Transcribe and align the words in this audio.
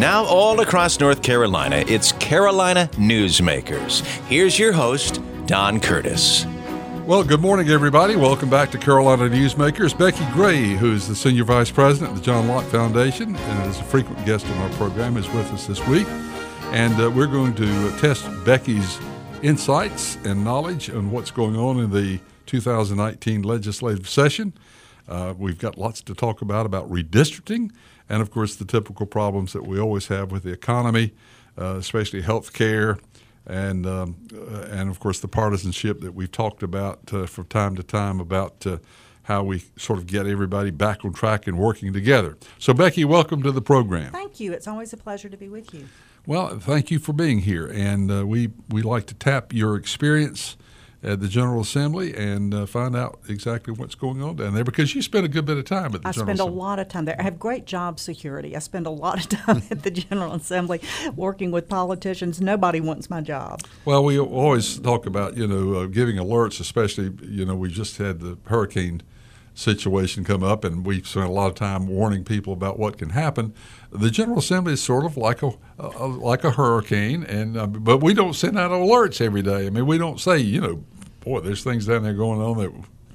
Now, 0.00 0.24
all 0.24 0.58
across 0.60 0.98
North 0.98 1.22
Carolina, 1.22 1.84
it's 1.86 2.12
Carolina 2.12 2.88
Newsmakers. 2.94 4.00
Here's 4.28 4.58
your 4.58 4.72
host, 4.72 5.20
Don 5.44 5.78
Curtis. 5.78 6.46
Well, 7.04 7.22
good 7.22 7.42
morning, 7.42 7.68
everybody. 7.68 8.16
Welcome 8.16 8.48
back 8.48 8.70
to 8.70 8.78
Carolina 8.78 9.24
Newsmakers. 9.24 9.92
Becki 9.92 10.32
Gray, 10.32 10.68
who's 10.68 11.06
the 11.06 11.14
Senior 11.14 11.44
Vice 11.44 11.70
President 11.70 12.12
of 12.12 12.16
the 12.16 12.24
John 12.24 12.48
Locke 12.48 12.64
Foundation 12.68 13.36
and 13.36 13.70
is 13.70 13.78
a 13.78 13.84
frequent 13.84 14.24
guest 14.24 14.46
on 14.46 14.56
our 14.56 14.70
program, 14.70 15.18
is 15.18 15.28
with 15.28 15.52
us 15.52 15.66
this 15.66 15.86
week. 15.86 16.06
And 16.72 16.98
uh, 16.98 17.10
we're 17.10 17.26
going 17.26 17.54
to 17.56 17.90
test 17.98 18.24
Becki's 18.46 18.98
insights 19.42 20.16
and 20.24 20.42
knowledge 20.42 20.88
on 20.88 21.10
what's 21.10 21.30
going 21.30 21.56
on 21.56 21.78
in 21.78 21.90
the 21.90 22.20
2019 22.46 23.42
legislative 23.42 24.08
session. 24.08 24.54
Uh, 25.06 25.34
we've 25.36 25.58
got 25.58 25.76
lots 25.76 26.00
to 26.00 26.14
talk 26.14 26.40
about 26.40 26.64
about 26.64 26.90
redistricting 26.90 27.70
and 28.10 28.20
of 28.20 28.30
course 28.30 28.56
the 28.56 28.66
typical 28.66 29.06
problems 29.06 29.54
that 29.54 29.66
we 29.66 29.78
always 29.78 30.08
have 30.08 30.30
with 30.30 30.42
the 30.42 30.50
economy, 30.50 31.14
uh, 31.56 31.76
especially 31.76 32.20
health 32.20 32.52
care, 32.52 32.98
and 33.46 33.86
um, 33.86 34.16
uh, 34.34 34.66
and 34.70 34.90
of 34.90 35.00
course 35.00 35.20
the 35.20 35.28
partisanship 35.28 36.00
that 36.00 36.12
we've 36.12 36.32
talked 36.32 36.62
about 36.62 36.98
uh, 37.14 37.24
from 37.24 37.46
time 37.46 37.76
to 37.76 37.82
time 37.82 38.20
about 38.20 38.66
uh, 38.66 38.78
how 39.22 39.44
we 39.44 39.62
sort 39.76 39.98
of 39.98 40.06
get 40.06 40.26
everybody 40.26 40.70
back 40.70 41.04
on 41.04 41.12
track 41.12 41.46
and 41.46 41.56
working 41.56 41.92
together. 41.92 42.36
So 42.58 42.74
Becki, 42.74 43.04
welcome 43.04 43.42
to 43.44 43.52
the 43.52 43.62
program. 43.62 44.12
Thank 44.12 44.40
you. 44.40 44.52
It's 44.52 44.66
always 44.66 44.92
a 44.92 44.96
pleasure 44.96 45.28
to 45.28 45.36
be 45.36 45.48
with 45.48 45.72
you. 45.72 45.86
Well, 46.26 46.58
thank 46.58 46.90
you 46.90 46.98
for 46.98 47.12
being 47.12 47.40
here, 47.40 47.66
and 47.66 48.10
uh, 48.10 48.26
we 48.26 48.50
we 48.68 48.82
like 48.82 49.06
to 49.06 49.14
tap 49.14 49.52
your 49.52 49.76
experience 49.76 50.56
at 51.02 51.20
the 51.20 51.28
General 51.28 51.62
Assembly 51.62 52.14
and 52.14 52.52
uh, 52.52 52.66
find 52.66 52.94
out 52.94 53.20
exactly 53.28 53.72
what's 53.72 53.94
going 53.94 54.22
on 54.22 54.36
down 54.36 54.54
there 54.54 54.64
because 54.64 54.94
you 54.94 55.00
spend 55.00 55.24
a 55.24 55.28
good 55.28 55.46
bit 55.46 55.56
of 55.56 55.64
time 55.64 55.94
at 55.94 56.02
the 56.02 56.08
I 56.08 56.12
General 56.12 56.26
spend 56.26 56.40
Assembly. 56.40 56.54
a 56.54 56.58
lot 56.58 56.78
of 56.78 56.88
time 56.88 57.04
there. 57.06 57.16
I 57.18 57.22
have 57.22 57.38
great 57.38 57.64
job 57.64 57.98
security. 57.98 58.54
I 58.54 58.58
spend 58.58 58.86
a 58.86 58.90
lot 58.90 59.18
of 59.18 59.28
time 59.46 59.62
at 59.70 59.82
the 59.82 59.90
General 59.90 60.34
Assembly 60.34 60.80
working 61.16 61.50
with 61.50 61.68
politicians. 61.68 62.40
Nobody 62.40 62.80
wants 62.80 63.08
my 63.08 63.20
job. 63.22 63.62
Well, 63.84 64.04
we 64.04 64.18
always 64.18 64.78
talk 64.78 65.06
about 65.06 65.36
you 65.36 65.46
know 65.46 65.80
uh, 65.80 65.86
giving 65.86 66.16
alerts, 66.16 66.60
especially 66.60 67.12
you 67.22 67.46
know 67.46 67.54
we 67.54 67.70
just 67.70 67.96
had 67.96 68.20
the 68.20 68.36
hurricane 68.44 69.02
situation 69.54 70.24
come 70.24 70.42
up, 70.42 70.64
and 70.64 70.84
we 70.84 71.02
spent 71.02 71.26
a 71.26 71.32
lot 71.32 71.48
of 71.48 71.54
time 71.54 71.86
warning 71.86 72.24
people 72.24 72.52
about 72.52 72.78
what 72.78 72.98
can 72.98 73.10
happen. 73.10 73.54
The 73.92 74.10
General 74.10 74.38
Assembly 74.38 74.74
is 74.74 74.82
sort 74.82 75.04
of 75.04 75.16
like 75.16 75.42
a, 75.42 75.52
a 75.78 76.06
like 76.06 76.44
a 76.44 76.52
hurricane, 76.52 77.24
and 77.24 77.56
uh, 77.56 77.66
but 77.66 77.98
we 77.98 78.14
don't 78.14 78.34
send 78.34 78.58
out 78.58 78.70
alerts 78.70 79.20
every 79.20 79.42
day. 79.42 79.66
I 79.66 79.70
mean, 79.70 79.86
we 79.86 79.98
don't 79.98 80.20
say 80.20 80.38
you 80.38 80.60
know, 80.60 80.84
boy, 81.20 81.40
there's 81.40 81.64
things 81.64 81.86
down 81.86 82.02
there 82.02 82.14
going 82.14 82.40
on 82.40 82.58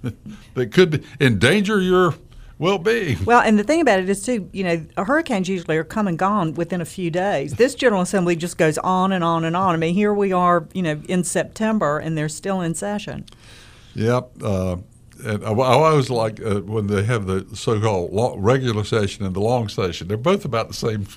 that 0.03 0.15
that 0.53 0.71
could 0.71 0.91
be, 0.91 1.03
endanger 1.19 1.79
your 1.79 2.15
well-being. 2.57 3.23
Well, 3.25 3.41
and 3.41 3.59
the 3.59 3.63
thing 3.63 3.81
about 3.81 3.99
it 3.99 4.09
is 4.09 4.23
too, 4.23 4.49
you 4.53 4.63
know, 4.63 4.85
hurricanes 4.97 5.49
usually 5.49 5.77
are 5.77 5.83
come 5.83 6.07
and 6.07 6.17
gone 6.17 6.53
within 6.53 6.81
a 6.81 6.85
few 6.85 7.11
days. 7.11 7.55
This 7.55 7.75
General 7.75 8.01
Assembly 8.01 8.35
just 8.35 8.57
goes 8.57 8.77
on 8.77 9.11
and 9.11 9.23
on 9.23 9.43
and 9.43 9.55
on. 9.55 9.75
I 9.75 9.77
mean, 9.77 9.93
here 9.93 10.13
we 10.13 10.31
are, 10.31 10.67
you 10.73 10.81
know, 10.81 11.01
in 11.07 11.23
September, 11.23 11.99
and 11.99 12.17
they're 12.17 12.29
still 12.29 12.61
in 12.61 12.73
session. 12.75 13.25
Yep. 13.95 14.31
Uh, 14.41 14.77
and 15.23 15.43
I, 15.43 15.51
I 15.51 15.73
always 15.73 16.09
like 16.09 16.41
uh, 16.41 16.61
when 16.61 16.87
they 16.87 17.03
have 17.03 17.27
the 17.27 17.45
so-called 17.55 18.11
long, 18.11 18.39
regular 18.39 18.83
session 18.83 19.25
and 19.25 19.35
the 19.35 19.41
long 19.41 19.69
session. 19.69 20.07
They're 20.07 20.17
both 20.17 20.45
about 20.45 20.67
the 20.67 20.73
same 20.73 21.07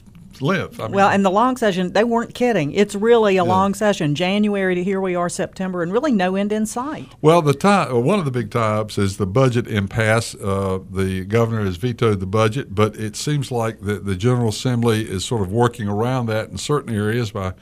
length. 0.41 0.81
I 0.81 0.85
mean, 0.85 0.93
Well, 0.93 1.09
and 1.09 1.25
the 1.25 1.31
long 1.31 1.57
session, 1.57 1.93
they 1.93 2.05
weren't 2.05 2.35
kidding. 2.35 2.73
It's 2.73 2.95
really 2.95 3.37
a 3.37 3.45
long 3.45 3.75
session, 3.75 4.15
January 4.15 4.75
to 4.75 4.85
here 4.85 5.01
we 5.01 5.15
are, 5.15 5.29
September, 5.29 5.83
and 5.83 5.93
really 5.93 6.13
no 6.13 6.37
end 6.37 6.53
in 6.53 6.67
sight. 6.67 7.09
Well, 7.21 7.43
the 7.43 7.55
tie, 7.55 7.85
uh, 7.85 7.97
one 7.97 8.19
of 8.19 8.25
the 8.25 8.31
big 8.31 8.51
tie-ups 8.51 8.99
is 8.99 9.17
the 9.17 9.27
budget 9.27 9.67
impasse. 9.67 10.35
Uh, 10.35 10.81
the 10.91 11.25
governor 11.25 11.65
has 11.65 11.77
vetoed 11.77 12.21
the 12.21 12.27
budget, 12.27 12.75
but 12.75 12.97
it 12.97 13.17
seems 13.17 13.51
like 13.51 13.81
the, 13.81 13.95
the 13.95 14.17
General 14.17 14.49
Assembly 14.49 15.03
is 15.03 15.25
sort 15.25 15.43
of 15.43 15.53
working 15.53 15.89
around 15.89 16.27
that 16.27 16.51
in 16.51 16.59
certain 16.59 16.95
areas 16.95 17.31
by 17.31 17.55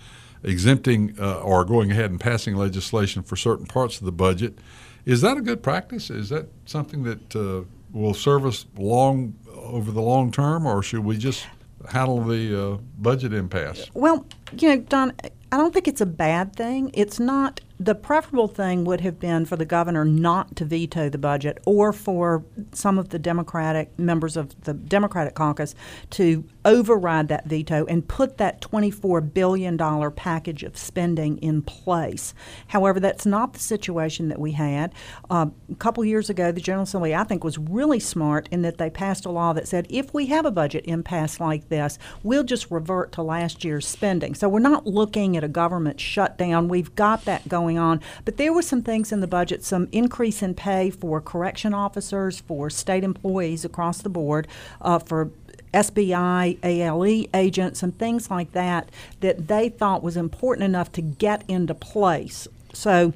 exempting 0.42 1.16
uh, 1.18 1.40
or 1.40 1.64
going 1.64 1.90
ahead 1.90 2.10
and 2.10 2.20
passing 2.20 2.54
legislation 2.54 3.22
for 3.22 3.36
certain 3.36 3.66
parts 3.66 3.98
of 3.98 4.04
the 4.04 4.12
budget. 4.12 4.58
Is 5.06 5.20
that 5.20 5.36
a 5.36 5.40
good 5.40 5.62
practice? 5.62 6.10
Is 6.10 6.28
that 6.30 6.48
something 6.66 7.04
that 7.04 7.36
uh, 7.36 7.62
will 7.92 8.12
serve 8.12 8.44
us 8.44 8.66
long 8.76 9.34
over 9.54 9.92
the 9.92 10.02
long 10.02 10.32
term, 10.32 10.66
or 10.66 10.82
should 10.82 11.04
we 11.04 11.16
just 11.16 11.46
handle 11.88 12.22
the 12.22 12.72
uh, 12.72 12.76
budget 12.98 13.32
impasse? 13.32 13.88
Well, 13.94 14.26
you 14.58 14.68
know, 14.68 14.78
Don, 14.78 15.12
I 15.52 15.56
don't 15.56 15.72
think 15.72 15.86
it's 15.86 16.00
a 16.00 16.06
bad 16.06 16.54
thing. 16.56 16.90
It's 16.92 17.20
not. 17.20 17.60
The 17.78 17.94
preferable 17.94 18.48
thing 18.48 18.84
would 18.84 19.02
have 19.02 19.20
been 19.20 19.44
for 19.44 19.56
the 19.56 19.66
governor 19.66 20.04
not 20.04 20.56
to 20.56 20.64
veto 20.64 21.10
the 21.10 21.18
budget 21.18 21.58
or 21.66 21.92
for 21.92 22.42
some 22.72 22.98
of 22.98 23.10
the 23.10 23.18
Democratic 23.18 23.98
members 23.98 24.36
of 24.36 24.58
the 24.62 24.72
Democratic 24.72 25.34
caucus 25.34 25.74
to 26.10 26.44
override 26.64 27.28
that 27.28 27.46
veto 27.46 27.84
and 27.84 28.08
put 28.08 28.38
that 28.38 28.62
$24 28.62 29.32
billion 29.32 29.76
package 30.12 30.62
of 30.62 30.76
spending 30.76 31.36
in 31.38 31.60
place. 31.60 32.32
However, 32.68 32.98
that's 32.98 33.26
not 33.26 33.52
the 33.52 33.58
situation 33.58 34.28
that 34.28 34.40
we 34.40 34.52
had. 34.52 34.94
Uh, 35.28 35.46
a 35.70 35.74
couple 35.76 36.02
years 36.04 36.30
ago, 36.30 36.50
the 36.50 36.60
General 36.60 36.84
Assembly, 36.84 37.14
I 37.14 37.24
think, 37.24 37.44
was 37.44 37.58
really 37.58 38.00
smart 38.00 38.48
in 38.50 38.62
that 38.62 38.78
they 38.78 38.88
passed 38.88 39.26
a 39.26 39.30
law 39.30 39.52
that 39.52 39.68
said 39.68 39.86
if 39.90 40.14
we 40.14 40.26
have 40.26 40.46
a 40.46 40.50
budget 40.50 40.86
impasse 40.86 41.40
like 41.40 41.68
this, 41.68 41.98
we'll 42.22 42.44
just 42.44 42.70
revert 42.70 43.12
to 43.12 43.22
last 43.22 43.64
year's 43.64 43.86
spending. 43.86 44.34
So 44.34 44.48
we're 44.48 44.60
not 44.60 44.86
looking 44.86 45.36
at 45.36 45.44
a 45.44 45.48
government 45.48 46.00
shutdown. 46.00 46.68
We've 46.68 46.94
got 46.94 47.26
that 47.26 47.46
going 47.48 47.65
on. 47.74 48.00
But 48.24 48.36
there 48.36 48.52
were 48.52 48.62
some 48.62 48.82
things 48.82 49.12
in 49.12 49.20
the 49.20 49.26
budget, 49.26 49.64
some 49.64 49.88
increase 49.92 50.42
in 50.42 50.54
pay 50.54 50.90
for 50.90 51.20
correction 51.20 51.74
officers, 51.74 52.40
for 52.40 52.70
state 52.70 53.02
employees 53.02 53.64
across 53.64 54.02
the 54.02 54.08
board, 54.08 54.46
uh, 54.80 54.98
for 54.98 55.30
SBI, 55.74 56.58
ALE 56.62 57.26
agents, 57.34 57.82
and 57.82 57.98
things 57.98 58.30
like 58.30 58.52
that, 58.52 58.90
that 59.20 59.48
they 59.48 59.68
thought 59.68 60.02
was 60.02 60.16
important 60.16 60.64
enough 60.64 60.92
to 60.92 61.02
get 61.02 61.44
into 61.48 61.74
place. 61.74 62.48
So 62.72 63.12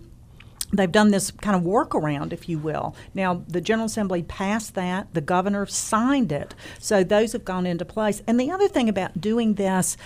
they've 0.72 0.90
done 0.90 1.10
this 1.10 1.30
kind 1.30 1.56
of 1.56 1.62
workaround, 1.62 2.32
if 2.32 2.48
you 2.48 2.58
will. 2.58 2.94
Now, 3.14 3.42
the 3.48 3.60
General 3.60 3.86
Assembly 3.86 4.22
passed 4.22 4.74
that, 4.74 5.12
the 5.14 5.20
governor 5.20 5.66
signed 5.66 6.32
it, 6.32 6.54
so 6.78 7.02
those 7.02 7.32
have 7.32 7.44
gone 7.44 7.66
into 7.66 7.84
place. 7.84 8.22
And 8.26 8.38
the 8.38 8.50
other 8.50 8.68
thing 8.68 8.88
about 8.88 9.20
doing 9.20 9.54
this 9.54 9.96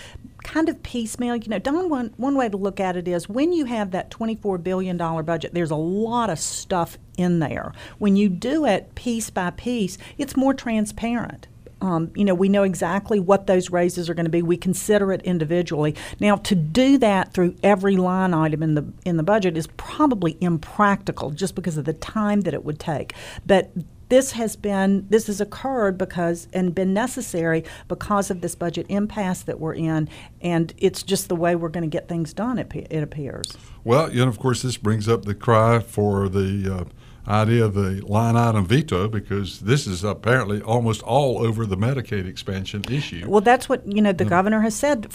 kind 0.42 0.68
of 0.68 0.82
piecemeal, 0.82 1.36
you 1.36 1.48
know, 1.48 1.58
Don, 1.58 1.88
one, 1.88 2.12
one 2.16 2.36
way 2.36 2.48
to 2.48 2.56
look 2.56 2.78
at 2.78 2.96
it 2.96 3.08
is 3.08 3.28
when 3.28 3.52
you 3.52 3.64
have 3.64 3.90
that 3.92 4.10
$24 4.10 4.62
billion 4.62 4.96
budget, 4.96 5.54
there's 5.54 5.70
a 5.70 5.76
lot 5.76 6.30
of 6.30 6.38
stuff 6.38 6.98
in 7.16 7.38
there. 7.38 7.72
When 7.98 8.16
you 8.16 8.28
do 8.28 8.66
it 8.66 8.94
piece 8.94 9.30
by 9.30 9.50
piece, 9.50 9.98
it's 10.18 10.36
more 10.36 10.54
transparent. 10.54 11.48
Um, 11.80 12.10
you 12.14 12.24
know, 12.24 12.34
we 12.34 12.48
know 12.48 12.62
exactly 12.62 13.20
what 13.20 13.46
those 13.46 13.70
raises 13.70 14.08
are 14.08 14.14
going 14.14 14.24
to 14.24 14.30
be. 14.30 14.42
We 14.42 14.56
consider 14.56 15.12
it 15.12 15.22
individually. 15.22 15.94
Now, 16.20 16.36
to 16.36 16.54
do 16.54 16.98
that 16.98 17.34
through 17.34 17.56
every 17.62 17.96
line 17.96 18.32
item 18.32 18.62
in 18.62 18.74
the 18.74 18.84
in 19.04 19.16
the 19.16 19.22
budget 19.22 19.56
is 19.56 19.66
probably 19.76 20.36
impractical, 20.40 21.30
just 21.30 21.54
because 21.54 21.76
of 21.76 21.84
the 21.84 21.92
time 21.92 22.42
that 22.42 22.54
it 22.54 22.64
would 22.64 22.78
take. 22.78 23.14
But 23.44 23.70
this 24.08 24.32
has 24.32 24.56
been 24.56 25.06
this 25.08 25.26
has 25.26 25.40
occurred 25.40 25.98
because 25.98 26.48
and 26.52 26.74
been 26.74 26.94
necessary 26.94 27.64
because 27.88 28.30
of 28.30 28.40
this 28.40 28.54
budget 28.54 28.86
impasse 28.88 29.42
that 29.42 29.58
we're 29.58 29.74
in, 29.74 30.08
and 30.40 30.72
it's 30.78 31.02
just 31.02 31.28
the 31.28 31.36
way 31.36 31.56
we're 31.56 31.68
going 31.68 31.88
to 31.88 31.88
get 31.88 32.08
things 32.08 32.32
done. 32.32 32.58
It, 32.58 32.72
it 32.90 33.02
appears. 33.02 33.56
Well, 33.82 34.06
and 34.06 34.22
of 34.22 34.38
course, 34.38 34.62
this 34.62 34.76
brings 34.76 35.08
up 35.08 35.24
the 35.24 35.34
cry 35.34 35.80
for 35.80 36.28
the 36.28 36.72
uh, 36.72 36.84
idea 37.26 37.64
of 37.64 37.74
the 37.74 38.00
line 38.06 38.36
item 38.36 38.66
veto 38.66 39.08
because 39.08 39.60
this 39.60 39.86
is 39.86 40.04
apparently 40.04 40.60
almost 40.60 41.02
all 41.02 41.38
over 41.44 41.66
the 41.66 41.76
Medicaid 41.76 42.26
expansion 42.26 42.82
issue. 42.90 43.24
Well, 43.28 43.40
that's 43.40 43.68
what 43.68 43.86
you 43.86 44.02
know. 44.02 44.12
The 44.12 44.24
governor 44.24 44.60
has 44.60 44.74
said, 44.74 45.08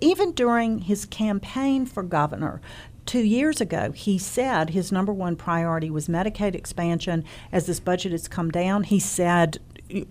even 0.00 0.32
during 0.32 0.80
his 0.80 1.06
campaign 1.06 1.86
for 1.86 2.02
governor. 2.02 2.60
Two 3.04 3.20
years 3.20 3.60
ago, 3.60 3.92
he 3.92 4.18
said 4.18 4.70
his 4.70 4.90
number 4.90 5.12
one 5.12 5.36
priority 5.36 5.90
was 5.90 6.08
Medicaid 6.08 6.56
expansion. 6.56 7.24
As 7.52 7.66
this 7.66 7.78
budget 7.78 8.10
has 8.10 8.26
come 8.26 8.50
down, 8.50 8.82
he 8.82 8.98
said, 8.98 9.58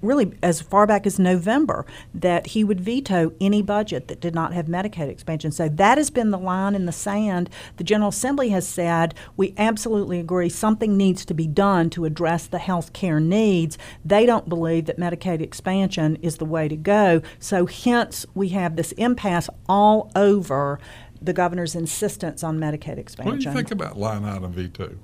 really 0.02 0.34
as 0.41 0.62
far 0.62 0.88
back 0.88 1.06
as 1.06 1.19
November, 1.19 1.86
that 2.13 2.47
he 2.47 2.63
would 2.63 2.80
veto 2.80 3.34
any 3.41 3.62
budget 3.62 4.07
that 4.07 4.22
did 4.22 4.33
not 4.33 4.54
have 4.54 4.68
Medicaid 4.68 5.10
expansion. 5.10 5.51
So 5.51 5.69
that 5.69 5.98
has 5.98 6.10
been 6.10 6.31
the 6.31 6.38
line 6.38 6.75
in 6.75 6.86
the 6.86 6.92
sand. 6.92 7.50
The 7.77 7.83
General 7.83 8.10
Assembly 8.10 8.50
has 8.50 8.68
said, 8.68 9.13
we 9.36 9.54
absolutely 9.57 10.19
agree 10.19 10.50
something 10.50 10.95
needs 10.95 11.25
to 11.25 11.33
be 11.33 11.48
done 11.48 11.89
to 11.92 12.06
address 12.06 12.48
the 12.48 12.60
health 12.60 12.94
care 12.94 13.19
needs. 13.19 13.77
They 14.04 14.25
don't 14.25 14.50
believe 14.50 14.86
that 14.86 14.98
Medicaid 14.98 15.42
expansion 15.42 16.18
is 16.18 16.38
the 16.38 16.45
way 16.45 16.68
to 16.68 16.75
go. 16.75 17.21
So 17.39 17.66
hence, 17.66 18.25
we 18.33 18.50
have 18.50 18.75
this 18.75 18.92
impasse 18.94 19.50
all 19.68 20.12
over 20.16 20.80
the 21.21 21.33
governor's 21.33 21.75
insistence 21.75 22.44
on 22.44 22.60
Medicaid 22.60 22.98
expansion. 22.98 23.31
What 23.31 23.39
do 23.39 23.50
you 23.50 23.56
think 23.56 23.71
about 23.71 23.98
line 23.98 24.24
item 24.24 24.51
veto 24.51 24.95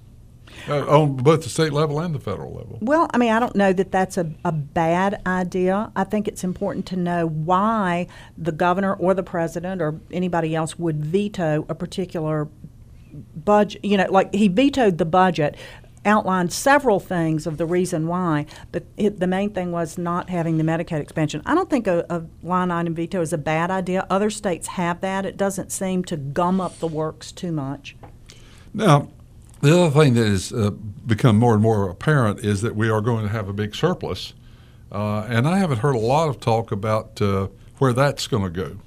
uh, 0.68 0.86
on 0.88 1.16
both 1.18 1.44
the 1.44 1.50
state 1.50 1.74
level 1.74 2.00
and 2.00 2.14
the 2.14 2.20
federal 2.20 2.54
level? 2.54 2.78
Well, 2.82 3.08
I 3.14 3.18
mean, 3.18 3.32
I 3.32 3.40
don't 3.40 3.56
know 3.56 3.74
that 3.74 3.92
that's 3.92 4.18
a, 4.18 4.32
a 4.46 4.52
bad 4.52 5.22
idea. 5.26 5.92
I 5.96 6.04
think 6.04 6.28
it's 6.28 6.44
important 6.44 6.86
to 6.88 6.96
know 6.96 7.28
why 7.28 8.08
the 8.38 8.52
governor 8.52 8.94
or 8.94 9.14
the 9.14 9.24
president 9.24 9.82
or 9.82 10.00
anybody 10.12 10.56
else 10.56 10.78
would 10.78 11.04
veto 11.04 11.66
a 11.70 11.76
particular 11.76 12.48
budget. 13.36 13.84
You 13.84 13.98
know, 13.98 14.08
like 14.10 14.34
he 14.34 14.48
vetoed 14.48 14.98
the 14.98 15.06
budget 15.06 15.56
outlined 16.06 16.52
several 16.52 17.00
things 17.00 17.46
of 17.46 17.58
the 17.58 17.66
reason 17.66 18.08
why, 18.08 18.46
but 18.72 18.84
it, 18.98 19.20
the 19.20 19.28
main 19.28 19.52
thing 19.52 19.72
was 19.72 19.98
not 19.98 20.30
having 20.30 20.58
the 20.58 20.64
Medicaid 20.64 21.00
expansion. 21.00 21.42
I 21.46 21.54
don't 21.54 21.70
think 21.70 21.88
a, 21.88 22.06
a, 22.10 22.24
line 22.42 22.72
item 22.72 22.96
veto 22.96 23.22
is 23.22 23.34
a 23.34 23.38
bad 23.38 23.70
idea. 23.70 24.08
Other 24.10 24.30
states 24.30 24.68
have 24.70 25.02
that. 25.02 25.26
It 25.26 25.38
doesn't 25.38 25.72
seem 25.72 26.04
to 26.06 26.18
gum 26.18 26.60
up 26.60 26.80
the 26.80 26.88
works 26.88 27.32
too 27.32 27.52
much. 27.52 27.96
Now, 28.74 29.10
the 29.62 29.80
other 29.80 29.92
thing 29.92 30.14
that 30.16 30.28
has 30.28 30.52
uh, 30.52 30.72
become 30.72 31.38
more 31.38 31.54
and 31.54 31.62
more 31.62 31.90
apparent 31.90 32.40
is 32.40 32.62
that 32.62 32.76
we 32.76 32.90
are 32.90 33.02
going 33.02 33.24
to 33.24 33.32
have 33.32 33.48
a 33.48 33.54
big 33.54 33.76
surplus. 33.76 34.34
Uh, 34.92 35.22
and 35.30 35.48
I 35.48 35.58
haven't 35.58 35.80
heard 35.80 35.96
a 35.96 36.00
lot 36.00 36.28
of 36.28 36.40
talk 36.40 36.72
about 36.72 37.22
uh, 37.22 37.48
where 37.78 37.94
that's 37.94 38.28
going 38.28 38.44
to 38.44 38.50
go. 38.50 38.78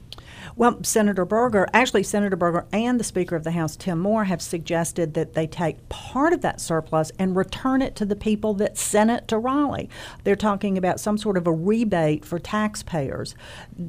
Well, 0.56 0.84
Senator 0.84 1.24
Berger, 1.24 1.66
actually, 1.74 2.04
Senator 2.04 2.36
Berger 2.36 2.64
and 2.72 3.00
the 3.00 3.04
Speaker 3.04 3.34
of 3.34 3.42
the 3.42 3.50
House, 3.50 3.74
Tim 3.74 3.98
Moore, 3.98 4.22
have 4.24 4.40
suggested 4.40 5.14
that 5.14 5.34
they 5.34 5.48
take 5.48 5.88
part 5.88 6.32
of 6.32 6.42
that 6.42 6.60
surplus 6.60 7.10
and 7.18 7.34
return 7.34 7.82
it 7.82 7.96
to 7.96 8.04
the 8.04 8.14
people 8.14 8.54
that 8.54 8.78
sent 8.78 9.10
it 9.10 9.26
to 9.28 9.38
Raleigh. 9.38 9.90
They're 10.22 10.36
talking 10.36 10.78
about 10.78 11.00
some 11.00 11.18
sort 11.18 11.36
of 11.36 11.48
a 11.48 11.52
rebate 11.52 12.24
for 12.24 12.38
taxpayers, 12.38 13.34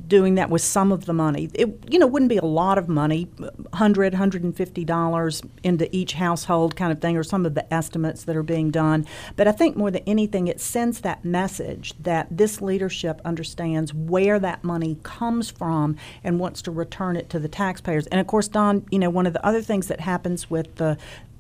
doing 0.08 0.34
that 0.36 0.50
with 0.50 0.64
some 0.64 0.92
of 0.92 1.06
the 1.06 1.14
money. 1.14 1.52
It, 1.54 1.70
you 1.88 2.00
know, 2.00 2.08
wouldn't 2.08 2.30
be 2.30 2.38
a 2.38 2.46
lot 2.46 2.80
of 2.80 2.90
money, 2.90 3.28
$100, 3.38 4.14
$150 4.14 5.50
into 5.64 5.96
each 5.96 6.14
household 6.14 6.76
kind 6.76 6.92
of 6.92 7.00
thing, 7.00 7.16
or 7.16 7.24
some 7.24 7.46
of 7.46 7.54
the 7.54 7.72
estimates 7.72 8.24
that 8.24 8.36
are 8.36 8.42
being 8.42 8.72
done. 8.72 9.06
But 9.36 9.48
I 9.48 9.52
think 9.52 9.78
more 9.78 9.92
than 9.92 10.02
anything, 10.08 10.48
it 10.48 10.60
sends 10.60 11.02
that 11.02 11.24
message 11.24 11.94
that 12.00 12.26
this 12.32 12.60
leadership 12.60 13.22
understands 13.24 13.94
where 13.94 14.40
that 14.40 14.64
money 14.64 14.98
comes 15.04 15.52
from 15.52 15.96
and 16.24 16.40
what 16.40 16.55
wants 16.56 16.62
to 16.62 16.72
return 16.72 17.18
it 17.18 17.30
to 17.30 17.38
the 17.38 17.50
taxpayers. 17.50 18.08
And 18.08 18.22
of 18.22 18.28
course, 18.28 18.48
Don, 18.48 18.86
you 18.90 18.98
know, 18.98 19.10
one 19.10 19.28
of 19.28 19.34
the 19.34 19.46
other 19.46 19.62
things 19.62 19.88
that 19.88 20.00
happens 20.00 20.50
with 20.50 20.76
the 20.76 20.98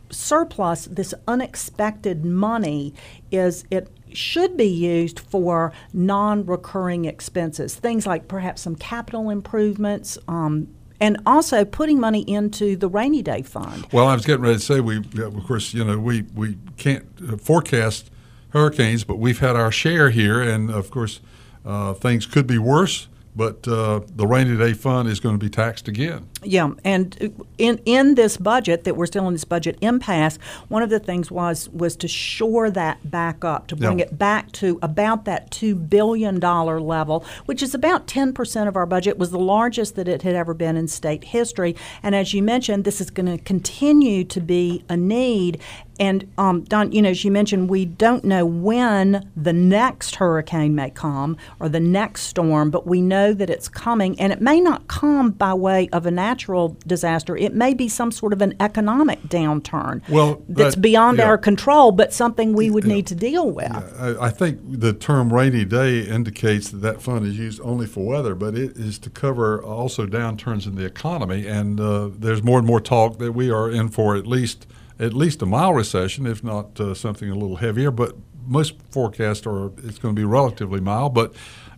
surplus, 0.09 0.87
this 0.91 1.13
unexpected 1.25 2.25
money, 2.25 2.93
is 3.31 3.63
it 3.71 3.87
should 4.11 4.57
be 4.57 4.67
used 4.67 5.21
for 5.21 5.71
non 5.93 6.45
recurring 6.45 7.05
expenses, 7.05 7.75
things 7.75 8.05
like 8.05 8.27
perhaps 8.27 8.63
some 8.63 8.75
capital 8.75 9.29
improvements. 9.29 10.17
Um, 10.27 10.67
and 10.99 11.17
also 11.25 11.65
putting 11.65 11.99
money 11.99 12.21
into 12.21 12.77
the 12.77 12.87
rainy 12.87 13.21
day 13.21 13.41
fund. 13.41 13.85
Well, 13.91 14.07
I 14.07 14.13
was 14.13 14.25
getting 14.25 14.43
ready 14.43 14.55
to 14.55 14.61
say 14.61 14.79
we, 14.79 14.97
of 14.97 15.45
course, 15.45 15.73
you 15.73 15.83
know, 15.83 15.97
we 15.97 16.23
we 16.33 16.57
can't 16.77 17.05
forecast 17.41 18.09
hurricanes, 18.49 19.03
but 19.03 19.17
we've 19.17 19.39
had 19.39 19.57
our 19.57 19.71
share 19.71 20.09
here, 20.09 20.41
and 20.41 20.69
of 20.69 20.91
course, 20.91 21.19
uh, 21.65 21.93
things 21.93 22.25
could 22.25 22.47
be 22.47 22.57
worse 22.57 23.09
but 23.35 23.67
uh, 23.67 24.01
the 24.15 24.25
rainy 24.25 24.57
day 24.57 24.73
fund 24.73 25.09
is 25.09 25.19
going 25.19 25.37
to 25.37 25.43
be 25.43 25.49
taxed 25.49 25.87
again. 25.87 26.29
Yeah, 26.43 26.71
and 26.83 27.33
in 27.57 27.81
in 27.85 28.15
this 28.15 28.37
budget 28.37 28.83
that 28.83 28.95
we're 28.95 29.05
still 29.07 29.27
in 29.27 29.33
this 29.33 29.43
budget 29.43 29.77
impasse, 29.81 30.37
one 30.69 30.83
of 30.83 30.89
the 30.89 30.99
things 30.99 31.29
was 31.29 31.67
was 31.69 31.95
to 31.97 32.07
shore 32.07 32.69
that 32.71 33.09
back 33.09 33.43
up, 33.43 33.67
to 33.67 33.75
bring 33.75 33.99
yeah. 33.99 34.05
it 34.05 34.17
back 34.17 34.51
to 34.53 34.79
about 34.81 35.25
that 35.25 35.51
two 35.51 35.75
billion 35.75 36.39
dollar 36.39 36.79
level, 36.79 37.25
which 37.45 37.61
is 37.61 37.73
about 37.73 38.07
ten 38.07 38.31
percent 38.33 38.67
of 38.69 38.75
our 38.75 38.85
budget. 38.85 39.17
Was 39.17 39.31
the 39.31 39.39
largest 39.39 39.95
that 39.95 40.07
it 40.07 40.21
had 40.21 40.35
ever 40.35 40.53
been 40.53 40.77
in 40.77 40.87
state 40.87 41.25
history, 41.25 41.75
and 42.03 42.15
as 42.15 42.33
you 42.33 42.41
mentioned, 42.41 42.83
this 42.83 43.01
is 43.01 43.09
going 43.09 43.37
to 43.37 43.43
continue 43.43 44.23
to 44.23 44.39
be 44.39 44.83
a 44.87 44.95
need. 44.95 45.59
And 45.99 46.31
um, 46.37 46.63
Don, 46.63 46.91
you 46.91 47.01
know, 47.01 47.09
as 47.09 47.23
you 47.23 47.31
mentioned, 47.31 47.69
we 47.69 47.85
don't 47.85 48.23
know 48.23 48.45
when 48.45 49.29
the 49.35 49.53
next 49.53 50.15
hurricane 50.15 50.75
may 50.75 50.89
come 50.89 51.37
or 51.59 51.69
the 51.69 51.79
next 51.79 52.23
storm, 52.23 52.69
but 52.69 52.85
we 52.85 53.01
know 53.01 53.33
that 53.33 53.49
it's 53.49 53.67
coming, 53.67 54.19
and 54.19 54.33
it 54.33 54.41
may 54.41 54.59
not 54.59 54.87
come 54.87 55.31
by 55.31 55.53
way 55.53 55.89
of 55.93 56.05
a 56.05 56.11
natural 56.11 56.77
disaster. 56.85 57.37
It 57.37 57.53
may 57.53 57.73
be 57.73 57.87
some 57.87 58.11
sort 58.11 58.33
of 58.33 58.41
an 58.41 58.55
economic 58.59 59.21
downturn. 59.23 60.07
Well, 60.09 60.43
that's 60.49 60.75
that, 60.75 60.81
beyond 60.81 61.19
yeah. 61.19 61.25
our 61.25 61.37
control, 61.37 61.91
but 61.91 62.13
something 62.13 62.53
we 62.53 62.69
would 62.69 62.85
yeah. 62.85 62.93
need 62.93 63.07
to 63.07 63.15
deal 63.15 63.51
with. 63.51 63.71
Yeah. 63.71 63.91
I, 63.97 64.27
I, 64.27 64.29
think 64.29 64.59
the 64.63 64.93
term 64.93 65.31
rainy 65.31 65.65
day 65.65 66.01
indicates 66.01 66.69
that 66.69 66.77
that 66.77 67.01
fund 67.01 67.25
is 67.25 67.37
used 67.37 67.61
only 67.61 67.87
for 67.87 68.05
weather, 68.05 68.35
but 68.35 68.55
it 68.55 68.77
is 68.77 68.99
to 68.99 69.09
cover 69.09 69.63
also 69.63 70.05
downturns 70.05 70.65
in 70.65 70.75
the 70.75 70.85
economy. 70.85 71.47
And 71.47 71.79
uh, 71.79 72.09
there's 72.11 72.43
more 72.43 72.57
and 72.57 72.67
more 72.67 72.81
talk 72.81 73.17
that 73.19 73.31
we 73.31 73.49
are 73.49 73.69
in 73.69 73.89
for 73.89 74.15
at 74.15 74.27
least 74.27 74.67
at 74.99 75.13
least 75.13 75.41
a 75.41 75.45
mild 75.45 75.75
recession, 75.75 76.25
if 76.25 76.43
not 76.43 76.79
uh, 76.79 76.93
something 76.93 77.29
a 77.29 77.35
little 77.35 77.57
heavier. 77.57 77.91
But 77.91 78.15
most 78.45 78.75
forecasts 78.89 79.45
are 79.45 79.67
it's 79.77 79.99
going 79.99 80.15
to 80.15 80.19
be 80.19 80.25
relatively 80.25 80.79
mild. 80.79 81.13
But 81.13 81.33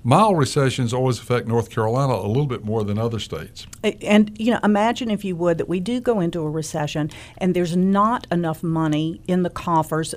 mild 0.08 0.38
recessions 0.38 0.94
always 0.94 1.20
affect 1.20 1.50
North 1.50 1.70
Carolina 1.70 2.14
a 2.14 2.28
little 2.28 2.46
bit 2.46 2.64
more 2.64 2.86
than 2.86 2.98
other 2.98 3.20
states. 3.20 3.68
And 3.84 4.34
you 4.40 4.54
know, 4.54 4.60
imagine 4.64 5.12
if 5.12 5.26
you 5.26 5.36
would 5.36 5.58
that 5.58 5.68
we 5.68 5.82
do 5.82 6.00
go 6.00 6.22
into 6.22 6.40
a 6.40 6.50
recession 6.50 7.12
and 7.40 7.54
there's 7.54 7.76
not 7.76 8.26
enough 8.32 8.64
money 8.64 9.20
in 9.28 9.44
the 9.44 9.50
coffers. 9.50 10.16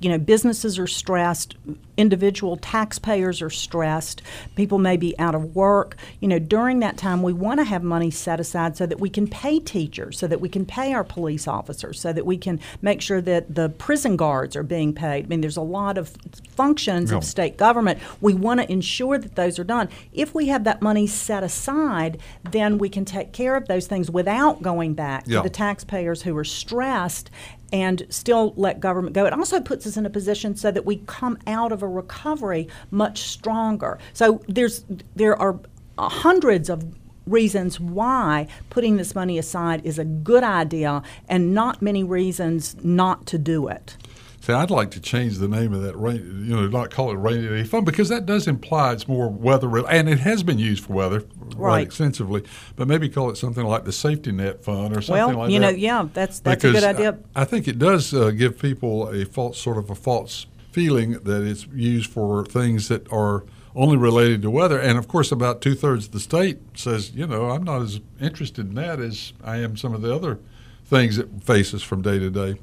You 0.00 0.10
know, 0.10 0.18
businesses 0.18 0.76
are 0.76 0.88
stressed, 0.88 1.54
individual 1.96 2.56
taxpayers 2.56 3.40
are 3.40 3.48
stressed, 3.48 4.22
people 4.56 4.78
may 4.78 4.96
be 4.96 5.16
out 5.20 5.36
of 5.36 5.54
work. 5.54 5.96
You 6.18 6.26
know, 6.26 6.40
during 6.40 6.80
that 6.80 6.96
time 6.96 7.22
we 7.22 7.32
want 7.32 7.60
to 7.60 7.64
have 7.64 7.84
money 7.84 8.10
set 8.10 8.40
aside 8.40 8.76
so 8.76 8.86
that 8.86 8.98
we 8.98 9.08
can 9.08 9.28
pay 9.28 9.60
teachers, 9.60 10.18
so 10.18 10.26
that 10.26 10.40
we 10.40 10.48
can 10.48 10.66
pay 10.66 10.92
our 10.92 11.04
police 11.04 11.46
officers, 11.46 12.00
so 12.00 12.12
that 12.12 12.26
we 12.26 12.38
can 12.38 12.58
make 12.82 13.00
sure 13.00 13.20
that 13.20 13.54
the 13.54 13.68
prison 13.68 14.16
guards 14.16 14.56
are 14.56 14.64
being 14.64 14.92
paid. 14.92 15.26
I 15.26 15.28
mean, 15.28 15.42
there's 15.42 15.56
a 15.56 15.62
lot 15.62 15.96
of 15.96 16.16
functions 16.56 17.12
of 17.12 17.22
state 17.22 17.56
government. 17.56 18.00
We 18.20 18.34
want 18.34 18.58
to 18.58 18.72
ensure 18.72 19.16
that 19.16 19.27
those 19.34 19.58
are 19.58 19.64
done. 19.64 19.88
If 20.12 20.34
we 20.34 20.48
have 20.48 20.64
that 20.64 20.82
money 20.82 21.06
set 21.06 21.42
aside, 21.42 22.20
then 22.50 22.78
we 22.78 22.88
can 22.88 23.04
take 23.04 23.32
care 23.32 23.56
of 23.56 23.68
those 23.68 23.86
things 23.86 24.10
without 24.10 24.62
going 24.62 24.94
back 24.94 25.24
yeah. 25.26 25.38
to 25.38 25.42
the 25.42 25.50
taxpayers 25.50 26.22
who 26.22 26.36
are 26.36 26.44
stressed 26.44 27.30
and 27.72 28.06
still 28.08 28.54
let 28.56 28.80
government 28.80 29.14
go. 29.14 29.26
It 29.26 29.32
also 29.32 29.60
puts 29.60 29.86
us 29.86 29.96
in 29.96 30.06
a 30.06 30.10
position 30.10 30.56
so 30.56 30.70
that 30.70 30.86
we 30.86 30.96
come 31.06 31.38
out 31.46 31.72
of 31.72 31.82
a 31.82 31.88
recovery 31.88 32.68
much 32.90 33.20
stronger. 33.20 33.98
So 34.12 34.42
there's 34.48 34.84
there 35.16 35.36
are 35.40 35.58
uh, 35.98 36.08
hundreds 36.08 36.70
of 36.70 36.84
reasons 37.26 37.78
why 37.78 38.46
putting 38.70 38.96
this 38.96 39.14
money 39.14 39.38
aside 39.38 39.84
is 39.84 39.98
a 39.98 40.04
good 40.04 40.42
idea 40.42 41.02
and 41.28 41.54
not 41.54 41.82
many 41.82 42.02
reasons 42.02 42.76
not 42.82 43.26
to 43.26 43.38
do 43.38 43.68
it. 43.68 43.96
See, 44.40 44.52
I'd 44.52 44.70
like 44.70 44.92
to 44.92 45.00
change 45.00 45.38
the 45.38 45.48
name 45.48 45.74
of 45.74 45.82
that 45.82 45.96
rain, 45.96 46.44
you 46.46 46.54
know, 46.54 46.68
not 46.68 46.90
call 46.90 47.10
it 47.10 47.14
rainy 47.14 47.48
day 47.48 47.64
fund 47.64 47.84
because 47.84 48.08
that 48.08 48.24
does 48.24 48.46
imply 48.46 48.92
it's 48.92 49.08
more 49.08 49.28
weather 49.28 49.86
and 49.88 50.08
it 50.08 50.20
has 50.20 50.42
been 50.42 50.58
used 50.58 50.84
for 50.84 50.92
weather 50.92 51.24
right. 51.56 51.82
extensively. 51.82 52.44
But 52.76 52.88
maybe 52.88 53.08
call 53.08 53.30
it 53.30 53.36
something 53.36 53.64
like 53.64 53.84
the 53.84 53.92
safety 53.92 54.32
net 54.32 54.64
fund 54.64 54.96
or 54.96 55.02
something 55.02 55.26
well, 55.26 55.38
like 55.38 55.50
you 55.50 55.60
that. 55.60 55.72
know, 55.72 55.76
yeah, 55.76 56.08
that's 56.12 56.40
that's 56.40 56.62
because 56.62 56.76
a 56.76 56.80
good 56.80 56.96
idea. 56.96 57.18
I, 57.34 57.42
I 57.42 57.44
think 57.44 57.66
it 57.66 57.78
does 57.78 58.14
uh, 58.14 58.30
give 58.30 58.58
people 58.58 59.08
a 59.08 59.24
false 59.24 59.58
sort 59.58 59.76
of 59.76 59.90
a 59.90 59.94
false 59.94 60.46
feeling 60.70 61.12
that 61.12 61.42
it's 61.42 61.66
used 61.74 62.10
for 62.10 62.44
things 62.44 62.88
that 62.88 63.10
are 63.12 63.44
only 63.74 63.96
related 63.96 64.42
to 64.42 64.50
weather. 64.50 64.78
And 64.78 64.98
of 64.98 65.08
course, 65.08 65.32
about 65.32 65.60
two 65.60 65.74
thirds 65.74 66.06
of 66.06 66.12
the 66.12 66.20
state 66.20 66.58
says, 66.74 67.12
you 67.12 67.26
know, 67.26 67.50
I'm 67.50 67.64
not 67.64 67.82
as 67.82 68.00
interested 68.20 68.68
in 68.68 68.74
that 68.74 69.00
as 69.00 69.32
I 69.42 69.58
am 69.58 69.76
some 69.76 69.94
of 69.94 70.02
the 70.02 70.14
other 70.14 70.38
things 70.84 71.16
that 71.16 71.42
face 71.42 71.74
us 71.74 71.82
from 71.82 72.02
day 72.02 72.18
to 72.18 72.30
day. 72.30 72.58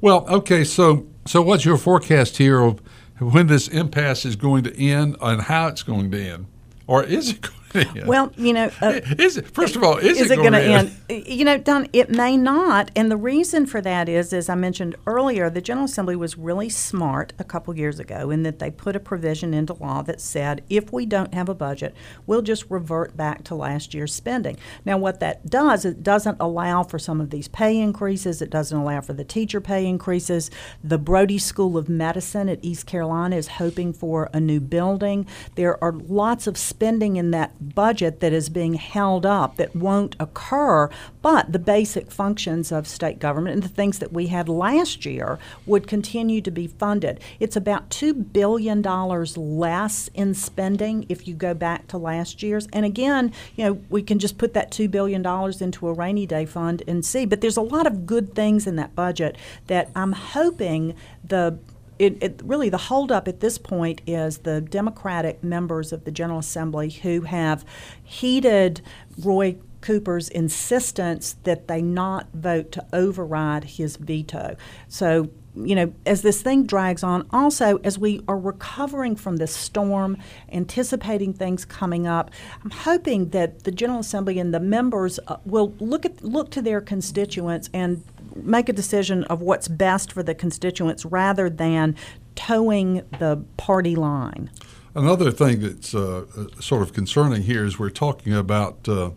Well, 0.00 0.26
okay, 0.28 0.64
so 0.64 1.06
so 1.26 1.42
what's 1.42 1.64
your 1.64 1.76
forecast 1.76 2.36
here 2.38 2.60
of 2.60 2.80
when 3.18 3.48
this 3.48 3.66
impasse 3.68 4.24
is 4.24 4.36
going 4.36 4.62
to 4.64 4.80
end 4.80 5.16
and 5.20 5.42
how 5.42 5.66
it's 5.66 5.82
going 5.82 6.10
to 6.12 6.20
end, 6.20 6.46
or 6.86 7.02
is 7.02 7.30
it 7.30 7.42
going 7.72 8.06
well, 8.06 8.32
you 8.36 8.52
know, 8.52 8.70
uh, 8.80 9.00
is 9.18 9.36
it 9.36 9.48
first 9.54 9.76
of 9.76 9.82
all 9.82 9.98
is, 9.98 10.20
is 10.20 10.30
it, 10.30 10.36
going 10.36 10.52
to 10.52 10.62
end? 10.62 10.92
end? 11.08 11.26
You 11.26 11.44
know, 11.44 11.58
Don, 11.58 11.88
it 11.92 12.10
may 12.10 12.36
not, 12.36 12.90
and 12.96 13.10
the 13.10 13.16
reason 13.16 13.66
for 13.66 13.80
that 13.80 14.08
is, 14.08 14.32
as 14.32 14.48
I 14.48 14.54
mentioned 14.54 14.96
earlier, 15.06 15.50
the 15.50 15.60
General 15.60 15.86
Assembly 15.86 16.16
was 16.16 16.38
really 16.38 16.68
smart 16.68 17.32
a 17.38 17.44
couple 17.44 17.76
years 17.76 17.98
ago 17.98 18.30
in 18.30 18.42
that 18.42 18.58
they 18.58 18.70
put 18.70 18.96
a 18.96 19.00
provision 19.00 19.54
into 19.54 19.74
law 19.74 20.02
that 20.02 20.20
said 20.20 20.62
if 20.68 20.92
we 20.92 21.06
don't 21.06 21.34
have 21.34 21.48
a 21.48 21.54
budget, 21.54 21.94
we'll 22.26 22.42
just 22.42 22.70
revert 22.70 23.16
back 23.16 23.44
to 23.44 23.54
last 23.54 23.94
year's 23.94 24.14
spending. 24.14 24.56
Now, 24.84 24.98
what 24.98 25.20
that 25.20 25.48
does, 25.48 25.84
it 25.84 26.02
doesn't 26.02 26.38
allow 26.40 26.82
for 26.82 26.98
some 26.98 27.20
of 27.20 27.30
these 27.30 27.48
pay 27.48 27.78
increases. 27.78 28.40
It 28.40 28.50
doesn't 28.50 28.76
allow 28.76 29.00
for 29.00 29.12
the 29.12 29.24
teacher 29.24 29.60
pay 29.60 29.86
increases. 29.86 30.50
The 30.82 30.98
Brody 30.98 31.38
School 31.38 31.76
of 31.76 31.88
Medicine 31.88 32.48
at 32.48 32.58
East 32.62 32.86
Carolina 32.86 33.36
is 33.36 33.48
hoping 33.48 33.92
for 33.92 34.30
a 34.32 34.40
new 34.40 34.60
building. 34.60 35.26
There 35.54 35.82
are 35.82 35.92
lots 35.92 36.46
of 36.46 36.56
spending 36.56 37.16
in 37.16 37.30
that 37.32 37.57
budget 37.60 38.20
that 38.20 38.32
is 38.32 38.48
being 38.48 38.74
held 38.74 39.26
up 39.26 39.56
that 39.56 39.74
won't 39.74 40.16
occur, 40.20 40.90
but 41.22 41.52
the 41.52 41.58
basic 41.58 42.10
functions 42.10 42.72
of 42.72 42.86
state 42.86 43.18
government 43.18 43.54
and 43.54 43.62
the 43.62 43.68
things 43.68 43.98
that 43.98 44.12
we 44.12 44.28
had 44.28 44.48
last 44.48 45.04
year 45.04 45.38
would 45.66 45.86
continue 45.86 46.40
to 46.40 46.50
be 46.50 46.66
funded. 46.66 47.20
It's 47.40 47.56
about 47.56 47.90
$2 47.90 48.32
billion 48.32 48.82
less 48.82 50.08
in 50.14 50.34
spending 50.34 51.06
if 51.08 51.26
you 51.26 51.34
go 51.34 51.54
back 51.54 51.86
to 51.88 51.98
last 51.98 52.42
year's. 52.42 52.68
And 52.72 52.84
again, 52.84 53.32
you 53.56 53.64
know, 53.64 53.80
we 53.88 54.02
can 54.02 54.18
just 54.18 54.38
put 54.38 54.54
that 54.54 54.70
$2 54.70 54.90
billion 54.90 55.24
into 55.60 55.88
a 55.88 55.92
rainy 55.92 56.26
day 56.26 56.46
fund 56.46 56.82
and 56.86 57.04
see. 57.04 57.26
But 57.26 57.40
there's 57.40 57.56
a 57.56 57.62
lot 57.62 57.86
of 57.86 58.06
good 58.06 58.34
things 58.34 58.66
in 58.66 58.76
that 58.76 58.94
budget 58.94 59.36
that 59.66 59.90
I'm 59.94 60.12
hoping 60.12 60.94
the 61.24 61.58
it, 61.98 62.22
it, 62.22 62.40
really 62.44 62.68
the 62.68 62.78
holdup 62.78 63.28
at 63.28 63.40
this 63.40 63.58
point 63.58 64.00
is 64.06 64.38
the 64.38 64.60
Democratic 64.60 65.42
members 65.42 65.92
of 65.92 66.04
the 66.04 66.10
General 66.10 66.38
Assembly 66.38 66.90
who 66.90 67.22
have 67.22 67.64
heeded 68.02 68.80
Roy 69.22 69.56
Cooper's 69.80 70.28
insistence 70.28 71.36
that 71.44 71.68
they 71.68 71.80
not 71.82 72.28
vote 72.34 72.72
to 72.72 72.86
override 72.92 73.64
his 73.64 73.96
veto. 73.96 74.56
So 74.88 75.30
you 75.64 75.74
know, 75.74 75.92
as 76.06 76.22
this 76.22 76.42
thing 76.42 76.66
drags 76.66 77.02
on, 77.02 77.26
also 77.32 77.78
as 77.78 77.98
we 77.98 78.22
are 78.28 78.38
recovering 78.38 79.16
from 79.16 79.36
this 79.36 79.54
storm, 79.54 80.16
anticipating 80.52 81.32
things 81.32 81.64
coming 81.64 82.06
up, 82.06 82.30
I'm 82.62 82.70
hoping 82.70 83.30
that 83.30 83.64
the 83.64 83.72
General 83.72 84.00
Assembly 84.00 84.38
and 84.38 84.54
the 84.54 84.60
members 84.60 85.18
uh, 85.26 85.38
will 85.44 85.74
look 85.80 86.04
at 86.04 86.22
look 86.22 86.50
to 86.52 86.62
their 86.62 86.80
constituents 86.80 87.68
and 87.72 88.04
make 88.36 88.68
a 88.68 88.72
decision 88.72 89.24
of 89.24 89.40
what's 89.40 89.68
best 89.68 90.12
for 90.12 90.22
the 90.22 90.34
constituents 90.34 91.04
rather 91.04 91.50
than 91.50 91.96
toeing 92.34 93.02
the 93.18 93.44
party 93.56 93.96
line. 93.96 94.50
Another 94.94 95.30
thing 95.30 95.60
that's 95.60 95.94
uh, 95.94 96.24
uh 96.36 96.60
sort 96.60 96.82
of 96.82 96.92
concerning 96.92 97.42
here 97.42 97.64
is 97.64 97.78
we're 97.78 97.90
talking 97.90 98.34
about 98.34 98.88
uh, 98.88 99.10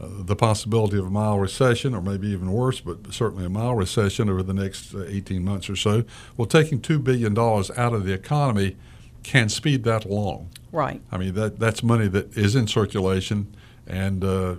uh, 0.00 0.08
the 0.20 0.34
possibility 0.34 0.98
of 0.98 1.06
a 1.06 1.10
mild 1.10 1.42
recession, 1.42 1.94
or 1.94 2.00
maybe 2.00 2.28
even 2.28 2.50
worse, 2.50 2.80
but 2.80 3.12
certainly 3.12 3.44
a 3.44 3.50
mild 3.50 3.76
recession 3.76 4.30
over 4.30 4.42
the 4.42 4.54
next 4.54 4.94
uh, 4.94 5.04
18 5.06 5.44
months 5.44 5.68
or 5.68 5.76
so. 5.76 6.04
Well, 6.38 6.46
taking 6.46 6.80
$2 6.80 7.04
billion 7.04 7.36
out 7.36 7.92
of 7.92 8.04
the 8.04 8.12
economy 8.14 8.76
can 9.22 9.50
speed 9.50 9.84
that 9.84 10.06
along. 10.06 10.48
Right. 10.72 11.02
I 11.12 11.18
mean, 11.18 11.34
that, 11.34 11.58
that's 11.58 11.82
money 11.82 12.08
that 12.08 12.34
is 12.34 12.56
in 12.56 12.66
circulation. 12.66 13.54
And 13.86 14.24
uh, 14.24 14.56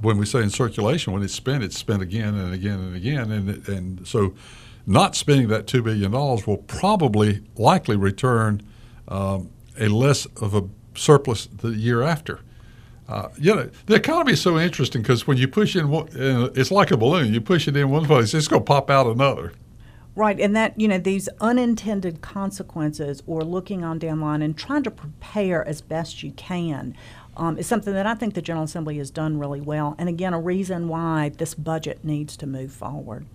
when 0.00 0.18
we 0.18 0.26
say 0.26 0.42
in 0.42 0.50
circulation, 0.50 1.12
when 1.12 1.22
it's 1.22 1.34
spent, 1.34 1.62
it's 1.62 1.76
spent 1.76 2.02
again 2.02 2.34
and 2.34 2.52
again 2.52 2.78
and 2.80 2.96
again. 2.96 3.30
And, 3.30 3.68
and 3.68 4.06
so 4.06 4.34
not 4.86 5.14
spending 5.14 5.48
that 5.48 5.66
$2 5.66 5.84
billion 5.84 6.10
will 6.10 6.64
probably 6.66 7.42
likely 7.56 7.96
return 7.96 8.62
um, 9.08 9.50
a 9.78 9.88
less 9.88 10.26
of 10.26 10.54
a 10.54 10.64
surplus 10.94 11.46
the 11.46 11.70
year 11.70 12.02
after. 12.02 12.40
Uh, 13.08 13.28
you 13.38 13.54
know, 13.54 13.68
the 13.86 13.94
economy 13.94 14.32
is 14.32 14.40
so 14.40 14.58
interesting 14.58 15.02
because 15.02 15.26
when 15.26 15.36
you 15.36 15.48
push 15.48 15.74
in, 15.74 15.88
one, 15.88 16.08
it's 16.14 16.70
like 16.70 16.92
a 16.92 16.96
balloon. 16.96 17.34
You 17.34 17.40
push 17.40 17.66
it 17.66 17.76
in 17.76 17.90
one 17.90 18.04
place, 18.04 18.32
it's 18.34 18.46
going 18.46 18.62
to 18.62 18.64
pop 18.64 18.88
out 18.88 19.06
another. 19.06 19.52
Right, 20.16 20.40
and 20.40 20.54
that 20.56 20.78
you 20.78 20.88
know 20.88 20.98
these 20.98 21.28
unintended 21.40 22.20
consequences, 22.20 23.22
or 23.26 23.42
looking 23.42 23.84
on 23.84 23.98
down 23.98 24.20
line 24.20 24.42
and 24.42 24.58
trying 24.58 24.82
to 24.82 24.90
prepare 24.90 25.66
as 25.66 25.80
best 25.80 26.22
you 26.22 26.32
can, 26.32 26.96
um, 27.40 27.56
is 27.56 27.66
something 27.66 27.94
that 27.94 28.06
I 28.06 28.14
think 28.14 28.34
the 28.34 28.42
General 28.42 28.64
Assembly 28.64 28.98
has 28.98 29.10
done 29.10 29.38
really 29.38 29.62
well, 29.62 29.96
and 29.98 30.08
again, 30.08 30.34
a 30.34 30.40
reason 30.40 30.88
why 30.88 31.30
this 31.30 31.54
budget 31.54 32.04
needs 32.04 32.36
to 32.36 32.46
move 32.46 32.70
forward. 32.70 33.26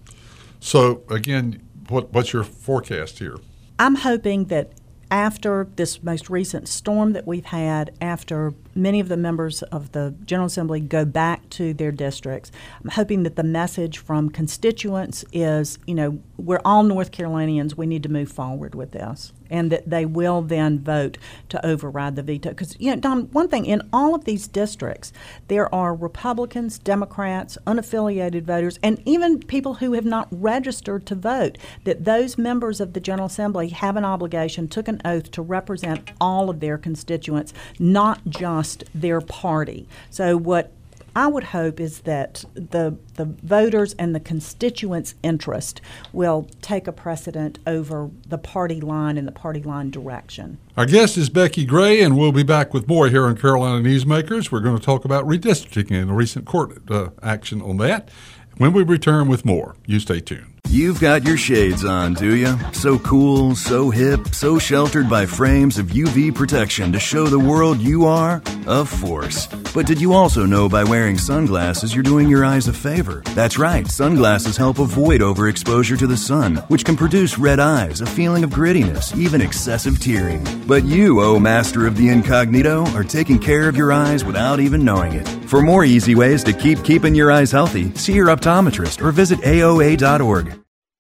So, 0.60 1.02
again, 1.10 1.62
what, 1.90 2.14
what's 2.14 2.32
your 2.32 2.44
forecast 2.44 3.18
here? 3.18 3.36
I'm 3.80 3.96
hoping 3.96 4.46
that 4.46 4.72
after 5.10 5.68
this 5.76 6.04
most 6.04 6.30
recent 6.30 6.68
storm 6.68 7.14
that 7.14 7.26
we've 7.26 7.46
had, 7.46 7.96
after 8.00 8.54
many 8.76 9.00
of 9.00 9.08
the 9.08 9.18
members 9.18 9.64
of 9.64 9.92
the 9.92 10.14
General 10.24 10.48
Assembly 10.48 10.80
go 10.80 11.04
back 11.04 11.50
to 11.52 11.74
their 11.74 11.92
districts, 11.92 12.52
I'm 12.84 12.92
hoping 12.92 13.24
that 13.24 13.36
the 13.36 13.44
message 13.44 13.98
from 13.98 14.30
constituents 14.30 15.26
is, 15.34 15.80
you 15.88 15.96
know, 15.96 16.20
we're 16.38 16.62
all 16.64 16.84
North 16.84 17.12
Carolinians, 17.12 17.76
we 17.76 17.88
need 17.88 18.04
to 18.04 18.10
move 18.10 18.32
forward 18.32 18.76
with 18.76 18.92
this 18.92 19.34
and 19.50 19.72
that 19.72 19.90
they 19.90 20.06
will 20.06 20.42
then 20.42 20.80
vote 20.80 21.18
to 21.50 21.66
override 21.66 22.16
the 22.16 22.24
veto. 22.24 22.50
Because, 22.50 22.76
you 22.80 22.92
know, 22.92 23.00
Don, 23.00 23.24
one 23.32 23.48
thing, 23.48 23.66
in 23.66 23.82
all 23.92 24.16
of 24.16 24.26
these 24.26 24.48
districts, 24.48 25.12
there 25.48 25.74
are 25.74 25.94
Republicans, 25.94 26.78
Democrats, 26.78 27.58
unaffiliated 27.66 28.44
voters, 28.44 28.80
and 28.82 29.02
even 29.06 29.40
people 29.40 29.76
who 29.76 29.94
have 29.94 30.06
not 30.06 30.28
registered 30.32 31.06
to 31.06 31.16
vote, 31.16 31.58
that 31.84 32.06
those 32.06 32.38
members 32.38 32.80
of 32.80 32.94
the 32.94 33.00
General 33.00 33.28
Assembly 33.28 33.70
have 33.70 33.96
an 33.96 34.06
obligation, 34.06 34.68
took 34.68 34.88
an 34.88 35.02
oath 35.06 35.32
to 35.32 35.42
represent 35.42 36.12
all 36.20 36.50
of 36.50 36.60
their 36.60 36.78
constituents, 36.78 37.54
not 37.80 38.22
just 38.28 38.84
their 38.94 39.22
party. 39.22 39.88
So, 40.10 40.38
what 40.38 40.72
I 41.16 41.28
would 41.28 41.46
hope 41.46 41.80
is 41.80 42.02
that 42.02 42.44
the 42.54 42.98
the 43.16 43.26
voters 43.26 43.94
and 43.94 44.14
the 44.14 44.20
constituents' 44.20 45.16
interest 45.24 45.80
will 46.12 46.50
take 46.62 46.88
a 46.88 46.92
precedent 46.92 47.58
over 47.66 48.10
the 48.28 48.38
party 48.38 48.82
line 48.82 49.18
and 49.18 49.26
the 49.26 49.32
party 49.32 49.64
line 49.64 49.92
direction. 49.92 50.58
Our 50.76 50.86
guest 50.86 51.18
is 51.18 51.30
Becki 51.30 51.66
Gray, 51.66 52.02
and 52.02 52.18
we'll 52.18 52.34
be 52.34 52.44
back 52.44 52.74
with 52.74 52.88
more 52.90 53.08
here 53.08 53.26
on 53.26 53.38
Carolina 53.38 53.88
Newsmakers. 53.88 54.52
We're 54.52 54.60
going 54.60 54.78
to 54.78 54.84
talk 54.84 55.06
about 55.06 55.26
redistricting 55.26 56.00
and 56.02 56.10
the 56.10 56.14
recent 56.14 56.46
court 56.46 56.92
uh, 56.92 57.12
action 57.24 57.62
on 57.62 57.78
that. 57.78 58.10
When 58.58 58.74
we 58.74 58.84
return 58.84 59.30
with 59.30 59.46
more, 59.46 59.76
you 59.86 60.00
stay 60.00 60.20
tuned. 60.20 60.55
You've 60.68 61.00
got 61.00 61.24
your 61.24 61.38
shades 61.38 61.86
on, 61.86 62.16
do 62.16 62.36
you? 62.36 62.58
So 62.74 63.00
cool, 63.00 63.56
so 63.56 63.90
hip, 63.90 64.34
so 64.34 64.60
sheltered 64.60 65.10
by 65.10 65.26
frames 65.26 65.78
of 65.78 65.88
UV 65.88 66.36
protection 66.36 66.92
to 66.92 67.00
show 67.00 67.28
the 67.28 67.40
world 67.40 67.80
you 67.80 68.06
are 68.06 68.42
a 68.68 68.84
force. 68.84 69.48
But 69.74 69.86
did 69.86 70.02
you 70.02 70.14
also 70.14 70.46
know 70.46 70.68
by 70.68 70.84
wearing 70.84 71.18
sunglasses 71.18 71.94
you're 71.94 72.04
doing 72.04 72.28
your 72.30 72.44
eyes 72.44 72.68
a 72.68 72.74
favor? 72.74 73.22
That's 73.34 73.58
right, 73.58 73.88
sunglasses 73.88 74.58
help 74.58 74.80
avoid 74.80 75.22
overexposure 75.22 75.98
to 76.00 76.08
the 76.08 76.18
sun, 76.18 76.58
which 76.68 76.84
can 76.84 76.98
produce 76.98 77.38
red 77.38 77.60
eyes, 77.60 78.02
a 78.02 78.06
feeling 78.06 78.44
of 78.44 78.50
grittiness, 78.50 79.16
even 79.16 79.42
excessive 79.42 80.00
tearing. 80.00 80.46
But 80.68 80.84
you, 80.84 81.22
oh 81.22 81.40
master 81.40 81.88
of 81.88 81.96
the 81.96 82.10
incognito, 82.10 82.86
are 82.96 83.04
taking 83.04 83.40
care 83.40 83.70
of 83.70 83.78
your 83.78 83.94
eyes 83.94 84.26
without 84.26 84.60
even 84.60 84.84
knowing 84.84 85.14
it. 85.14 85.28
For 85.46 85.62
more 85.62 85.86
easy 85.86 86.16
ways 86.16 86.44
to 86.46 86.54
keep 86.54 86.84
keeping 86.84 87.16
your 87.16 87.32
eyes 87.32 87.52
healthy, 87.52 87.94
see 87.96 88.14
your 88.14 88.28
optometrist 88.28 89.02
or 89.02 89.12
visit 89.12 89.40
AOA.org. 89.40 90.55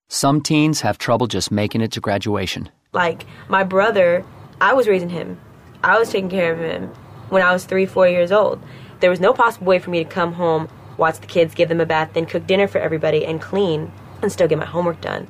Some 0.07 0.41
teens 0.41 0.81
have 0.81 0.97
trouble 0.97 1.27
just 1.27 1.51
making 1.51 1.81
it 1.81 1.91
to 1.93 1.99
graduation. 1.99 2.69
Like 2.93 3.25
my 3.49 3.63
brother, 3.63 4.23
I 4.61 4.73
was 4.73 4.87
raising 4.87 5.09
him. 5.09 5.39
I 5.83 5.97
was 5.97 6.11
taking 6.11 6.29
care 6.29 6.53
of 6.53 6.59
him 6.59 6.89
when 7.29 7.41
I 7.41 7.51
was 7.51 7.65
three, 7.65 7.85
four 7.85 8.07
years 8.07 8.31
old. 8.31 8.61
There 8.99 9.09
was 9.09 9.19
no 9.19 9.33
possible 9.33 9.67
way 9.67 9.79
for 9.79 9.89
me 9.89 10.03
to 10.03 10.09
come 10.09 10.33
home, 10.33 10.69
watch 10.97 11.19
the 11.19 11.27
kids, 11.27 11.53
give 11.55 11.69
them 11.69 11.81
a 11.81 11.85
bath, 11.85 12.11
then 12.13 12.25
cook 12.25 12.45
dinner 12.47 12.67
for 12.67 12.77
everybody 12.77 13.25
and 13.25 13.41
clean 13.41 13.91
and 14.21 14.31
still 14.31 14.47
get 14.47 14.57
my 14.57 14.65
homework 14.65 15.01
done. 15.01 15.27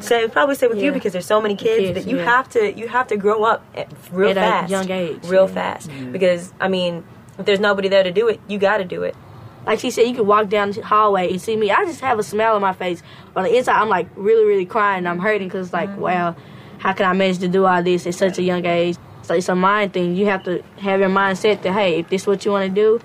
So 0.00 0.18
I'd 0.18 0.32
probably 0.32 0.54
say 0.54 0.66
with 0.66 0.78
yeah. 0.78 0.84
you 0.84 0.92
because 0.92 1.12
there's 1.12 1.26
so 1.26 1.40
many 1.40 1.56
kids, 1.56 1.80
kids 1.80 2.04
that 2.04 2.10
you 2.10 2.18
yeah. 2.18 2.24
have 2.24 2.48
to 2.50 2.76
you 2.76 2.88
have 2.88 3.06
to 3.08 3.16
grow 3.16 3.44
up 3.44 3.64
at, 3.74 3.90
real 4.12 4.30
at 4.30 4.34
fast, 4.34 4.70
young 4.70 4.90
age, 4.90 5.24
real 5.24 5.48
yeah. 5.48 5.54
fast. 5.54 5.88
Mm-hmm. 5.88 6.12
Because 6.12 6.52
I 6.60 6.68
mean, 6.68 7.04
if 7.38 7.46
there's 7.46 7.60
nobody 7.60 7.88
there 7.88 8.02
to 8.02 8.12
do 8.12 8.28
it, 8.28 8.40
you 8.48 8.58
got 8.58 8.78
to 8.78 8.84
do 8.84 9.02
it 9.02 9.16
like 9.66 9.80
she 9.80 9.90
said, 9.90 10.02
you 10.02 10.14
could 10.14 10.26
walk 10.26 10.48
down 10.48 10.70
the 10.70 10.82
hallway 10.82 11.30
and 11.30 11.40
see 11.40 11.56
me. 11.56 11.70
I 11.70 11.84
just 11.84 12.00
have 12.00 12.18
a 12.18 12.22
smile 12.22 12.54
on 12.54 12.62
my 12.62 12.72
face, 12.72 13.02
but 13.32 13.40
on 13.40 13.44
the 13.46 13.56
inside, 13.56 13.80
I'm 13.80 13.88
like 13.88 14.08
really, 14.14 14.44
really 14.44 14.66
crying. 14.66 15.06
I'm 15.06 15.18
hurting 15.18 15.48
because 15.48 15.72
like, 15.72 15.88
mm-hmm. 15.88 16.00
wow, 16.00 16.36
how 16.78 16.92
can 16.92 17.06
I 17.06 17.12
manage 17.12 17.38
to 17.38 17.48
do 17.48 17.64
all 17.64 17.82
this 17.82 18.06
at 18.06 18.14
such 18.14 18.38
a 18.38 18.42
young 18.42 18.64
age? 18.66 18.96
So 19.22 19.34
it's 19.34 19.48
a 19.48 19.54
mind 19.54 19.94
thing. 19.94 20.16
You 20.16 20.26
have 20.26 20.44
to 20.44 20.62
have 20.78 21.00
your 21.00 21.08
mindset 21.08 21.62
that 21.62 21.72
hey, 21.72 22.00
if 22.00 22.08
this 22.10 22.22
is 22.22 22.26
what 22.26 22.44
you 22.44 22.50
want 22.50 22.68
to 22.68 22.74
do, 22.74 23.00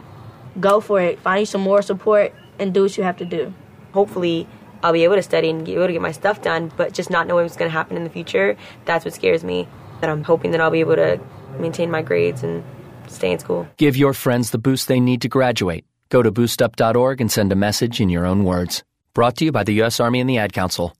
go 0.59 0.81
for 0.81 0.99
it. 0.99 1.19
Find 1.19 1.41
you 1.41 1.45
some 1.45 1.61
more 1.61 1.81
support 1.81 2.33
and 2.59 2.73
do 2.73 2.83
what 2.83 2.97
you 2.97 3.03
have 3.03 3.17
to 3.17 3.25
do. 3.25 3.53
Hopefully, 3.93 4.47
I'll 4.83 4.93
be 4.93 5.03
able 5.03 5.15
to 5.15 5.23
study 5.23 5.49
and 5.49 5.65
be 5.65 5.73
able 5.75 5.87
to 5.87 5.93
get 5.93 6.01
my 6.01 6.11
stuff 6.11 6.41
done, 6.41 6.71
but 6.75 6.93
just 6.93 7.09
not 7.09 7.27
knowing 7.27 7.45
what's 7.45 7.57
going 7.57 7.69
to 7.69 7.73
happen 7.73 7.97
in 7.97 8.03
the 8.03 8.09
future, 8.09 8.57
that's 8.85 9.05
what 9.05 9.13
scares 9.13 9.43
me. 9.43 9.67
That 10.01 10.09
I'm 10.09 10.23
hoping 10.23 10.51
that 10.51 10.61
I'll 10.61 10.71
be 10.71 10.79
able 10.79 10.95
to 10.95 11.19
maintain 11.57 11.91
my 11.91 12.01
grades 12.01 12.43
and 12.43 12.63
stay 13.07 13.31
in 13.31 13.39
school. 13.39 13.67
Give 13.77 13.97
your 13.97 14.13
friends 14.13 14.51
the 14.51 14.57
boost 14.57 14.87
they 14.87 14.99
need 14.99 15.21
to 15.23 15.29
graduate. 15.29 15.85
Go 16.09 16.23
to 16.23 16.31
boostup.org 16.31 17.21
and 17.21 17.31
send 17.31 17.51
a 17.51 17.55
message 17.55 18.01
in 18.01 18.09
your 18.09 18.25
own 18.25 18.43
words. 18.43 18.83
Brought 19.13 19.37
to 19.37 19.45
you 19.45 19.51
by 19.51 19.63
the 19.63 19.73
U.S. 19.75 19.99
Army 19.99 20.19
and 20.19 20.29
the 20.29 20.39
Ad 20.39 20.53
Council. 20.53 20.95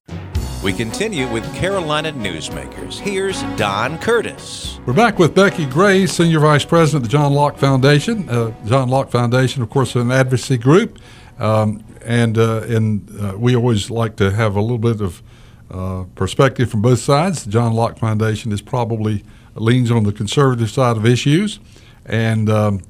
We 0.64 0.74
continue 0.74 1.28
with 1.32 1.52
Carolina 1.56 2.12
Newsmakers. 2.12 3.00
Here's 3.00 3.42
Don 3.56 3.98
Curtis. 3.98 4.80
We're 4.86 4.94
back 4.94 5.18
with 5.18 5.34
Becki 5.34 5.72
Gray, 5.72 6.06
Senior 6.06 6.40
Vice 6.40 6.66
President 6.66 7.06
of 7.06 7.10
the 7.10 7.12
John 7.12 7.34
Locke 7.34 7.58
Foundation. 7.58 8.30
Uh, 8.30 8.54
John 8.66 8.90
Locke 8.90 9.10
Foundation, 9.10 9.64
of 9.64 9.70
course, 9.70 9.96
an 9.96 10.12
advocacy 10.12 10.58
group. 10.58 11.00
Um, 11.40 11.84
and 12.06 12.38
uh, 12.38 12.62
and 12.68 13.10
uh, 13.20 13.36
we 13.38 13.56
always 13.56 13.90
like 13.90 14.18
to 14.18 14.32
have 14.32 14.56
a 14.56 14.62
little 14.62 14.78
bit 14.78 15.02
of 15.02 15.24
uh, 15.72 16.04
perspective 16.16 16.70
from 16.70 16.82
both 16.82 17.00
sides. 17.00 17.46
The 17.46 17.52
John 17.52 17.74
Locke 17.74 17.98
Foundation 17.98 18.52
is 18.52 18.62
probably 18.62 19.24
leans 19.56 19.92
on 19.92 20.04
the 20.04 20.12
conservative 20.12 20.70
side 20.70 20.98
of 20.98 21.06
issues. 21.06 21.60
And 22.06 22.50
um, 22.50 22.82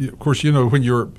of 0.00 0.18
course, 0.18 0.44
you 0.44 0.52
know 0.52 0.66
when 0.68 0.82
you're 0.82 1.10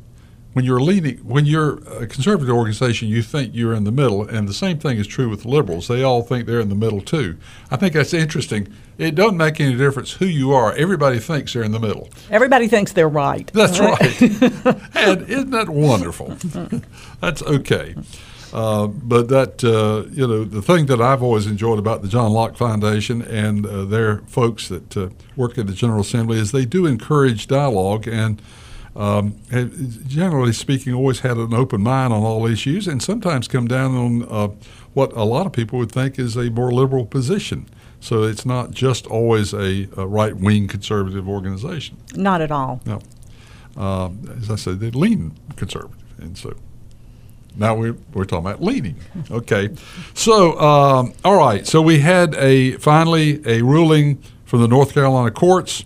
when 0.58 0.66
you're 0.66 0.82
leading 0.82 1.18
when 1.18 1.46
you're 1.46 1.76
a 2.00 2.08
conservative 2.08 2.56
organization, 2.56 3.08
you 3.08 3.22
think 3.22 3.54
you're 3.54 3.76
in 3.76 3.84
the 3.84 3.92
middle, 3.92 4.24
and 4.24 4.48
the 4.48 4.56
same 4.56 4.80
thing 4.80 4.98
is 4.98 5.06
true 5.06 5.30
with 5.30 5.46
liberals. 5.46 5.88
They 5.88 6.02
all 6.02 6.24
think 6.24 6.48
they're 6.48 6.60
in 6.60 6.70
the 6.70 6.76
middle 6.76 7.00
too. 7.00 7.38
I 7.70 7.76
think 7.76 7.94
that's 7.94 8.12
interesting. 8.12 8.68
It 8.98 9.14
doesn't 9.14 9.38
make 9.38 9.60
any 9.62 9.76
difference 9.76 10.14
who 10.14 10.26
you 10.26 10.54
are. 10.54 10.74
Everybody 10.74 11.20
thinks 11.20 11.54
they're 11.54 11.62
in 11.62 11.74
the 11.74 11.80
middle. 11.80 12.10
Everybody 12.32 12.68
thinks 12.68 12.94
they're 12.94 13.08
right. 13.08 13.52
That's 13.54 13.80
right. 13.80 14.22
and 14.96 15.30
isn't 15.30 15.52
that 15.52 15.70
wonderful? 15.70 16.36
that's 17.22 17.44
okay. 17.44 17.94
Uh, 18.52 18.88
but 18.88 19.28
that 19.28 19.64
uh, 19.64 20.10
you 20.10 20.26
know 20.26 20.44
the 20.44 20.64
thing 20.64 20.88
that 20.88 21.00
I've 21.00 21.22
always 21.22 21.46
enjoyed 21.46 21.78
about 21.78 22.02
the 22.02 22.08
John 22.08 22.32
Locke 22.32 22.58
Foundation 22.58 23.22
and 23.22 23.64
uh, 23.66 23.86
their 23.86 24.20
folks 24.22 24.70
that 24.70 24.98
uh, 24.98 25.10
work 25.36 25.60
at 25.60 25.68
the 25.68 25.74
General 25.74 26.02
Assembly 26.02 26.40
is 26.40 26.52
they 26.52 26.66
do 26.66 26.88
encourage 26.88 27.46
dialogue 27.46 28.08
and 28.08 28.42
um, 28.98 29.36
generally 30.08 30.52
speaking, 30.54 30.94
always 30.94 31.20
had 31.20 31.38
an 31.38 31.54
open 31.54 31.82
mind 31.82 32.12
on 32.12 32.24
all 32.24 32.48
issues, 32.48 32.88
and 32.88 33.02
sometimes 33.02 33.48
come 33.48 33.68
down 33.68 33.96
on 33.96 34.24
uh, 34.24 34.48
what 34.94 35.14
a 35.14 35.24
lot 35.24 35.46
of 35.46 35.54
people 35.54 35.78
would 35.80 35.92
think 35.92 36.18
is 36.18 36.36
a 36.36 36.50
more 36.50 36.72
liberal 36.72 37.06
position. 37.06 37.70
So 38.00 38.24
it's 38.24 38.46
not 38.46 38.72
just 38.72 39.06
always 39.08 39.54
a, 39.54 39.88
a 39.96 40.08
right 40.08 40.36
wing 40.36 40.68
conservative 40.68 41.30
organization. 41.30 41.98
Not 42.16 42.42
at 42.42 42.52
all. 42.52 42.82
No. 42.86 43.02
Uh, 43.76 44.10
as 44.42 44.50
I 44.50 44.56
said, 44.56 44.80
they 44.80 44.90
lean 44.90 45.34
conservative, 45.56 46.04
and 46.20 46.36
so 46.36 46.56
Now 47.56 47.76
we're, 47.76 47.96
we're 48.14 48.26
talking 48.26 48.48
about 48.48 48.64
leaning. 48.64 48.96
Okay. 49.30 49.70
So, 50.16 50.60
um, 50.60 51.14
all 51.24 51.38
right. 51.38 51.66
So 51.68 51.82
we 51.82 52.00
had 52.00 52.34
a 52.36 52.72
finally 52.78 53.42
a 53.46 53.62
ruling 53.62 54.22
from 54.46 54.62
the 54.62 54.68
North 54.68 54.94
Carolina 54.94 55.30
courts 55.32 55.84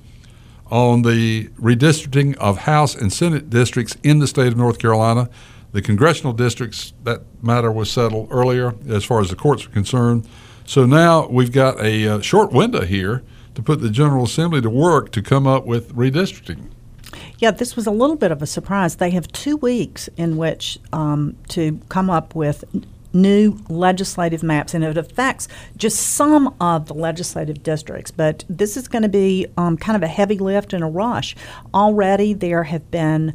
on 0.71 1.01
the 1.01 1.49
redistricting 1.59 2.35
of 2.37 2.59
House 2.59 2.95
and 2.95 3.11
Senate 3.11 3.49
districts 3.49 3.97
in 4.03 4.19
the 4.19 4.27
state 4.27 4.47
of 4.47 4.57
North 4.57 4.79
Carolina. 4.79 5.29
The 5.73 5.81
congressional 5.81 6.33
districts, 6.33 6.93
that 7.03 7.21
matter 7.43 7.71
was 7.71 7.91
settled 7.91 8.29
earlier 8.31 8.73
as 8.89 9.03
far 9.03 9.21
as 9.21 9.29
the 9.29 9.35
courts 9.35 9.65
are 9.65 9.69
concerned. 9.69 10.27
So 10.65 10.85
now 10.85 11.27
we've 11.27 11.51
got 11.51 11.79
a 11.79 12.07
uh, 12.07 12.21
short 12.21 12.51
window 12.51 12.85
here 12.85 13.23
to 13.55 13.61
put 13.61 13.81
the 13.81 13.89
General 13.89 14.25
Assembly 14.25 14.61
to 14.61 14.69
work 14.69 15.11
to 15.11 15.21
come 15.21 15.45
up 15.45 15.65
with 15.65 15.93
redistricting. 15.93 16.71
Yeah, 17.39 17.51
this 17.51 17.75
was 17.75 17.87
a 17.87 17.91
little 17.91 18.15
bit 18.15 18.31
of 18.31 18.41
a 18.41 18.47
surprise. 18.47 18.95
They 18.95 19.09
have 19.11 19.27
two 19.29 19.57
weeks 19.57 20.07
in 20.15 20.37
which 20.37 20.79
um, 20.93 21.35
to 21.49 21.79
come 21.89 22.09
up 22.09 22.35
with 22.35 22.63
new 23.13 23.57
legislative 23.69 24.43
maps, 24.43 24.73
and 24.73 24.83
it 24.83 24.97
affects 24.97 25.47
just 25.77 25.99
some 25.99 26.55
of 26.59 26.87
the 26.87 26.93
legislative 26.93 27.63
districts. 27.63 28.11
But 28.11 28.43
this 28.49 28.77
is 28.77 28.87
going 28.87 29.03
to 29.03 29.09
be 29.09 29.47
um, 29.57 29.77
kind 29.77 29.95
of 29.95 30.03
a 30.03 30.07
heavy 30.07 30.37
lift 30.37 30.73
and 30.73 30.83
a 30.83 30.87
rush. 30.87 31.35
Already, 31.73 32.33
there 32.33 32.63
have 32.63 32.89
been 32.91 33.33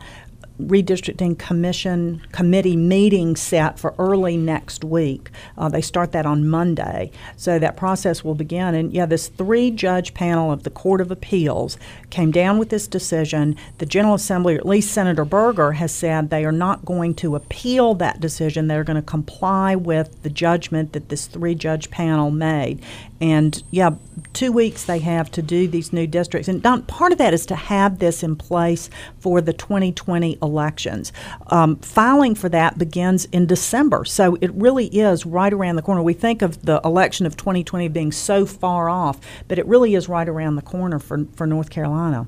redistricting 0.60 1.38
commission 1.38 2.22
committee 2.32 2.76
meeting 2.76 3.36
set 3.36 3.78
for 3.78 3.94
early 3.98 4.36
next 4.36 4.84
week. 4.84 5.30
Uh, 5.58 5.68
they 5.68 5.80
start 5.80 6.12
that 6.12 6.26
on 6.26 6.48
Monday, 6.48 7.10
so 7.36 7.58
that 7.58 7.76
process 7.76 8.25
will 8.25 8.34
begin. 8.34 8.75
And 8.75 8.92
yeah, 8.92 9.06
this 9.06 9.28
three 9.28 9.70
judge 9.70 10.14
panel 10.14 10.50
of 10.50 10.62
the 10.62 10.70
Court 10.70 11.00
of 11.00 11.10
Appeals 11.10 11.78
came 12.10 12.30
down 12.30 12.58
with 12.58 12.70
this 12.70 12.86
decision. 12.86 13.56
The 13.78 13.86
General 13.86 14.14
Assembly, 14.14 14.54
or 14.54 14.58
at 14.58 14.66
least 14.66 14.92
Senator 14.92 15.25
Berger, 15.25 15.72
has 15.72 15.92
said 15.92 16.30
they 16.30 16.44
are 16.44 16.52
not 16.52 16.84
going 16.84 17.14
to 17.16 17.36
appeal 17.36 17.94
that 17.94 18.20
decision. 18.20 18.66
They're 18.66 18.84
going 18.84 18.96
to 18.96 19.02
comply 19.02 19.75
with 19.75 20.22
the 20.22 20.30
judgment 20.30 20.92
that 20.92 21.08
this 21.08 21.26
three 21.26 21.54
judge 21.54 21.90
panel 21.90 22.30
made. 22.30 22.82
And 23.20 23.62
yeah, 23.70 23.90
two 24.32 24.52
weeks 24.52 24.84
they 24.84 24.98
have 24.98 25.30
to 25.32 25.42
do 25.42 25.66
these 25.66 25.92
new 25.92 26.06
districts. 26.06 26.48
And 26.48 26.62
Don, 26.62 26.82
part 26.82 27.12
of 27.12 27.18
that 27.18 27.32
is 27.32 27.46
to 27.46 27.54
have 27.54 27.98
this 27.98 28.22
in 28.22 28.36
place 28.36 28.90
for 29.18 29.40
the 29.40 29.52
2020 29.52 30.38
elections. 30.46 31.12
Um, 31.48 31.76
filing 31.76 32.34
for 32.34 32.48
that 32.48 32.78
begins 32.78 33.26
in 33.26 33.46
December. 33.46 34.04
So 34.04 34.38
it 34.40 34.52
really 34.54 34.86
is 34.86 35.26
right 35.26 35.52
around 35.52 35.76
the 35.76 35.82
corner. 35.82 36.02
We 36.02 36.14
think 36.14 36.42
of 36.42 36.64
the 36.64 36.80
election 36.84 37.26
of 37.26 37.36
2020 37.36 37.88
being 37.88 38.12
so 38.12 38.46
far 38.46 38.88
off, 38.88 39.20
but 39.48 39.58
it 39.58 39.66
really 39.66 39.94
is 39.94 40.08
right 40.08 40.28
around 40.28 40.56
the 40.56 40.62
corner 40.62 40.98
for, 40.98 41.26
for 41.34 41.46
North 41.46 41.70
Carolina. 41.70 42.26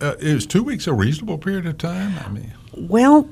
Uh, 0.00 0.14
is 0.20 0.46
two 0.46 0.62
weeks 0.62 0.86
a 0.86 0.92
reasonable 0.92 1.38
period 1.38 1.66
of 1.66 1.78
time? 1.78 2.18
I 2.24 2.28
mean, 2.28 2.52
well, 2.76 3.28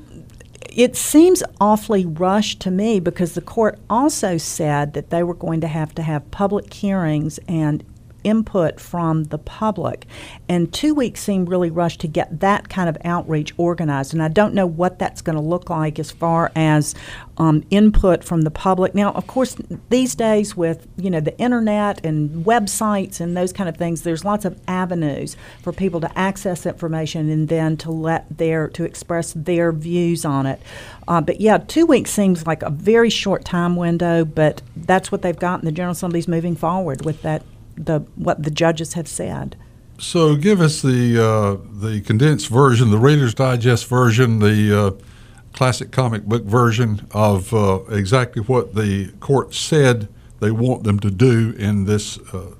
it 0.69 0.95
seems 0.95 1.41
awfully 1.61 2.05
rushed 2.05 2.59
to 2.61 2.71
me 2.71 2.99
because 2.99 3.33
the 3.33 3.41
court 3.41 3.79
also 3.89 4.37
said 4.37 4.93
that 4.93 5.09
they 5.09 5.23
were 5.23 5.33
going 5.33 5.61
to 5.61 5.67
have 5.67 5.95
to 5.95 6.01
have 6.01 6.29
public 6.29 6.73
hearings 6.73 7.39
and 7.47 7.83
input 8.27 8.77
from 8.77 9.23
the 9.25 9.37
public. 9.37 10.05
And 10.49 10.73
two 10.73 10.93
weeks 10.93 11.21
seem 11.21 11.45
really 11.45 11.69
rushed 11.69 12.01
to 12.01 12.07
get 12.09 12.41
that 12.41 12.67
kind 12.67 12.89
of 12.89 12.97
outreach 13.05 13.53
organized. 13.57 14.13
And 14.13 14.21
I 14.21 14.27
don't 14.27 14.53
know 14.53 14.67
what 14.67 14.99
that's 14.99 15.21
going 15.21 15.37
to 15.37 15.41
look 15.41 15.69
like 15.69 15.97
as 15.97 16.11
far 16.11 16.51
as 16.53 16.93
um, 17.37 17.63
input 17.69 18.25
from 18.25 18.41
the 18.41 18.51
public. 18.51 18.93
Now, 18.93 19.13
of 19.13 19.27
course, 19.27 19.55
these 19.89 20.13
days 20.13 20.57
with 20.57 20.87
you 20.97 21.09
know 21.09 21.21
the 21.21 21.37
internet 21.39 22.05
and 22.05 22.45
websites 22.45 23.21
and 23.21 23.37
those 23.37 23.53
kind 23.53 23.69
of 23.69 23.77
things, 23.77 24.01
there's 24.01 24.25
lots 24.25 24.43
of 24.43 24.59
avenues 24.67 25.37
for 25.61 25.71
people 25.71 26.01
to 26.01 26.19
access 26.19 26.65
information 26.65 27.29
and 27.29 27.47
then 27.47 27.77
to 27.77 27.91
let 27.91 28.25
their 28.37 28.67
to 28.69 28.83
express 28.83 29.31
their 29.33 29.71
views 29.71 30.25
on 30.25 30.45
it. 30.45 30.61
Uh, 31.07 31.21
but 31.21 31.39
yeah, 31.39 31.59
two 31.59 31.85
weeks 31.85 32.11
seems 32.11 32.45
like 32.45 32.61
a 32.63 32.69
very 32.69 33.09
short 33.09 33.45
time 33.45 33.77
window, 33.77 34.25
but 34.25 34.61
that's 34.75 35.11
what 35.11 35.21
they've 35.21 35.39
got, 35.39 35.59
and 35.59 35.67
the 35.67 35.71
General 35.71 35.93
Assembly's 35.93 36.27
moving 36.27 36.55
forward 36.55 37.05
with 37.05 37.21
that 37.21 37.43
the 37.77 37.99
what 38.15 38.43
the 38.43 38.51
judges 38.51 38.93
have 38.93 39.07
said. 39.07 39.55
So, 39.99 40.35
give 40.35 40.61
us 40.61 40.81
the 40.81 41.17
uh, 41.19 41.57
the 41.79 42.01
condensed 42.01 42.49
version, 42.49 42.91
the 42.91 42.97
Reader's 42.97 43.33
Digest 43.33 43.87
version, 43.87 44.39
the 44.39 44.79
uh, 44.79 44.91
classic 45.53 45.91
comic 45.91 46.23
book 46.25 46.43
version 46.43 47.07
of 47.11 47.53
uh, 47.53 47.79
exactly 47.89 48.41
what 48.43 48.75
the 48.75 49.11
court 49.19 49.55
said 49.55 50.07
they 50.39 50.51
want 50.51 50.83
them 50.83 50.99
to 50.99 51.09
do 51.09 51.55
in 51.57 51.85
this 51.85 52.19
uh, 52.31 52.51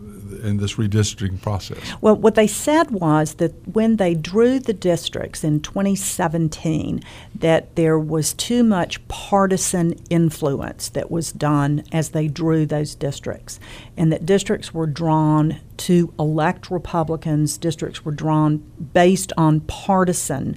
in 0.44 0.58
this 0.58 0.76
redistricting 0.76 1.42
process? 1.42 1.80
Well, 2.02 2.16
what 2.16 2.36
they 2.36 2.48
said 2.48 2.92
was 2.92 3.36
that 3.36 3.54
when 3.68 3.98
they 3.98 4.14
drew 4.14 4.60
the 4.60 4.74
districts 4.74 5.44
in 5.44 5.62
2017, 5.62 7.04
that 7.36 7.76
there 7.76 8.00
was 8.00 8.34
too 8.34 8.64
much 8.64 9.06
partisan 9.08 9.94
influence 10.10 10.90
that 10.90 11.12
was 11.12 11.32
done 11.32 11.84
as 11.92 12.10
they 12.10 12.28
drew 12.28 12.66
those 12.66 12.96
districts, 12.96 13.60
and 13.96 14.12
that 14.12 14.26
districts 14.26 14.74
were 14.74 14.88
drawn 14.88 15.60
to 15.78 16.14
elect 16.18 16.72
Republicans. 16.72 17.58
Districts 17.58 18.04
were 18.04 18.12
drawn 18.12 18.58
based 18.94 19.32
on 19.38 19.62
partisan 19.62 20.56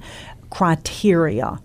criteria 0.51 1.61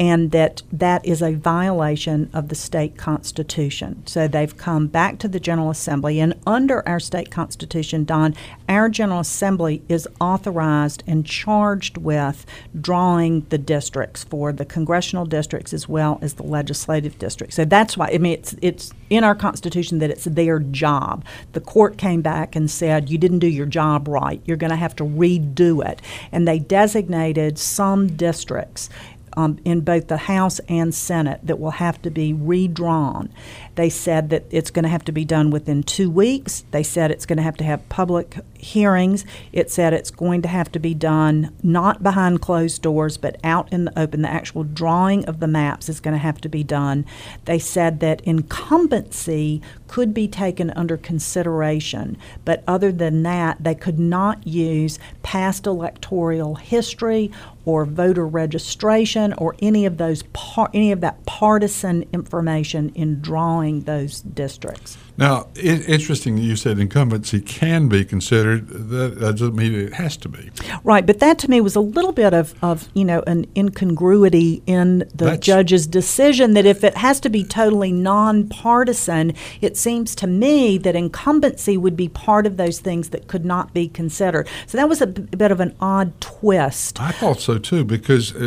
and 0.00 0.30
that 0.30 0.62
that 0.72 1.04
is 1.04 1.20
a 1.20 1.34
violation 1.34 2.30
of 2.32 2.48
the 2.48 2.54
state 2.54 2.96
constitution. 2.96 4.02
So 4.06 4.26
they've 4.26 4.56
come 4.56 4.86
back 4.86 5.18
to 5.18 5.28
the 5.28 5.38
General 5.38 5.68
Assembly, 5.68 6.18
and 6.18 6.34
under 6.46 6.88
our 6.88 6.98
state 6.98 7.30
constitution, 7.30 8.04
Don, 8.04 8.34
our 8.66 8.88
General 8.88 9.20
Assembly 9.20 9.82
is 9.90 10.08
authorized 10.18 11.04
and 11.06 11.26
charged 11.26 11.98
with 11.98 12.46
drawing 12.80 13.42
the 13.50 13.58
districts 13.58 14.24
for 14.24 14.54
the 14.54 14.64
congressional 14.64 15.26
districts 15.26 15.74
as 15.74 15.86
well 15.86 16.18
as 16.22 16.34
the 16.34 16.44
legislative 16.44 17.18
districts. 17.18 17.56
So 17.56 17.66
that's 17.66 17.98
why 17.98 18.08
I 18.14 18.18
mean 18.18 18.32
it's 18.32 18.56
it's 18.62 18.92
in 19.10 19.22
our 19.22 19.34
constitution 19.34 19.98
that 19.98 20.08
it's 20.08 20.24
their 20.24 20.60
job. 20.60 21.26
The 21.52 21.60
court 21.60 21.98
came 21.98 22.22
back 22.22 22.56
and 22.56 22.70
said 22.70 23.10
you 23.10 23.18
didn't 23.18 23.40
do 23.40 23.48
your 23.48 23.66
job 23.66 24.08
right. 24.08 24.40
You're 24.46 24.56
going 24.56 24.70
to 24.70 24.76
have 24.76 24.96
to 24.96 25.04
redo 25.04 25.86
it, 25.86 26.00
and 26.32 26.48
they 26.48 26.58
designated 26.58 27.58
some 27.58 28.16
districts 28.16 28.88
um, 29.36 29.58
in 29.64 29.80
both 29.80 30.08
the 30.08 30.16
House 30.16 30.58
and 30.68 30.94
Senate 30.94 31.40
that 31.42 31.58
will 31.58 31.72
have 31.72 32.00
to 32.02 32.10
be 32.10 32.32
redrawn. 32.32 33.32
They 33.74 33.88
said 33.88 34.30
that 34.30 34.44
it's 34.50 34.70
going 34.70 34.82
to 34.82 34.88
have 34.88 35.04
to 35.04 35.12
be 35.12 35.24
done 35.24 35.50
within 35.50 35.82
two 35.82 36.10
weeks. 36.10 36.64
They 36.70 36.82
said 36.82 37.10
it's 37.10 37.26
going 37.26 37.36
to 37.38 37.42
have 37.42 37.56
to 37.58 37.64
have 37.64 37.88
public 37.88 38.36
hearings. 38.54 39.24
It 39.52 39.70
said 39.70 39.92
it's 39.92 40.10
going 40.10 40.42
to 40.42 40.48
have 40.48 40.70
to 40.72 40.78
be 40.78 40.94
done 40.94 41.54
not 41.62 42.02
behind 42.02 42.42
closed 42.42 42.82
doors, 42.82 43.16
but 43.16 43.38
out 43.42 43.72
in 43.72 43.86
the 43.86 43.98
open. 43.98 44.22
The 44.22 44.30
actual 44.30 44.64
drawing 44.64 45.24
of 45.26 45.40
the 45.40 45.46
maps 45.46 45.88
is 45.88 46.00
going 46.00 46.12
to 46.12 46.18
have 46.18 46.40
to 46.42 46.48
be 46.48 46.62
done. 46.62 47.06
They 47.44 47.58
said 47.58 48.00
that 48.00 48.20
incumbency 48.22 49.62
could 49.88 50.14
be 50.14 50.28
taken 50.28 50.70
under 50.72 50.96
consideration, 50.96 52.16
but 52.44 52.62
other 52.66 52.92
than 52.92 53.22
that, 53.24 53.56
they 53.60 53.74
could 53.74 53.98
not 53.98 54.46
use 54.46 54.98
past 55.22 55.66
electoral 55.66 56.56
history 56.56 57.32
or 57.64 57.84
voter 57.84 58.26
registration 58.26 59.32
or 59.34 59.54
any 59.60 59.84
of 59.84 59.96
those 59.96 60.22
par- 60.32 60.70
any 60.72 60.92
of 60.92 61.00
that 61.00 61.24
partisan 61.26 62.04
information 62.12 62.90
in 62.94 63.20
drawing 63.20 63.59
those 63.60 64.20
districts. 64.20 64.96
Now, 65.20 65.48
it, 65.54 65.86
interesting 65.86 66.38
you 66.38 66.56
said 66.56 66.78
incumbency 66.78 67.42
can 67.42 67.88
be 67.88 68.06
considered. 68.06 68.68
That, 68.68 69.20
doesn't 69.20 69.54
mean 69.54 69.74
it 69.74 69.92
has 69.92 70.16
to 70.18 70.30
be. 70.30 70.50
Right, 70.82 71.04
but 71.04 71.18
that 71.20 71.38
to 71.40 71.50
me 71.50 71.60
was 71.60 71.76
a 71.76 71.80
little 71.80 72.12
bit 72.12 72.32
of, 72.32 72.54
of 72.62 72.88
you 72.94 73.04
know 73.04 73.22
an 73.26 73.46
incongruity 73.54 74.62
in 74.66 75.00
the 75.00 75.26
That's, 75.26 75.46
judge's 75.46 75.86
decision 75.86 76.54
that 76.54 76.64
if 76.64 76.82
it 76.82 76.96
has 76.96 77.20
to 77.20 77.28
be 77.28 77.44
totally 77.44 77.92
nonpartisan, 77.92 79.34
it 79.60 79.76
seems 79.76 80.14
to 80.16 80.26
me 80.26 80.78
that 80.78 80.96
incumbency 80.96 81.76
would 81.76 81.96
be 81.96 82.08
part 82.08 82.46
of 82.46 82.56
those 82.56 82.80
things 82.80 83.10
that 83.10 83.28
could 83.28 83.44
not 83.44 83.74
be 83.74 83.88
considered. 83.88 84.48
So 84.66 84.78
that 84.78 84.88
was 84.88 85.02
a 85.02 85.06
b- 85.06 85.36
bit 85.36 85.52
of 85.52 85.60
an 85.60 85.76
odd 85.80 86.18
twist. 86.20 86.98
I 86.98 87.12
thought 87.12 87.40
so 87.40 87.58
too, 87.58 87.84
because 87.84 88.34
uh, 88.34 88.38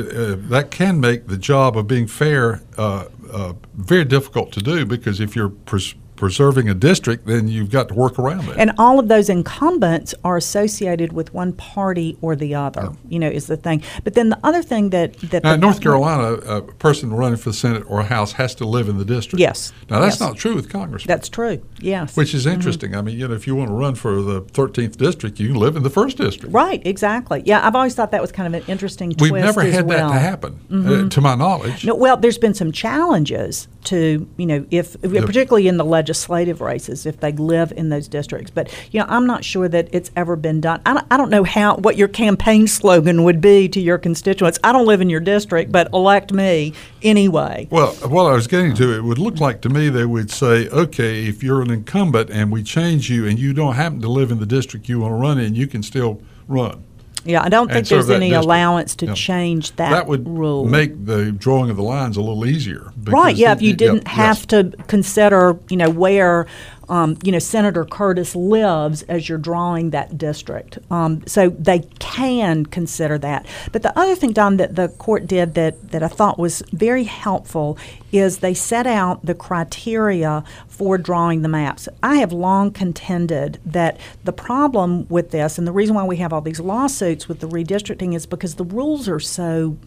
uh, 0.42 0.50
that 0.50 0.72
can 0.72 1.00
make 1.00 1.28
the 1.28 1.38
job 1.38 1.78
of 1.78 1.88
being 1.88 2.08
fair 2.08 2.62
uh, 2.78 3.06
uh 3.34 3.54
very 3.76 4.06
difficult 4.06 4.52
to 4.54 4.62
do. 4.62 4.86
Because 4.86 5.20
if 5.20 5.36
you're 5.36 5.50
pres- 5.50 5.96
preserving 6.24 6.70
a 6.70 6.74
district, 6.74 7.26
then 7.26 7.50
you've 7.50 7.70
got 7.70 7.90
to 7.90 7.94
work 7.94 8.18
around 8.18 8.48
it. 8.48 8.56
And 8.58 8.72
all 8.78 8.98
of 8.98 9.10
those 9.10 9.28
incumbents 9.28 10.16
are 10.24 10.38
associated 10.38 11.12
with 11.12 11.34
one 11.34 11.52
party 11.52 12.18
or 12.22 12.34
the 12.34 12.56
other. 12.56 12.84
Yeah. 12.84 13.10
You 13.10 13.20
know, 13.20 13.28
is 13.28 13.48
the 13.48 13.58
thing. 13.58 13.84
But 14.06 14.14
then 14.14 14.30
the 14.30 14.40
other 14.42 14.64
thing 14.64 14.92
that 14.92 15.18
that 15.32 15.44
now, 15.44 15.58
North 15.58 15.82
Carolina, 15.82 16.36
a 16.58 16.62
person 16.62 17.12
running 17.12 17.36
for 17.36 17.50
the 17.50 17.54
Senate 17.54 17.84
or 17.90 18.04
House 18.04 18.32
has 18.32 18.56
to 18.56 18.66
live 18.66 18.88
in 18.88 18.98
the 18.98 19.04
district. 19.04 19.42
Yes. 19.42 19.74
Now 19.90 20.00
that's 20.00 20.14
yes. 20.14 20.22
not 20.22 20.38
true 20.38 20.56
with 20.56 20.70
Congress. 20.70 21.04
That's 21.04 21.28
true. 21.28 21.62
Yes. 21.82 22.16
Which 22.16 22.34
is 22.34 22.46
mm-hmm. 22.46 22.54
interesting. 22.54 22.92
Mm-hmm. 22.92 23.00
I 23.00 23.02
mean, 23.02 23.20
you 23.20 23.28
know, 23.28 23.34
if 23.34 23.46
you 23.46 23.56
want 23.56 23.68
to 23.68 23.76
run 23.76 23.96
for 23.96 24.22
the 24.22 24.44
13th 24.44 24.96
district, 24.96 25.42
you 25.42 25.50
can 25.50 25.58
live 25.58 25.76
in 25.76 25.84
the 25.84 25.90
first 25.90 26.16
district. 26.16 26.54
Right. 26.54 26.82
Exactly. 26.88 27.44
Yeah. 27.46 27.68
I've 27.68 27.76
always 27.76 27.96
thought 27.96 28.12
that 28.12 28.22
was 28.22 28.32
kind 28.32 28.56
of 28.56 28.64
an 28.64 28.72
interesting. 28.72 29.14
We've 29.20 29.34
never 29.34 29.62
had 29.62 29.88
well. 29.88 30.08
that 30.08 30.14
to 30.14 30.20
happen, 30.22 30.54
uh, 30.54 30.74
mm-hmm. 30.74 31.06
uh, 31.08 31.10
to 31.10 31.20
my 31.20 31.36
knowledge. 31.36 31.84
No. 31.84 31.96
Well, 31.96 32.16
there's 32.16 32.38
been 32.38 32.54
some 32.54 32.72
challenges 32.72 33.68
to 33.84 34.26
you 34.38 34.46
know 34.46 34.66
if, 34.72 34.96
if 35.04 35.12
particularly 35.26 35.68
in 35.68 35.76
the 35.76 35.84
legislature 35.84 36.13
legislative 36.14 36.62
races 36.62 37.06
if 37.06 37.20
they 37.20 37.32
live 37.32 37.72
in 37.76 37.90
those 37.90 38.08
districts. 38.08 38.52
But 38.52 38.72
you 38.92 39.00
know, 39.00 39.06
I'm 39.10 39.26
not 39.26 39.44
sure 39.44 39.68
that 39.68 39.90
it's 39.92 40.12
ever 40.16 40.36
been 40.36 40.62
done. 40.62 40.82
I 40.86 40.94
don't, 40.94 41.06
I 41.12 41.18
don't 41.18 41.30
know 41.30 41.44
how 41.44 41.78
what 41.78 41.98
your 41.98 42.08
campaign 42.08 42.68
slogan 42.68 43.24
would 43.24 43.42
be 43.42 43.68
to 43.70 43.80
your 43.80 43.98
constituents. 43.98 44.60
I 44.64 44.72
don't 44.72 44.86
live 44.86 45.02
in 45.02 45.10
your 45.10 45.20
district, 45.20 45.72
but 45.72 45.92
elect 45.92 46.32
me 46.32 46.74
anyway. 47.02 47.68
Well, 47.72 47.94
what 48.08 48.26
I 48.26 48.34
was 48.34 48.48
getting 48.48 48.76
to, 48.76 48.96
it 48.96 49.04
would 49.04 49.18
look 49.18 49.40
like 49.40 49.62
to 49.62 49.70
me 49.70 49.90
they 49.90 50.06
would 50.06 50.30
say, 50.30 50.70
okay, 50.70 51.26
if 51.26 51.42
you're 51.42 51.62
an 51.62 51.72
incumbent 51.72 52.30
and 52.30 52.52
we 52.52 52.64
change 52.64 53.10
you 53.10 53.28
and 53.28 53.40
you 53.40 53.54
don't 53.54 53.76
happen 53.76 54.02
to 54.02 54.10
live 54.10 54.32
in 54.32 54.40
the 54.40 54.46
district 54.46 54.88
you 54.90 55.00
want 55.00 55.12
to 55.12 55.16
run 55.16 55.40
in, 55.40 55.56
you 55.56 55.68
can 55.68 55.82
still 55.82 56.22
run. 56.48 56.84
Yeah, 57.26 57.42
I 57.44 57.50
don't 57.50 57.72
think 57.72 57.88
there's 57.88 58.10
any 58.10 58.30
district. 58.30 58.44
allowance 58.46 58.96
to 58.96 59.06
Yeah. 59.08 59.14
change 59.14 59.76
that, 59.78 59.92
That 59.92 60.08
would 60.08 60.28
rule. 60.28 60.66
make 60.66 61.06
the 61.06 61.32
drawing 61.32 61.70
of 61.70 61.78
the 61.78 61.84
lines 61.84 62.18
a 62.18 62.22
little 62.22 62.46
easier. 62.46 62.92
Right, 63.06 63.36
yeah, 63.36 63.54
if 63.54 63.62
you 63.62 63.72
it- 63.72 63.78
didn't 63.78 64.04
yeah, 64.04 64.10
have 64.12 64.38
yes. 64.40 64.46
to 64.48 64.72
consider, 64.88 65.58
you 65.70 65.78
know, 65.78 65.90
where, 65.90 66.46
um, 66.90 67.18
you 67.24 67.32
know, 67.32 67.40
Senator 67.40 67.86
Curtis 67.86 68.36
lives 68.36 69.04
as 69.04 69.30
you're 69.30 69.38
drawing 69.38 69.92
that 69.92 70.18
district. 70.18 70.80
Um, 70.92 71.26
so 71.26 71.50
they 71.50 71.80
can 72.00 72.66
consider 72.66 73.18
that. 73.20 73.46
But 73.72 73.84
the 73.84 73.98
other 73.98 74.16
thing, 74.16 74.34
Don, 74.34 74.58
that 74.58 74.76
the 74.76 74.90
court 74.90 75.28
did 75.28 75.54
that, 75.56 75.92
that 75.92 76.04
I 76.04 76.08
thought 76.08 76.38
was 76.38 76.62
very 76.72 77.06
helpful 77.06 77.78
is 78.12 78.40
they 78.40 78.54
set 78.54 78.86
out 78.86 79.26
the 79.26 79.34
criteria 79.34 80.44
for 80.68 80.98
drawing 80.98 81.42
the 81.42 81.48
maps. 81.48 81.88
I 82.02 82.18
have 82.18 82.32
long 82.32 82.72
contended 82.72 83.60
that 83.66 84.00
the 84.24 84.34
problem 84.34 85.08
with 85.10 85.32
this, 85.32 85.58
and 85.58 85.66
the 85.66 85.72
reason 85.72 85.96
why 85.96 86.04
we 86.04 86.18
have 86.18 86.34
all 86.34 86.42
these 86.42 86.60
lawsuits 86.60 87.28
with 87.28 87.40
the 87.40 87.48
redistricting, 87.48 88.14
is 88.14 88.26
because 88.26 88.56
the 88.56 88.66
rules 88.66 89.08
are 89.08 89.20
so 89.20 89.78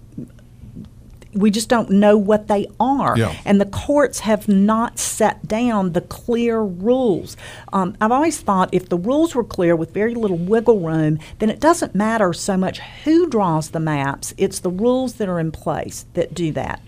we 1.37 1.51
just 1.51 1.69
don't 1.69 1.91
know 1.91 2.17
what 2.17 2.49
they 2.49 2.67
are. 2.81 3.17
Yeah. 3.17 3.37
And 3.45 3.61
the 3.61 3.67
courts 3.67 4.21
have 4.21 4.49
not 4.49 4.99
set 4.99 5.47
down 5.47 5.93
the 5.93 6.01
clear 6.01 6.61
rules. 6.61 7.37
Um, 7.73 7.97
I've 8.01 8.13
always 8.13 8.41
thought 8.41 8.71
if 8.73 8.89
the 8.89 8.99
rules 8.99 9.35
were 9.35 9.45
clear 9.45 9.77
with 9.77 9.93
very 9.93 10.15
little 10.15 10.39
wiggle 10.39 10.81
room, 10.81 11.19
then 11.39 11.51
it 11.51 11.61
doesn't 11.61 11.95
matter 11.95 12.33
so 12.33 12.57
much 12.57 12.81
who 13.05 13.29
draws 13.29 13.71
the 13.71 13.81
maps, 13.81 14.35
it's 14.39 14.61
the 14.61 14.71
rules 14.71 15.15
that 15.15 15.29
are 15.29 15.39
in 15.39 15.53
place 15.53 16.07
that 16.15 16.35
do 16.35 16.53
that. 16.53 16.81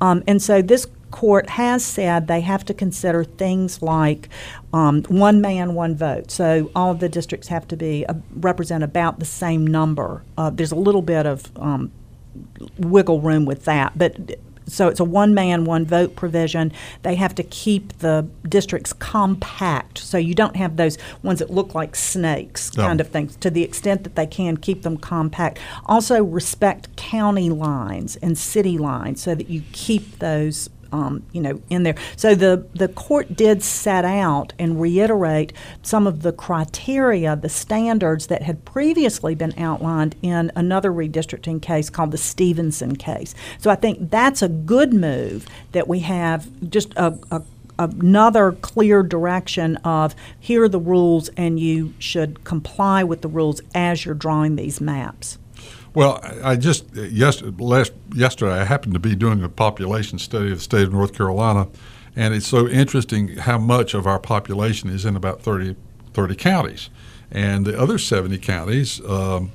Um, 0.00 0.22
and 0.26 0.42
so 0.42 0.60
this 0.62 0.86
court 1.10 1.48
has 1.50 1.84
said 1.84 2.26
they 2.26 2.40
have 2.40 2.64
to 2.64 2.74
consider 2.74 3.22
things 3.22 3.80
like 3.80 4.28
um, 4.72 5.04
one 5.04 5.40
man, 5.40 5.74
one 5.74 5.94
vote. 5.94 6.28
So 6.30 6.72
all 6.74 6.90
of 6.90 6.98
the 6.98 7.08
districts 7.08 7.46
have 7.48 7.68
to 7.68 7.76
be 7.76 8.04
uh, 8.06 8.14
represent 8.34 8.82
about 8.82 9.20
the 9.20 9.24
same 9.24 9.64
number. 9.64 10.24
Uh, 10.36 10.50
there's 10.50 10.72
a 10.72 10.76
little 10.76 11.02
bit 11.02 11.24
of 11.24 11.52
um, 11.56 11.92
wiggle 12.78 13.20
room 13.20 13.44
with 13.44 13.64
that. 13.64 13.96
But 13.96 14.38
so 14.66 14.88
it's 14.88 15.00
a 15.00 15.04
one 15.04 15.34
man, 15.34 15.66
one 15.66 15.84
vote 15.84 16.16
provision. 16.16 16.72
They 17.02 17.16
have 17.16 17.34
to 17.34 17.42
keep 17.42 17.98
the 17.98 18.26
districts 18.48 18.94
compact, 18.94 19.98
so 19.98 20.16
you 20.16 20.34
don't 20.34 20.56
have 20.56 20.76
those 20.76 20.96
ones 21.22 21.40
that 21.40 21.50
look 21.50 21.74
like 21.74 21.94
snakes, 21.94 22.74
No. 22.74 22.84
kind 22.86 23.00
of 23.00 23.08
things. 23.08 23.36
To 23.36 23.50
the 23.50 23.62
extent 23.62 24.04
that 24.04 24.16
they 24.16 24.26
can, 24.26 24.56
keep 24.56 24.82
them 24.82 24.96
compact. 24.96 25.58
Also, 25.84 26.24
respect 26.24 26.96
county 26.96 27.50
lines 27.50 28.16
and 28.16 28.38
city 28.38 28.78
lines, 28.78 29.20
so 29.20 29.34
that 29.34 29.50
you 29.50 29.62
keep 29.72 30.18
those 30.18 30.70
um, 30.94 31.24
you 31.32 31.40
know, 31.40 31.60
in 31.68 31.82
there. 31.82 31.96
So 32.16 32.36
the, 32.36 32.66
the 32.74 32.86
court 32.86 33.34
did 33.34 33.64
set 33.64 34.04
out 34.04 34.52
and 34.60 34.80
reiterate 34.80 35.52
some 35.82 36.06
of 36.06 36.22
the 36.22 36.32
criteria, 36.32 37.34
the 37.34 37.48
standards 37.48 38.28
that 38.28 38.42
had 38.42 38.64
previously 38.64 39.34
been 39.34 39.58
outlined 39.58 40.14
in 40.22 40.52
another 40.54 40.92
redistricting 40.92 41.60
case 41.60 41.90
called 41.90 42.12
the 42.12 42.18
Stephenson 42.18 42.94
case. 42.94 43.34
So 43.58 43.70
I 43.70 43.74
think 43.74 44.10
that's 44.10 44.40
a 44.40 44.48
good 44.48 44.94
move 44.94 45.46
that 45.72 45.88
we 45.88 45.98
have 46.00 46.48
just 46.70 46.94
a, 46.94 47.18
a 47.30 47.42
another 47.76 48.52
clear 48.52 49.02
direction 49.02 49.74
of 49.78 50.14
here 50.38 50.62
are 50.62 50.68
the 50.68 50.78
rules 50.78 51.28
and 51.30 51.58
you 51.58 51.92
should 51.98 52.44
comply 52.44 53.02
with 53.02 53.20
the 53.20 53.26
rules 53.26 53.60
as 53.74 54.04
you're 54.04 54.14
drawing 54.14 54.54
these 54.54 54.80
maps. 54.80 55.38
Well, 55.94 56.18
I 56.42 56.56
just 56.56 56.86
yes, 56.92 57.40
last 57.40 57.92
yesterday 58.12 58.60
I 58.60 58.64
happened 58.64 58.94
to 58.94 59.00
be 59.00 59.14
doing 59.14 59.44
a 59.44 59.48
population 59.48 60.18
study 60.18 60.50
of 60.50 60.58
the 60.58 60.62
state 60.62 60.82
of 60.82 60.92
North 60.92 61.14
Carolina, 61.14 61.68
and 62.16 62.34
it's 62.34 62.48
so 62.48 62.68
interesting 62.68 63.36
how 63.36 63.58
much 63.58 63.94
of 63.94 64.04
our 64.04 64.18
population 64.18 64.90
is 64.90 65.04
in 65.04 65.14
about 65.14 65.40
30, 65.42 65.76
30 66.12 66.34
counties, 66.34 66.90
and 67.30 67.64
the 67.64 67.80
other 67.80 67.96
seventy 67.96 68.38
counties 68.38 69.00
um, 69.08 69.52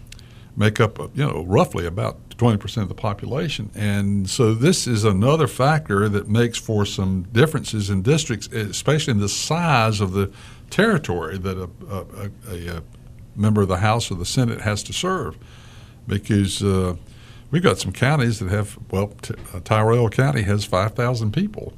make 0.56 0.80
up 0.80 0.98
you 1.14 1.28
know 1.28 1.44
roughly 1.44 1.86
about 1.86 2.18
twenty 2.38 2.58
percent 2.58 2.84
of 2.84 2.90
the 2.90 2.96
population, 2.96 3.70
and 3.76 4.30
so 4.30 4.54
this 4.54 4.88
is 4.88 5.04
another 5.04 5.46
factor 5.46 6.08
that 6.08 6.30
makes 6.30 6.58
for 6.58 6.86
some 6.86 7.24
differences 7.34 7.90
in 7.90 8.02
districts, 8.02 8.48
especially 8.48 9.12
in 9.12 9.20
the 9.20 9.28
size 9.28 10.00
of 10.00 10.14
the 10.14 10.32
territory 10.70 11.38
that 11.38 11.58
a, 11.58 11.70
a, 11.94 12.30
a, 12.50 12.78
a 12.78 12.84
member 13.36 13.62
of 13.62 13.68
the 13.68 13.78
House 13.80 14.10
or 14.10 14.16
the 14.16 14.26
Senate 14.26 14.62
has 14.62 14.82
to 14.84 14.94
serve 14.94 15.38
because 16.10 16.62
uh, 16.64 16.96
we've 17.52 17.64
got 17.64 17.78
some 17.80 17.92
counties 17.94 18.40
that 18.40 18.50
have 18.50 18.78
well, 18.92 19.08
t- 19.22 19.36
uh, 19.54 19.60
Tyrrell 19.64 20.10
County 20.10 20.42
has 20.42 20.66
five 20.66 20.94
thousand 20.94 21.32
people 21.32 21.74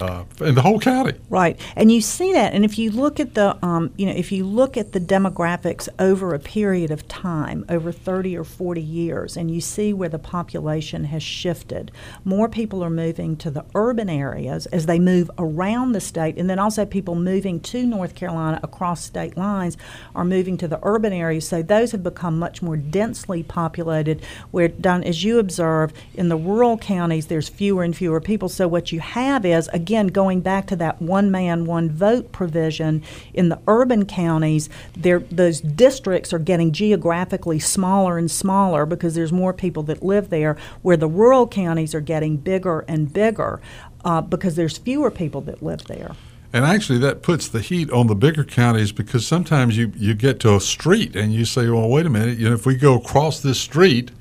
uh, 0.00 0.24
in 0.40 0.54
the 0.54 0.62
whole 0.62 0.78
county. 0.78 1.18
Right, 1.28 1.60
and 1.76 1.90
you 1.90 2.00
see 2.00 2.32
that, 2.32 2.54
and 2.54 2.64
if 2.64 2.78
you 2.78 2.90
look 2.90 3.20
at 3.20 3.34
the, 3.34 3.56
um, 3.64 3.92
you 3.96 4.06
know, 4.06 4.12
if 4.12 4.32
you 4.32 4.44
look 4.44 4.76
at 4.76 4.92
the 4.92 5.00
demographics 5.00 5.88
over 5.98 6.34
a 6.34 6.38
period 6.38 6.90
of 6.90 7.06
time, 7.08 7.64
over 7.68 7.92
thirty 7.92 8.36
or 8.36 8.44
forty 8.44 8.82
years, 8.82 9.36
and 9.36 9.50
you 9.50 9.60
see 9.60 9.92
where 9.92 10.08
the 10.08 10.18
population 10.18 11.04
has 11.04 11.22
shifted, 11.22 11.90
more 12.24 12.48
people 12.48 12.82
are 12.82 12.90
moving 12.90 13.36
to 13.36 13.50
the 13.50 13.64
urban 13.74 14.08
areas 14.08 14.66
as 14.66 14.86
they 14.86 14.98
move 14.98 15.30
around 15.38 15.92
the 15.92 16.00
state, 16.00 16.36
and 16.38 16.48
then 16.48 16.58
also 16.58 16.84
people 16.84 17.14
moving 17.14 17.60
to 17.60 17.86
North 17.86 18.14
Carolina 18.14 18.60
across 18.62 19.04
state 19.04 19.36
lines 19.36 19.76
are 20.14 20.24
moving 20.24 20.56
to 20.58 20.68
the 20.68 20.80
urban 20.82 21.12
areas. 21.12 21.48
So 21.48 21.62
those 21.62 21.92
have 21.92 22.02
become 22.02 22.38
much 22.38 22.62
more 22.62 22.76
densely 22.76 23.42
populated. 23.42 24.22
Where, 24.50 24.68
Don, 24.68 25.04
as 25.04 25.24
you 25.24 25.38
observe, 25.38 25.92
in 26.14 26.28
the 26.28 26.36
rural 26.36 26.78
counties, 26.78 27.26
there's 27.26 27.48
fewer 27.48 27.82
and 27.82 27.96
fewer 27.96 28.20
people. 28.20 28.48
So 28.48 28.68
what 28.68 28.92
you 28.92 29.00
have 29.00 29.44
is 29.44 29.68
again, 29.84 30.06
going 30.06 30.40
back 30.40 30.66
to 30.66 30.76
that 30.76 31.02
one 31.02 31.30
man, 31.30 31.66
one 31.66 31.90
vote 31.90 32.32
provision 32.32 33.02
in 33.34 33.50
the 33.50 33.60
urban 33.68 34.06
counties, 34.06 34.70
those 34.96 35.60
districts 35.60 36.32
are 36.32 36.38
getting 36.38 36.72
geographically 36.72 37.58
smaller 37.58 38.16
and 38.16 38.30
smaller 38.30 38.86
because 38.86 39.14
there's 39.14 39.30
more 39.30 39.52
people 39.52 39.82
that 39.82 40.02
live 40.02 40.30
there, 40.30 40.56
where 40.80 40.96
the 40.96 41.06
rural 41.06 41.46
counties 41.46 41.94
are 41.94 42.00
getting 42.00 42.38
bigger 42.38 42.80
and 42.88 43.12
bigger 43.12 43.60
uh, 44.06 44.22
because 44.22 44.56
there's 44.56 44.78
fewer 44.78 45.10
people 45.10 45.42
that 45.42 45.62
live 45.62 45.84
there. 45.84 46.12
And 46.50 46.64
actually, 46.64 47.00
that 47.00 47.20
puts 47.20 47.46
the 47.46 47.60
heat 47.60 47.90
on 47.90 48.06
the 48.06 48.14
bigger 48.14 48.44
counties 48.44 48.90
because 48.90 49.26
sometimes 49.26 49.76
you, 49.76 49.92
you 49.96 50.14
get 50.14 50.40
to 50.40 50.56
a 50.56 50.60
street 50.60 51.14
and 51.14 51.30
you 51.34 51.44
say, 51.44 51.68
well, 51.68 51.90
wait 51.90 52.06
a 52.06 52.10
minute, 52.10 52.38
you 52.38 52.48
know, 52.48 52.54
if 52.54 52.64
we 52.64 52.74
go 52.74 52.94
across 52.94 53.40
this 53.40 53.60
street, 53.60 54.12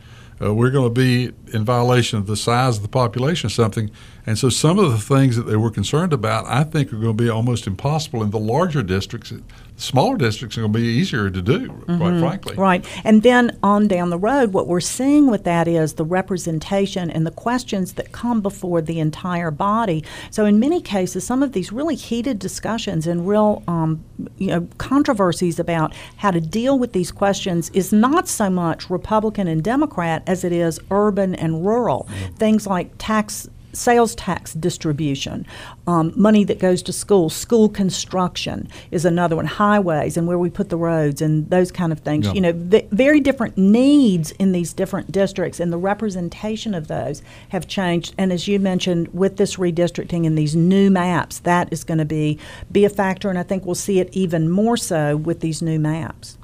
uh, 0.44 0.54
we're 0.54 0.72
going 0.72 0.94
to 0.94 1.02
be 1.02 1.32
in 1.54 1.64
violation 1.64 2.20
of 2.20 2.28
the 2.28 2.36
size 2.36 2.78
of 2.78 2.84
the 2.84 2.90
population 2.90 3.48
or 3.48 3.52
something. 3.52 3.90
And 4.26 4.38
so 4.38 4.50
some 4.50 4.80
of 4.80 4.92
the 4.92 4.98
things 4.98 5.36
that 5.36 5.44
they 5.44 5.56
were 5.56 5.72
concerned 5.72 6.14
about, 6.14 6.46
I 6.46 6.64
think, 6.64 6.92
are 6.92 6.98
going 6.98 7.16
to 7.16 7.24
be 7.24 7.30
almost 7.30 7.68
impossible 7.68 8.24
in 8.24 8.32
the 8.32 8.40
larger 8.40 8.84
districts. 8.84 9.32
Smaller 9.76 10.18
districts 10.18 10.58
are 10.58 10.62
going 10.62 10.74
to 10.74 10.80
be 10.80 10.86
easier 10.86 11.30
to 11.30 11.42
do, 11.42 11.70
quite 11.86 12.20
frankly. 12.20 12.56
Right. 12.56 12.86
And 13.04 13.24
then 13.24 13.58
on 13.64 13.88
down 13.88 14.12
the 14.12 14.18
road, 14.18 14.54
what 14.54 14.68
we're 14.68 14.80
seeing 14.80 15.30
with 15.30 15.44
that 15.46 15.68
is 15.68 15.94
the 15.94 16.06
representation 16.06 17.10
and 17.10 17.26
the 17.26 17.32
questions 17.32 17.94
that 17.94 18.12
come 18.12 18.42
before 18.42 18.82
the 18.82 19.00
entire 19.00 19.52
body. 19.52 20.04
So, 20.30 20.46
in 20.46 20.60
many 20.60 20.80
cases, 20.80 21.26
some 21.26 21.42
of 21.42 21.54
these 21.54 21.72
really 21.72 21.96
heated 21.96 22.40
discussions 22.40 23.08
and 23.08 23.28
real 23.28 23.64
um, 23.68 24.04
you 24.38 24.48
know, 24.48 24.68
controversies 24.78 25.60
about 25.60 25.94
how 26.18 26.32
to 26.32 26.40
deal 26.40 26.78
with 26.78 26.94
these 26.94 27.12
questions 27.12 27.70
is 27.72 27.92
not 27.92 28.28
so 28.28 28.50
much 28.50 28.90
Republican 28.90 29.48
and 29.48 29.64
Democrat 29.64 30.24
as 30.28 30.44
it 30.44 30.52
is 30.52 30.80
urban 30.92 31.36
and 31.36 31.66
rural. 31.66 32.08
Things 32.38 32.68
like 32.68 32.92
tax 32.98 33.50
sales 33.74 34.16
tax 34.16 34.54
distribution, 34.54 35.46
um, 35.88 36.14
money 36.16 36.44
that 36.44 36.60
goes 36.60 36.82
to 36.84 36.94
schools, 36.94 37.36
school 37.36 37.70
construction 37.70 38.70
is 38.92 39.06
another 39.06 39.36
one, 39.36 39.46
highways 39.46 40.16
and 40.18 40.28
where 40.28 40.38
we 40.38 40.50
put 40.50 40.70
the 40.70 40.78
roads 40.78 41.22
and 41.22 41.50
those 41.50 41.72
kind 41.72 41.92
of 41.92 42.00
things. 42.00 42.28
Yeah. 42.28 42.34
You 42.34 42.42
know, 42.42 42.54
v- 42.54 42.88
very 42.92 43.20
different 43.20 43.58
needs 43.58 44.32
in 44.32 44.52
these 44.52 44.74
different 44.74 45.12
districts, 45.12 45.60
and 45.60 45.72
the 45.72 45.78
representation 45.78 46.74
of 46.74 46.88
those 46.88 47.22
have 47.50 47.68
changed. 47.68 48.14
And 48.18 48.32
as 48.32 48.48
you 48.48 48.60
mentioned, 48.60 49.14
with 49.14 49.38
this 49.38 49.58
redistricting 49.58 50.26
and 50.26 50.38
these 50.38 50.56
new 50.56 50.90
maps, 50.90 51.40
that 51.40 51.72
is 51.72 51.84
going 51.84 51.98
to 51.98 52.06
be 52.06 52.40
be 52.72 52.86
a 52.86 52.90
factor, 52.90 53.30
and 53.30 53.38
I 53.38 53.44
think 53.44 53.66
we'll 53.66 53.76
see 53.76 54.00
it 54.00 54.10
even 54.14 54.50
more 54.50 54.78
so 54.78 55.18
with 55.18 55.40
these 55.42 55.62
new 55.62 55.80
maps. 55.80 56.38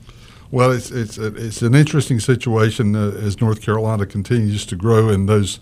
Well, 0.51 0.71
it's 0.71 0.89
it's 0.89 1.17
it's 1.17 1.61
an 1.61 1.75
interesting 1.75 2.19
situation 2.19 2.95
uh, 2.95 3.11
as 3.21 3.39
North 3.39 3.61
Carolina 3.61 4.05
continues 4.05 4.65
to 4.67 4.75
grow, 4.75 5.09
and 5.09 5.29
those 5.29 5.59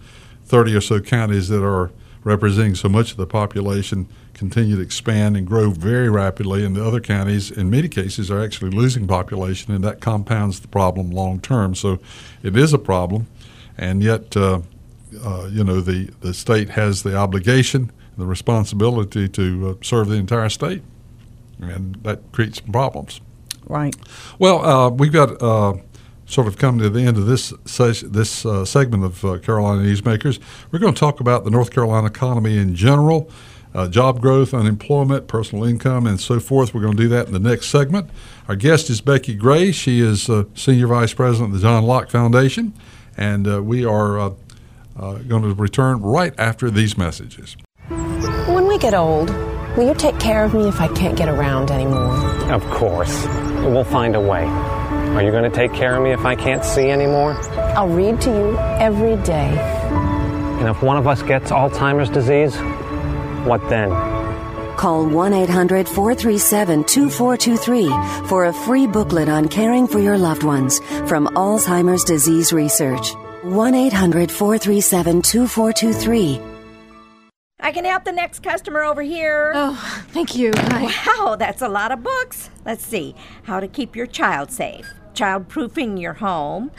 thirty 0.47 0.75
or 0.75 0.81
so 0.81 0.99
counties 0.99 1.47
that 1.49 1.63
are 1.63 1.91
representing 2.23 2.75
so 2.75 2.89
much 2.89 3.11
of 3.11 3.17
the 3.17 3.27
population 3.27 4.07
continue 4.33 4.75
to 4.75 4.81
expand 4.81 5.35
and 5.35 5.47
grow 5.47 5.71
very 5.71 6.09
rapidly, 6.09 6.63
and 6.65 6.75
the 6.75 6.85
other 6.85 6.99
counties, 6.99 7.49
in 7.49 7.69
many 7.69 7.87
cases, 7.87 8.29
are 8.29 8.43
actually 8.43 8.69
losing 8.69 9.07
population, 9.07 9.73
and 9.73 9.83
that 9.83 9.99
compounds 9.99 10.59
the 10.59 10.67
problem 10.67 11.09
long 11.11 11.39
term. 11.39 11.73
So, 11.73 11.99
it 12.43 12.55
is 12.55 12.73
a 12.73 12.77
problem, 12.77 13.27
and 13.77 14.03
yet, 14.03 14.37
uh, 14.37 14.61
uh, 15.23 15.47
you 15.51 15.63
know, 15.63 15.81
the 15.81 16.09
the 16.21 16.33
state 16.33 16.69
has 16.69 17.03
the 17.03 17.15
obligation 17.15 17.91
and 18.11 18.17
the 18.17 18.25
responsibility 18.27 19.27
to 19.29 19.69
uh, 19.69 19.83
serve 19.83 20.07
the 20.09 20.15
entire 20.15 20.49
state, 20.49 20.83
and 21.59 21.95
that 22.03 22.19
creates 22.31 22.59
problems. 22.59 23.21
Right. 23.69 23.95
Well, 24.39 24.65
uh, 24.65 24.89
we've 24.89 25.11
got 25.11 25.41
uh, 25.41 25.73
sort 26.27 26.45
of 26.47 26.57
come 26.57 26.77
to 26.77 26.89
the 26.89 27.01
end 27.01 27.17
of 27.17 27.25
this 27.25 27.53
this 27.69 28.45
uh, 28.45 28.65
segment 28.65 29.03
of 29.03 29.25
uh, 29.25 29.37
Carolina 29.39 29.81
Newsmakers. 29.81 30.39
We're 30.71 30.79
going 30.79 30.93
to 30.93 30.99
talk 30.99 31.19
about 31.19 31.45
the 31.45 31.49
North 31.49 31.71
Carolina 31.71 32.07
economy 32.07 32.57
in 32.57 32.75
general, 32.75 33.31
uh, 33.73 33.87
job 33.87 34.21
growth, 34.21 34.53
unemployment, 34.53 35.27
personal 35.27 35.63
income, 35.63 36.05
and 36.05 36.19
so 36.19 36.39
forth. 36.39 36.73
We're 36.73 36.81
going 36.81 36.97
to 36.97 37.03
do 37.03 37.09
that 37.09 37.27
in 37.27 37.33
the 37.33 37.39
next 37.39 37.67
segment. 37.67 38.09
Our 38.47 38.55
guest 38.55 38.89
is 38.89 39.01
Becki 39.01 39.37
Gray. 39.37 39.71
She 39.71 40.01
is 40.01 40.29
uh, 40.29 40.43
Senior 40.53 40.87
Vice 40.87 41.13
President 41.13 41.53
of 41.53 41.61
the 41.61 41.67
John 41.67 41.83
Locke 41.83 42.09
Foundation, 42.09 42.73
and 43.15 43.65
we 43.65 43.85
are 43.85 44.33
going 44.97 45.43
to 45.43 45.53
return 45.53 46.01
right 46.01 46.33
after 46.37 46.69
these 46.69 46.97
messages. 46.97 47.55
When 47.89 48.67
we 48.67 48.77
get 48.77 48.93
old, 48.93 49.29
will 49.77 49.87
you 49.87 49.93
take 49.93 50.19
care 50.19 50.43
of 50.43 50.55
me 50.55 50.67
if 50.67 50.81
I 50.81 50.87
can't 50.87 51.15
get 51.15 51.29
around 51.29 51.69
anymore? 51.69 52.11
Of 52.51 52.63
course. 52.71 53.25
We'll 53.63 53.83
find 53.83 54.15
a 54.15 54.19
way. 54.19 54.43
Are 54.43 55.21
you 55.21 55.29
going 55.29 55.43
to 55.43 55.55
take 55.55 55.71
care 55.71 55.95
of 55.95 56.03
me 56.03 56.11
if 56.11 56.25
I 56.25 56.35
can't 56.35 56.65
see 56.65 56.89
anymore? 56.89 57.33
I'll 57.77 57.87
read 57.87 58.19
to 58.21 58.29
you 58.31 58.57
every 58.79 59.15
day. 59.23 59.49
And 60.59 60.67
if 60.67 60.81
one 60.81 60.97
of 60.97 61.07
us 61.07 61.21
gets 61.21 61.51
Alzheimer's 61.51 62.09
disease, 62.09 62.55
what 63.47 63.61
then? 63.69 63.91
Call 64.77 65.07
1 65.07 65.33
800 65.33 65.87
437 65.87 66.83
2423 66.83 68.27
for 68.27 68.45
a 68.45 68.53
free 68.53 68.87
booklet 68.87 69.29
on 69.29 69.47
caring 69.47 69.87
for 69.87 69.99
your 69.99 70.17
loved 70.17 70.43
ones 70.43 70.79
from 71.07 71.27
Alzheimer's 71.27 72.03
Disease 72.03 72.51
Research. 72.51 73.13
1 73.43 73.75
800 73.75 74.31
437 74.31 75.21
2423. 75.21 76.56
I 77.67 77.71
can 77.73 77.83
help 77.83 78.05
the 78.05 78.13
next 78.13 78.43
customer 78.43 78.85
over 78.85 79.01
here. 79.01 79.51
Oh, 79.53 80.05
thank 80.11 80.37
you. 80.37 80.53
Wow, 80.55 81.35
that's 81.37 81.61
a 81.61 81.67
lot 81.67 81.91
of 81.91 82.01
books. 82.01 82.49
Let's 82.63 82.85
see. 82.85 83.13
How 83.43 83.59
to 83.59 83.67
keep 83.67 83.93
your 83.93 84.07
child 84.07 84.51
safe, 84.51 84.89
child 85.13 85.49
proofing 85.49 85.97
your 85.97 86.13
home, 86.13 86.71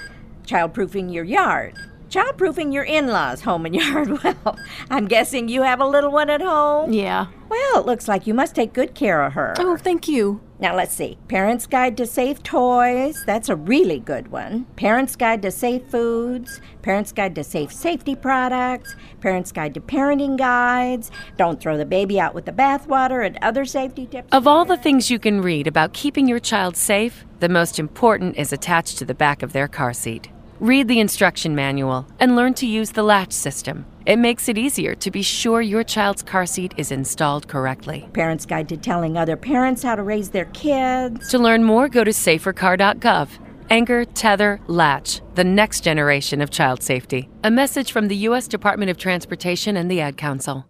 child 0.46 0.72
proofing 0.72 1.10
your 1.10 1.24
yard, 1.24 1.74
child 2.08 2.36
proofing 2.36 2.72
your 2.72 2.84
in 2.84 3.08
laws' 3.08 3.42
home 3.42 3.66
and 3.66 3.74
yard. 3.74 4.22
Well, 4.22 4.58
I'm 4.90 5.06
guessing 5.06 5.48
you 5.48 5.62
have 5.62 5.80
a 5.80 5.86
little 5.86 6.10
one 6.10 6.30
at 6.30 6.40
home? 6.40 6.92
Yeah. 6.92 7.26
Well, 7.48 7.80
it 7.80 7.86
looks 7.86 8.08
like 8.08 8.26
you 8.26 8.34
must 8.34 8.54
take 8.54 8.72
good 8.72 8.94
care 8.94 9.22
of 9.22 9.32
her. 9.32 9.54
Oh, 9.58 9.76
thank 9.76 10.06
you. 10.06 10.40
Now 10.60 10.74
let's 10.74 10.92
see. 10.92 11.16
Parents 11.28 11.66
Guide 11.66 11.96
to 11.98 12.06
Safe 12.06 12.42
Toys. 12.42 13.22
That's 13.26 13.48
a 13.48 13.54
really 13.54 14.00
good 14.00 14.28
one. 14.28 14.64
Parents 14.76 15.14
Guide 15.14 15.40
to 15.42 15.50
Safe 15.52 15.86
Foods. 15.88 16.60
Parents 16.82 17.12
Guide 17.12 17.36
to 17.36 17.44
Safe 17.44 17.72
Safety 17.72 18.16
Products. 18.16 18.96
Parents 19.20 19.52
Guide 19.52 19.72
to 19.74 19.80
Parenting 19.80 20.36
Guides. 20.36 21.12
Don't 21.36 21.60
throw 21.60 21.78
the 21.78 21.86
baby 21.86 22.18
out 22.18 22.34
with 22.34 22.44
the 22.44 22.52
bathwater 22.52 23.24
and 23.24 23.38
other 23.40 23.64
safety 23.64 24.06
tips. 24.06 24.28
Of 24.32 24.48
all 24.48 24.64
the 24.64 24.76
things 24.76 25.10
you 25.10 25.20
can 25.20 25.40
read 25.40 25.68
about 25.68 25.92
keeping 25.92 26.26
your 26.26 26.40
child 26.40 26.76
safe, 26.76 27.24
the 27.38 27.48
most 27.48 27.78
important 27.78 28.36
is 28.36 28.52
attached 28.52 28.98
to 28.98 29.04
the 29.04 29.14
back 29.14 29.42
of 29.42 29.52
their 29.52 29.68
car 29.68 29.92
seat. 29.92 30.28
Read 30.60 30.88
the 30.88 30.98
instruction 30.98 31.54
manual 31.54 32.04
and 32.18 32.34
learn 32.34 32.52
to 32.54 32.66
use 32.66 32.90
the 32.90 33.04
latch 33.04 33.32
system. 33.32 33.86
It 34.06 34.16
makes 34.16 34.48
it 34.48 34.58
easier 34.58 34.96
to 34.96 35.08
be 35.08 35.22
sure 35.22 35.62
your 35.62 35.84
child's 35.84 36.20
car 36.20 36.46
seat 36.46 36.74
is 36.76 36.90
installed 36.90 37.46
correctly. 37.46 38.08
Parents 38.12 38.44
Guide 38.44 38.68
to 38.70 38.76
Telling 38.76 39.16
Other 39.16 39.36
Parents 39.36 39.84
How 39.84 39.94
to 39.94 40.02
Raise 40.02 40.30
Their 40.30 40.46
Kids. 40.46 41.28
To 41.30 41.38
learn 41.38 41.62
more, 41.62 41.88
go 41.88 42.02
to 42.02 42.10
safercar.gov. 42.10 43.28
Anchor, 43.70 44.04
Tether, 44.04 44.60
Latch, 44.66 45.20
the 45.36 45.44
next 45.44 45.82
generation 45.82 46.40
of 46.40 46.50
child 46.50 46.82
safety. 46.82 47.28
A 47.44 47.52
message 47.52 47.92
from 47.92 48.08
the 48.08 48.16
U.S. 48.16 48.48
Department 48.48 48.90
of 48.90 48.96
Transportation 48.96 49.76
and 49.76 49.88
the 49.88 50.00
Ad 50.00 50.16
Council. 50.16 50.66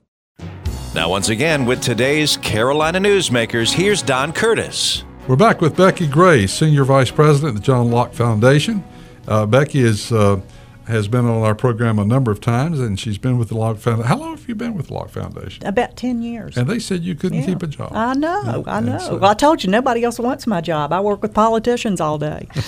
Now, 0.95 1.09
once 1.09 1.31
again, 1.31 1.65
with 1.65 1.81
today's 1.81 2.37
Carolina 2.37 2.99
Newsmakers, 2.99 3.73
here's 3.73 4.03
Don 4.03 4.35
Curtis. 4.35 5.05
We're 5.27 5.37
back 5.37 5.63
with 5.63 5.77
Becki 5.77 6.11
Gray, 6.11 6.47
Senior 6.47 6.85
Vice 6.85 7.11
President 7.11 7.51
of 7.51 7.55
the 7.55 7.63
John 7.63 7.91
Locke 7.91 8.13
Foundation. 8.13 8.85
Uh, 9.29 9.47
Becki 9.47 9.77
is, 9.83 10.11
uh, 10.11 10.41
has 10.87 11.07
been 11.07 11.27
on 11.27 11.43
our 11.43 11.55
program 11.55 11.99
a 11.99 12.05
number 12.05 12.31
of 12.31 12.41
times, 12.41 12.81
and 12.81 12.99
she's 12.99 13.19
been 13.19 13.37
with 13.39 13.49
the 13.51 13.57
Locke 13.59 13.77
Foundation. 13.77 14.09
How 14.09 14.17
long 14.17 14.31
have 14.37 14.49
you 14.49 14.55
been 14.55 14.75
with 14.75 14.87
the 14.89 14.95
Locke 14.95 15.11
Foundation? 15.11 15.67
About 15.67 15.97
10 15.97 16.23
years. 16.23 16.57
And 16.57 16.67
they 16.67 16.79
said 16.79 17.03
you 17.03 17.15
couldn't 17.15 17.41
Yeah. 17.41 17.47
keep 17.47 17.63
a 17.63 17.67
job. 17.67 17.91
I 17.95 18.15
know, 18.15 18.65
I 18.67 18.81
know. 18.81 18.97
so- 18.99 19.17
well, 19.19 19.31
I 19.31 19.35
told 19.35 19.63
you 19.63 19.71
nobody 19.71 20.03
else 20.03 20.19
wants 20.19 20.47
my 20.47 20.63
job. 20.63 20.93
I 20.93 21.01
work 21.01 21.21
with 21.21 21.35
politicians 21.35 22.01
all 22.01 22.19
day. 22.19 22.49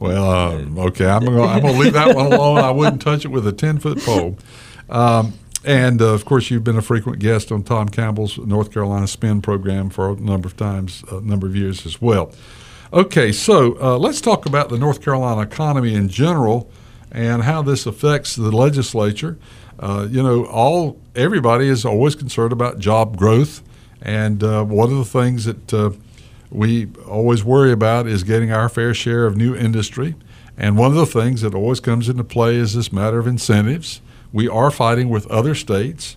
Well, 0.00 0.28
um, 0.28 0.76
okay, 0.78 1.06
I'm 1.06 1.24
going 1.24 1.48
I'm 1.48 1.62
to 1.62 1.70
leave 1.70 1.94
that 1.94 2.14
one 2.14 2.26
alone. 2.26 2.58
I 2.58 2.70
wouldn't 2.70 3.00
touch 3.00 3.24
it 3.24 3.28
with 3.28 3.46
a 3.46 3.52
10 3.52 3.78
foot 3.78 3.98
pole. 4.00 4.36
Um, 4.90 5.32
and 5.64 6.02
uh, 6.02 6.06
of 6.08 6.26
course, 6.26 6.50
you've 6.50 6.64
been 6.64 6.76
a 6.76 6.82
frequent 6.82 7.20
guest 7.20 7.50
on 7.50 7.62
Tom 7.62 7.88
Campbell's 7.88 8.36
North 8.36 8.70
Carolina 8.72 9.06
Spin 9.06 9.40
program 9.40 9.88
for 9.88 10.10
a 10.10 10.16
number 10.16 10.46
of 10.48 10.56
times, 10.58 11.04
a 11.10 11.20
number 11.22 11.46
of 11.46 11.56
years 11.56 11.86
as 11.86 12.02
well. 12.02 12.32
Okay, 12.94 13.32
so 13.32 13.76
uh, 13.80 13.98
let's 13.98 14.20
talk 14.20 14.46
about 14.46 14.68
the 14.68 14.78
North 14.78 15.02
Carolina 15.02 15.40
economy 15.40 15.96
in 15.96 16.08
general 16.08 16.70
and 17.10 17.42
how 17.42 17.60
this 17.60 17.86
affects 17.86 18.36
the 18.36 18.52
legislature. 18.52 19.36
Uh, 19.80 20.06
you 20.08 20.22
know, 20.22 20.44
all 20.46 21.00
everybody 21.16 21.66
is 21.66 21.84
always 21.84 22.14
concerned 22.14 22.52
about 22.52 22.78
job 22.78 23.16
growth, 23.16 23.62
and 24.00 24.44
uh, 24.44 24.62
one 24.62 24.92
of 24.92 24.98
the 24.98 25.04
things 25.04 25.44
that 25.44 25.74
uh, 25.74 25.90
we 26.52 26.86
always 27.04 27.42
worry 27.42 27.72
about 27.72 28.06
is 28.06 28.22
getting 28.22 28.52
our 28.52 28.68
fair 28.68 28.94
share 28.94 29.26
of 29.26 29.36
new 29.36 29.56
industry. 29.56 30.14
And 30.56 30.78
one 30.78 30.92
of 30.92 30.96
the 30.96 31.04
things 31.04 31.40
that 31.40 31.52
always 31.52 31.80
comes 31.80 32.08
into 32.08 32.22
play 32.22 32.54
is 32.54 32.74
this 32.74 32.92
matter 32.92 33.18
of 33.18 33.26
incentives. 33.26 34.02
We 34.32 34.46
are 34.48 34.70
fighting 34.70 35.08
with 35.08 35.26
other 35.26 35.56
states 35.56 36.16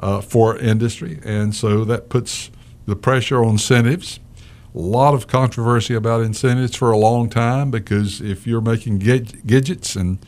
uh, 0.00 0.22
for 0.22 0.58
industry, 0.58 1.20
and 1.24 1.54
so 1.54 1.84
that 1.84 2.08
puts 2.08 2.50
the 2.84 2.96
pressure 2.96 3.44
on 3.44 3.50
incentives. 3.50 4.18
A 4.76 4.78
lot 4.78 5.14
of 5.14 5.26
controversy 5.26 5.94
about 5.94 6.20
incentives 6.20 6.76
for 6.76 6.90
a 6.90 6.98
long 6.98 7.30
time 7.30 7.70
because 7.70 8.20
if 8.20 8.46
you're 8.46 8.60
making 8.60 8.98
gadgets 8.98 9.96
and 9.96 10.18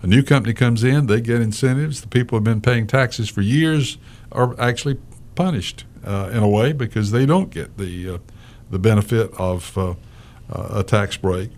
a 0.00 0.06
new 0.06 0.22
company 0.22 0.54
comes 0.54 0.82
in, 0.82 1.08
they 1.08 1.20
get 1.20 1.42
incentives. 1.42 2.00
The 2.00 2.08
people 2.08 2.38
who 2.38 2.44
have 2.44 2.44
been 2.44 2.62
paying 2.62 2.86
taxes 2.86 3.28
for 3.28 3.42
years 3.42 3.98
are 4.32 4.58
actually 4.58 4.98
punished 5.34 5.84
uh, 6.06 6.30
in 6.32 6.42
a 6.42 6.48
way 6.48 6.72
because 6.72 7.10
they 7.10 7.26
don't 7.26 7.50
get 7.50 7.76
the 7.76 8.14
uh, 8.14 8.18
the 8.70 8.78
benefit 8.78 9.30
of 9.34 9.76
uh, 9.76 9.90
uh, 10.50 10.80
a 10.80 10.82
tax 10.82 11.18
break. 11.18 11.50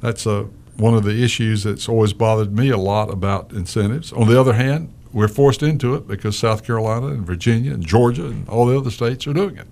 That's 0.00 0.26
uh, 0.26 0.46
one 0.78 0.94
of 0.94 1.04
the 1.04 1.22
issues 1.22 1.62
that's 1.64 1.90
always 1.90 2.14
bothered 2.14 2.56
me 2.56 2.70
a 2.70 2.78
lot 2.78 3.10
about 3.10 3.52
incentives. 3.52 4.14
On 4.14 4.28
the 4.28 4.40
other 4.40 4.54
hand, 4.54 4.94
we're 5.12 5.28
forced 5.28 5.62
into 5.62 5.94
it 5.94 6.08
because 6.08 6.38
South 6.38 6.64
Carolina 6.64 7.08
and 7.08 7.26
Virginia 7.26 7.74
and 7.74 7.86
Georgia 7.86 8.24
and 8.24 8.48
all 8.48 8.64
the 8.64 8.78
other 8.78 8.90
states 8.90 9.26
are 9.26 9.34
doing 9.34 9.58
it. 9.58 9.66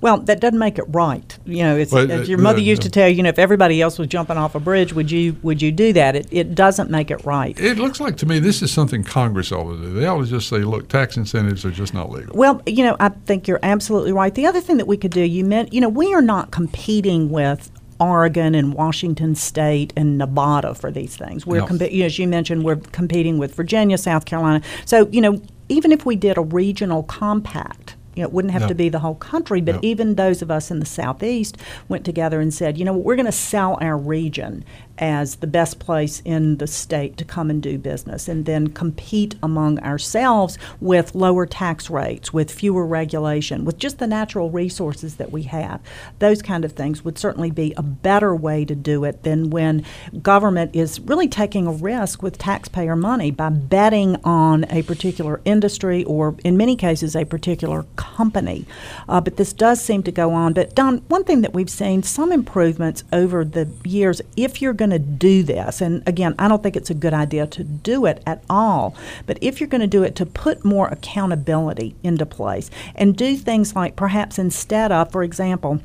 Well, 0.00 0.18
that 0.18 0.40
doesn't 0.40 0.58
make 0.58 0.78
it 0.78 0.84
right. 0.88 1.38
You 1.44 1.62
know, 1.62 1.76
it's, 1.76 1.92
Well, 1.92 2.10
as 2.10 2.22
uh, 2.22 2.24
your 2.24 2.38
mother 2.38 2.60
used 2.60 2.82
to 2.82 2.90
tell 2.90 3.08
you, 3.08 3.16
you 3.16 3.22
know, 3.22 3.28
if 3.28 3.38
everybody 3.38 3.80
else 3.80 3.98
was 3.98 4.08
jumping 4.08 4.36
off 4.36 4.54
a 4.54 4.60
bridge, 4.60 4.92
would 4.92 5.10
you 5.10 5.36
would 5.42 5.62
you 5.62 5.72
do 5.72 5.92
that? 5.92 6.16
It, 6.16 6.28
it 6.30 6.54
doesn't 6.54 6.90
make 6.90 7.10
it 7.10 7.24
right. 7.24 7.58
It 7.58 7.78
looks 7.78 8.00
like 8.00 8.16
to 8.18 8.26
me 8.26 8.38
this 8.38 8.62
is 8.62 8.70
something 8.72 9.04
Congress 9.04 9.52
ought 9.52 9.70
to 9.70 9.76
do. 9.78 9.92
They 9.94 10.06
ought 10.06 10.20
to 10.20 10.26
just 10.26 10.48
say, 10.48 10.58
look, 10.58 10.88
tax 10.88 11.16
incentives 11.16 11.64
are 11.64 11.70
just 11.70 11.94
not 11.94 12.10
legal. 12.10 12.36
Well, 12.36 12.62
you 12.66 12.84
know, 12.84 12.96
I 13.00 13.10
think 13.10 13.48
you're 13.48 13.60
absolutely 13.62 14.12
right. 14.12 14.34
The 14.34 14.46
other 14.46 14.60
thing 14.60 14.76
that 14.78 14.86
we 14.86 14.96
could 14.96 15.12
do, 15.12 15.22
you 15.22 15.44
meant, 15.44 15.72
you 15.72 15.80
know, 15.80 15.88
we 15.88 16.14
are 16.14 16.22
not 16.22 16.50
competing 16.50 17.30
with 17.30 17.70
Oregon 17.98 18.54
and 18.54 18.74
Washington 18.74 19.34
State 19.34 19.92
and 19.96 20.18
Nevada 20.18 20.74
for 20.74 20.90
these 20.90 21.16
things. 21.16 21.46
We're, 21.46 21.60
No. 21.60 21.66
know, 21.66 21.86
as 21.86 22.18
you 22.18 22.28
mentioned, 22.28 22.64
we're 22.64 22.76
competing 22.76 23.38
with 23.38 23.54
Virginia, 23.54 23.98
South 23.98 24.24
Carolina. 24.24 24.62
So, 24.84 25.08
you 25.10 25.20
know, 25.20 25.40
even 25.68 25.92
if 25.92 26.04
we 26.04 26.16
did 26.16 26.36
a 26.36 26.42
regional 26.42 27.02
compact, 27.04 27.96
you 28.16 28.22
know, 28.22 28.28
it 28.28 28.32
wouldn't 28.32 28.52
have 28.52 28.62
No. 28.62 28.68
to 28.68 28.74
be 28.74 28.88
the 28.88 29.00
whole 29.00 29.14
country, 29.14 29.60
but 29.60 29.74
No. 29.76 29.80
even 29.82 30.14
those 30.14 30.40
of 30.42 30.50
us 30.50 30.70
in 30.70 30.80
the 30.80 30.86
southeast 30.86 31.56
went 31.88 32.04
together 32.04 32.40
and 32.40 32.52
said, 32.52 32.78
you 32.78 32.84
know, 32.84 32.94
what, 32.94 33.04
we're 33.04 33.16
going 33.16 33.26
to 33.26 33.32
sell 33.32 33.76
our 33.80 33.96
region 33.96 34.64
as 34.98 35.36
the 35.36 35.46
best 35.46 35.78
place 35.78 36.22
in 36.24 36.56
the 36.56 36.66
state 36.66 37.16
to 37.16 37.24
come 37.24 37.50
and 37.50 37.62
do 37.62 37.78
business, 37.78 38.28
and 38.28 38.44
then 38.46 38.68
compete 38.68 39.34
among 39.42 39.78
ourselves 39.80 40.58
with 40.80 41.14
lower 41.14 41.46
tax 41.46 41.90
rates, 41.90 42.32
with 42.32 42.50
fewer 42.50 42.86
regulation, 42.86 43.64
with 43.64 43.78
just 43.78 43.98
the 43.98 44.06
natural 44.06 44.50
resources 44.50 45.16
that 45.16 45.32
we 45.32 45.42
have. 45.42 45.80
Those 46.18 46.42
kind 46.42 46.64
of 46.64 46.72
things 46.72 47.04
would 47.04 47.18
certainly 47.18 47.50
be 47.50 47.74
a 47.76 47.82
better 47.82 48.34
way 48.34 48.64
to 48.64 48.74
do 48.74 49.04
it 49.04 49.22
than 49.22 49.50
when 49.50 49.84
government 50.22 50.74
is 50.74 51.00
really 51.00 51.28
taking 51.28 51.66
a 51.66 51.72
risk 51.72 52.22
with 52.22 52.38
taxpayer 52.38 52.96
money 52.96 53.30
by 53.30 53.50
betting 53.50 54.16
on 54.24 54.64
a 54.70 54.82
particular 54.82 55.40
industry 55.44 56.04
or, 56.04 56.36
in 56.44 56.56
many 56.56 56.76
cases, 56.76 57.14
a 57.14 57.24
particular 57.24 57.84
company. 57.96 58.64
Uh, 59.08 59.20
but 59.20 59.36
this 59.36 59.52
does 59.52 59.82
seem 59.82 60.02
to 60.02 60.12
go 60.12 60.32
on. 60.32 60.52
But, 60.52 60.74
Don, 60.74 60.98
one 61.08 61.24
thing 61.24 61.42
that 61.42 61.54
we've 61.54 61.70
seen 61.70 62.02
some 62.02 62.32
improvements 62.32 63.04
over 63.12 63.44
the 63.44 63.68
years, 63.84 64.20
if 64.36 64.62
you're 64.62 64.72
going 64.72 64.85
to 64.90 64.98
do 64.98 65.42
this, 65.42 65.80
and 65.80 66.02
again, 66.06 66.34
I 66.38 66.48
don't 66.48 66.62
think 66.62 66.76
it's 66.76 66.90
a 66.90 66.94
good 66.94 67.14
idea 67.14 67.46
to 67.46 67.64
do 67.64 68.06
it 68.06 68.22
at 68.26 68.42
all, 68.48 68.94
but 69.26 69.38
if 69.40 69.60
you're 69.60 69.68
going 69.68 69.80
to 69.80 69.86
do 69.86 70.02
it, 70.02 70.14
to 70.16 70.26
put 70.26 70.64
more 70.64 70.88
accountability 70.88 71.94
into 72.02 72.26
place 72.26 72.70
and 72.94 73.16
do 73.16 73.36
things 73.36 73.74
like 73.74 73.96
perhaps 73.96 74.38
instead 74.38 74.92
of, 74.92 75.10
for 75.12 75.22
example, 75.22 75.80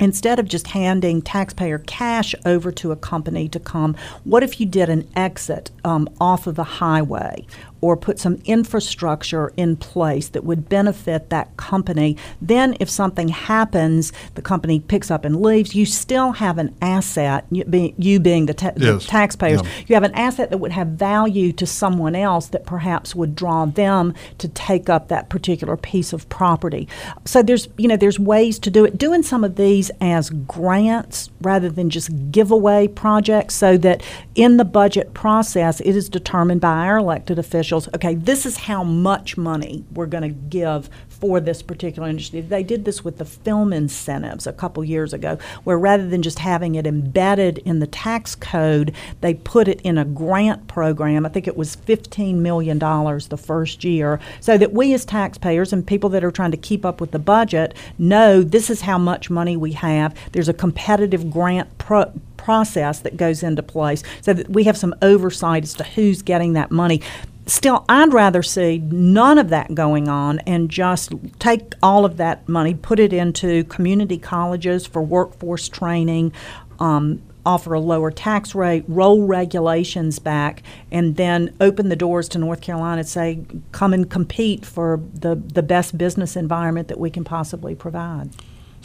Instead 0.00 0.40
of 0.40 0.48
just 0.48 0.68
handing 0.68 1.22
taxpayer 1.22 1.78
cash 1.78 2.34
over 2.44 2.72
to 2.72 2.90
a 2.90 2.96
company 2.96 3.48
to 3.48 3.60
come, 3.60 3.94
what 4.24 4.42
if 4.42 4.58
you 4.58 4.66
did 4.66 4.88
an 4.88 5.08
exit 5.14 5.70
um, 5.84 6.08
off 6.20 6.48
of 6.48 6.58
a 6.58 6.64
highway 6.64 7.46
or 7.84 7.98
put 7.98 8.18
some 8.18 8.38
infrastructure 8.46 9.52
in 9.58 9.76
place 9.76 10.28
that 10.28 10.42
would 10.42 10.70
benefit 10.70 11.28
that 11.28 11.54
company. 11.58 12.16
Then, 12.40 12.74
if 12.80 12.88
something 12.88 13.28
happens, 13.28 14.10
the 14.36 14.40
company 14.42 14.80
picks 14.80 15.10
up 15.10 15.22
and 15.26 15.42
leaves, 15.42 15.74
you 15.74 15.84
still 15.84 16.32
have 16.32 16.56
an 16.56 16.74
asset, 16.80 17.44
you, 17.50 17.62
being, 17.64 17.94
you 17.98 18.18
being 18.20 18.46
the, 18.46 18.54
ta- 18.54 18.72
Yes. 18.76 19.02
the 19.04 19.08
taxpayers, 19.10 19.60
Yeah. 19.62 19.68
you 19.86 19.94
have 19.96 20.02
an 20.02 20.14
asset 20.14 20.48
that 20.48 20.58
would 20.58 20.72
have 20.72 20.88
value 20.88 21.52
to 21.52 21.66
someone 21.66 22.14
else 22.16 22.46
that 22.48 22.64
perhaps 22.64 23.14
would 23.14 23.34
draw 23.36 23.66
them 23.66 24.14
to 24.38 24.48
take 24.48 24.88
up 24.88 25.08
that 25.08 25.28
particular 25.28 25.76
piece 25.76 26.12
of 26.14 26.26
property. 26.30 26.88
So 27.26 27.42
there's 27.42 27.68
you 27.76 27.88
know 27.88 27.96
there's 27.98 28.18
ways 28.18 28.58
to 28.60 28.70
do 28.70 28.84
it. 28.86 28.96
Doing 28.96 29.22
some 29.22 29.44
of 29.44 29.56
these 29.56 29.90
as 30.00 30.30
grants 30.30 31.28
rather 31.42 31.68
than 31.68 31.90
just 31.90 32.08
giveaway 32.30 32.88
projects, 32.88 33.54
so 33.56 33.76
that 33.78 34.02
in 34.34 34.56
the 34.56 34.64
budget 34.64 35.12
process 35.12 35.80
it 35.80 35.94
is 35.96 36.08
determined 36.08 36.60
by 36.60 36.76
our 36.86 36.96
elected 36.98 37.38
officials. 37.38 37.73
Okay, 37.94 38.14
this 38.14 38.46
is 38.46 38.56
how 38.56 38.84
much 38.84 39.36
money 39.36 39.84
we're 39.92 40.06
going 40.06 40.22
to 40.22 40.28
give 40.28 40.88
for 41.08 41.40
this 41.40 41.62
particular 41.62 42.08
industry. 42.08 42.40
They 42.40 42.62
did 42.62 42.84
this 42.84 43.04
with 43.04 43.18
the 43.18 43.24
film 43.24 43.72
incentives 43.72 44.46
a 44.46 44.52
couple 44.52 44.84
years 44.84 45.12
ago, 45.12 45.38
where 45.64 45.78
rather 45.78 46.06
than 46.08 46.22
just 46.22 46.38
having 46.38 46.74
it 46.74 46.86
embedded 46.86 47.58
in 47.58 47.78
the 47.78 47.86
tax 47.86 48.34
code, 48.34 48.94
they 49.20 49.34
put 49.34 49.68
it 49.68 49.80
in 49.80 49.98
a 49.98 50.04
grant 50.04 50.68
program. 50.68 51.24
I 51.26 51.28
think 51.30 51.48
it 51.48 51.56
was 51.56 51.76
$15 51.76 52.36
million 52.36 52.78
the 52.78 53.42
first 53.42 53.84
year, 53.84 54.20
so 54.40 54.58
that 54.58 54.72
we 54.72 54.92
as 54.94 55.04
taxpayers 55.04 55.72
and 55.72 55.86
people 55.86 56.10
that 56.10 56.24
are 56.24 56.30
trying 56.30 56.50
to 56.50 56.56
keep 56.56 56.84
up 56.84 57.00
with 57.00 57.10
the 57.10 57.18
budget 57.18 57.74
know 57.98 58.42
this 58.42 58.70
is 58.70 58.82
how 58.82 58.98
much 58.98 59.30
money 59.30 59.56
we 59.56 59.72
have. 59.72 60.14
There's 60.32 60.48
a 60.48 60.54
competitive 60.54 61.30
grant 61.30 61.78
pro- 61.78 62.12
process 62.36 63.00
that 63.00 63.16
goes 63.16 63.42
into 63.42 63.62
place 63.62 64.02
so 64.20 64.34
that 64.34 64.50
we 64.50 64.64
have 64.64 64.76
some 64.76 64.94
oversight 65.00 65.62
as 65.62 65.72
to 65.72 65.84
who's 65.84 66.20
getting 66.20 66.52
that 66.52 66.70
money 66.70 67.00
still 67.46 67.84
i'd 67.88 68.12
rather 68.12 68.42
see 68.42 68.78
none 68.78 69.38
of 69.38 69.48
that 69.50 69.74
going 69.74 70.08
on 70.08 70.38
and 70.40 70.70
just 70.70 71.12
take 71.38 71.74
all 71.82 72.04
of 72.04 72.16
that 72.16 72.48
money 72.48 72.74
put 72.74 72.98
it 72.98 73.12
into 73.12 73.64
community 73.64 74.18
colleges 74.18 74.86
for 74.86 75.02
workforce 75.02 75.68
training 75.68 76.32
um, 76.80 77.22
offer 77.46 77.74
a 77.74 77.80
lower 77.80 78.10
tax 78.10 78.54
rate 78.54 78.84
roll 78.88 79.26
regulations 79.26 80.18
back 80.18 80.62
and 80.90 81.16
then 81.16 81.54
open 81.60 81.88
the 81.90 81.96
doors 81.96 82.28
to 82.28 82.38
north 82.38 82.60
carolina 82.60 83.00
and 83.00 83.08
say 83.08 83.40
come 83.72 83.92
and 83.92 84.10
compete 84.10 84.64
for 84.64 85.00
the, 85.12 85.34
the 85.34 85.62
best 85.62 85.98
business 85.98 86.36
environment 86.36 86.88
that 86.88 86.98
we 86.98 87.10
can 87.10 87.24
possibly 87.24 87.74
provide 87.74 88.30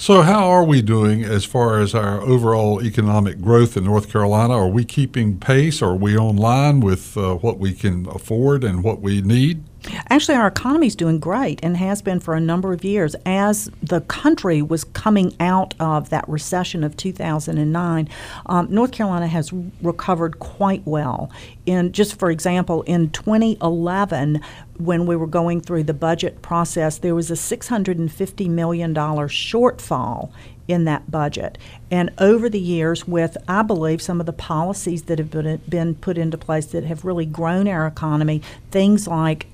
So, 0.01 0.21
how 0.21 0.49
are 0.49 0.63
we 0.63 0.81
doing 0.81 1.25
as 1.25 1.43
far 1.43 1.77
as 1.81 1.93
our 1.93 2.21
overall 2.21 2.81
economic 2.81 3.41
growth 3.41 3.75
in 3.75 3.83
North 3.83 4.09
Carolina? 4.09 4.53
Are 4.53 4.69
we 4.69 4.85
keeping 4.85 5.37
pace? 5.37 5.81
Are 5.81 5.93
we 5.93 6.15
on 6.15 6.37
line 6.37 6.79
with 6.79 7.17
uh, 7.17 7.35
what 7.35 7.59
we 7.59 7.73
can 7.73 8.07
afford 8.07 8.63
and 8.63 8.81
what 8.81 9.01
we 9.01 9.21
need? 9.21 9.61
Actually, 10.09 10.35
our 10.35 10.47
economy 10.47 10.87
is 10.87 10.95
doing 10.95 11.19
great 11.19 11.59
and 11.63 11.77
has 11.77 12.01
been 12.01 12.19
for 12.19 12.33
a 12.33 12.39
number 12.39 12.73
of 12.73 12.83
years. 12.83 13.15
As 13.25 13.69
the 13.81 14.01
country 14.01 14.61
was 14.61 14.83
coming 14.83 15.35
out 15.39 15.73
of 15.79 16.09
that 16.09 16.27
recession 16.27 16.83
of 16.83 16.97
2009, 16.97 18.09
um, 18.47 18.67
North 18.69 18.91
Carolina 18.91 19.27
has 19.27 19.53
recovered 19.81 20.39
quite 20.39 20.85
well. 20.85 21.31
In 21.65 21.91
just 21.91 22.19
for 22.19 22.29
example, 22.29 22.81
in 22.83 23.09
2011, 23.11 24.41
when 24.77 25.05
we 25.05 25.15
were 25.15 25.27
going 25.27 25.61
through 25.61 25.83
the 25.83 25.93
budget 25.93 26.41
process, 26.41 26.97
there 26.97 27.15
was 27.15 27.31
a 27.31 27.35
650 27.35 28.49
million 28.49 28.93
dollar 28.93 29.27
shortfall 29.27 30.31
in 30.67 30.85
that 30.85 31.09
budget. 31.09 31.57
And 31.89 32.11
over 32.19 32.47
the 32.47 32.59
years, 32.59 33.07
with 33.07 33.37
I 33.47 33.63
believe 33.63 34.01
some 34.01 34.19
of 34.19 34.25
the 34.25 34.33
policies 34.33 35.03
that 35.03 35.17
have 35.19 35.31
been, 35.31 35.61
been 35.67 35.95
put 35.95 36.17
into 36.17 36.37
place 36.37 36.67
that 36.67 36.83
have 36.83 37.05
really 37.05 37.25
grown 37.25 37.67
our 37.67 37.87
economy, 37.87 38.41
things 38.71 39.07
like 39.07 39.47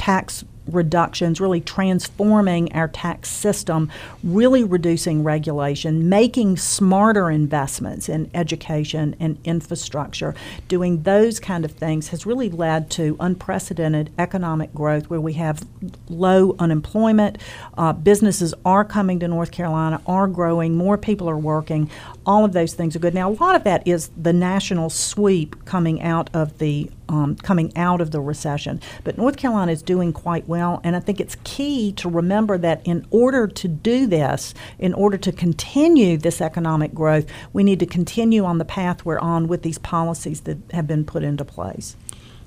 tax 0.00 0.46
reductions, 0.66 1.40
really 1.40 1.60
transforming 1.60 2.72
our 2.72 2.88
tax 2.88 3.28
system, 3.28 3.90
really 4.24 4.64
reducing 4.64 5.22
regulation, 5.22 6.08
making 6.08 6.56
smarter 6.56 7.30
investments 7.30 8.08
in 8.08 8.30
education 8.32 9.14
and 9.20 9.36
infrastructure, 9.44 10.34
doing 10.68 11.02
those 11.02 11.38
kind 11.38 11.66
of 11.66 11.72
things 11.72 12.08
has 12.08 12.24
really 12.24 12.48
led 12.48 12.90
to 12.90 13.14
unprecedented 13.20 14.10
economic 14.18 14.72
growth 14.72 15.10
where 15.10 15.20
we 15.20 15.34
have 15.34 15.66
low 16.08 16.56
unemployment. 16.58 17.36
Uh, 17.76 17.92
businesses 17.92 18.54
are 18.64 18.84
coming 18.84 19.20
to 19.20 19.28
North 19.28 19.50
Carolina, 19.50 20.00
are 20.06 20.28
growing, 20.28 20.76
more 20.76 20.96
people 20.96 21.28
are 21.28 21.36
working. 21.36 21.90
All 22.26 22.44
of 22.44 22.52
those 22.52 22.74
things 22.74 22.94
are 22.94 22.98
good. 22.98 23.14
Now, 23.14 23.30
a 23.30 23.32
lot 23.32 23.56
of 23.56 23.64
that 23.64 23.86
is 23.86 24.10
the 24.16 24.32
national 24.32 24.90
sweep 24.90 25.64
coming 25.64 26.02
out 26.02 26.28
of 26.34 26.58
the 26.58 26.90
um, 27.08 27.34
coming 27.36 27.76
out 27.76 28.00
of 28.00 28.12
the 28.12 28.20
recession. 28.20 28.80
But 29.02 29.18
North 29.18 29.36
Carolina 29.36 29.72
is 29.72 29.82
doing 29.82 30.12
quite 30.12 30.46
well, 30.46 30.80
and 30.84 30.94
I 30.94 31.00
think 31.00 31.20
it's 31.20 31.36
key 31.42 31.92
to 31.94 32.08
remember 32.08 32.56
that 32.58 32.82
in 32.84 33.06
order 33.10 33.46
to 33.48 33.68
do 33.68 34.06
this, 34.06 34.54
in 34.78 34.94
order 34.94 35.16
to 35.18 35.32
continue 35.32 36.16
this 36.16 36.40
economic 36.40 36.94
growth, 36.94 37.26
we 37.52 37.64
need 37.64 37.80
to 37.80 37.86
continue 37.86 38.44
on 38.44 38.58
the 38.58 38.64
path 38.64 39.04
we're 39.04 39.18
on 39.18 39.48
with 39.48 39.62
these 39.62 39.78
policies 39.78 40.42
that 40.42 40.58
have 40.72 40.86
been 40.86 41.04
put 41.04 41.24
into 41.24 41.44
place. 41.44 41.96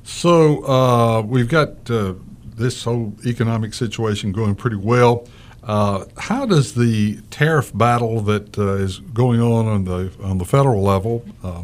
So, 0.03 0.65
uh, 0.65 1.21
we've 1.21 1.47
got 1.47 1.89
uh, 1.89 2.13
this 2.55 2.83
whole 2.83 3.13
economic 3.25 3.73
situation 3.73 4.31
going 4.31 4.55
pretty 4.55 4.75
well. 4.75 5.27
Uh, 5.65 6.05
how 6.17 6.45
does 6.45 6.73
the 6.73 7.21
tariff 7.31 7.75
battle 7.75 8.19
that 8.21 8.57
uh, 8.57 8.73
is 8.73 8.99
going 8.99 9.39
on 9.39 9.65
on 9.65 9.85
the 9.85 10.11
on 10.21 10.37
the 10.37 10.45
federal 10.45 10.81
level, 10.81 11.25
uh, 11.43 11.63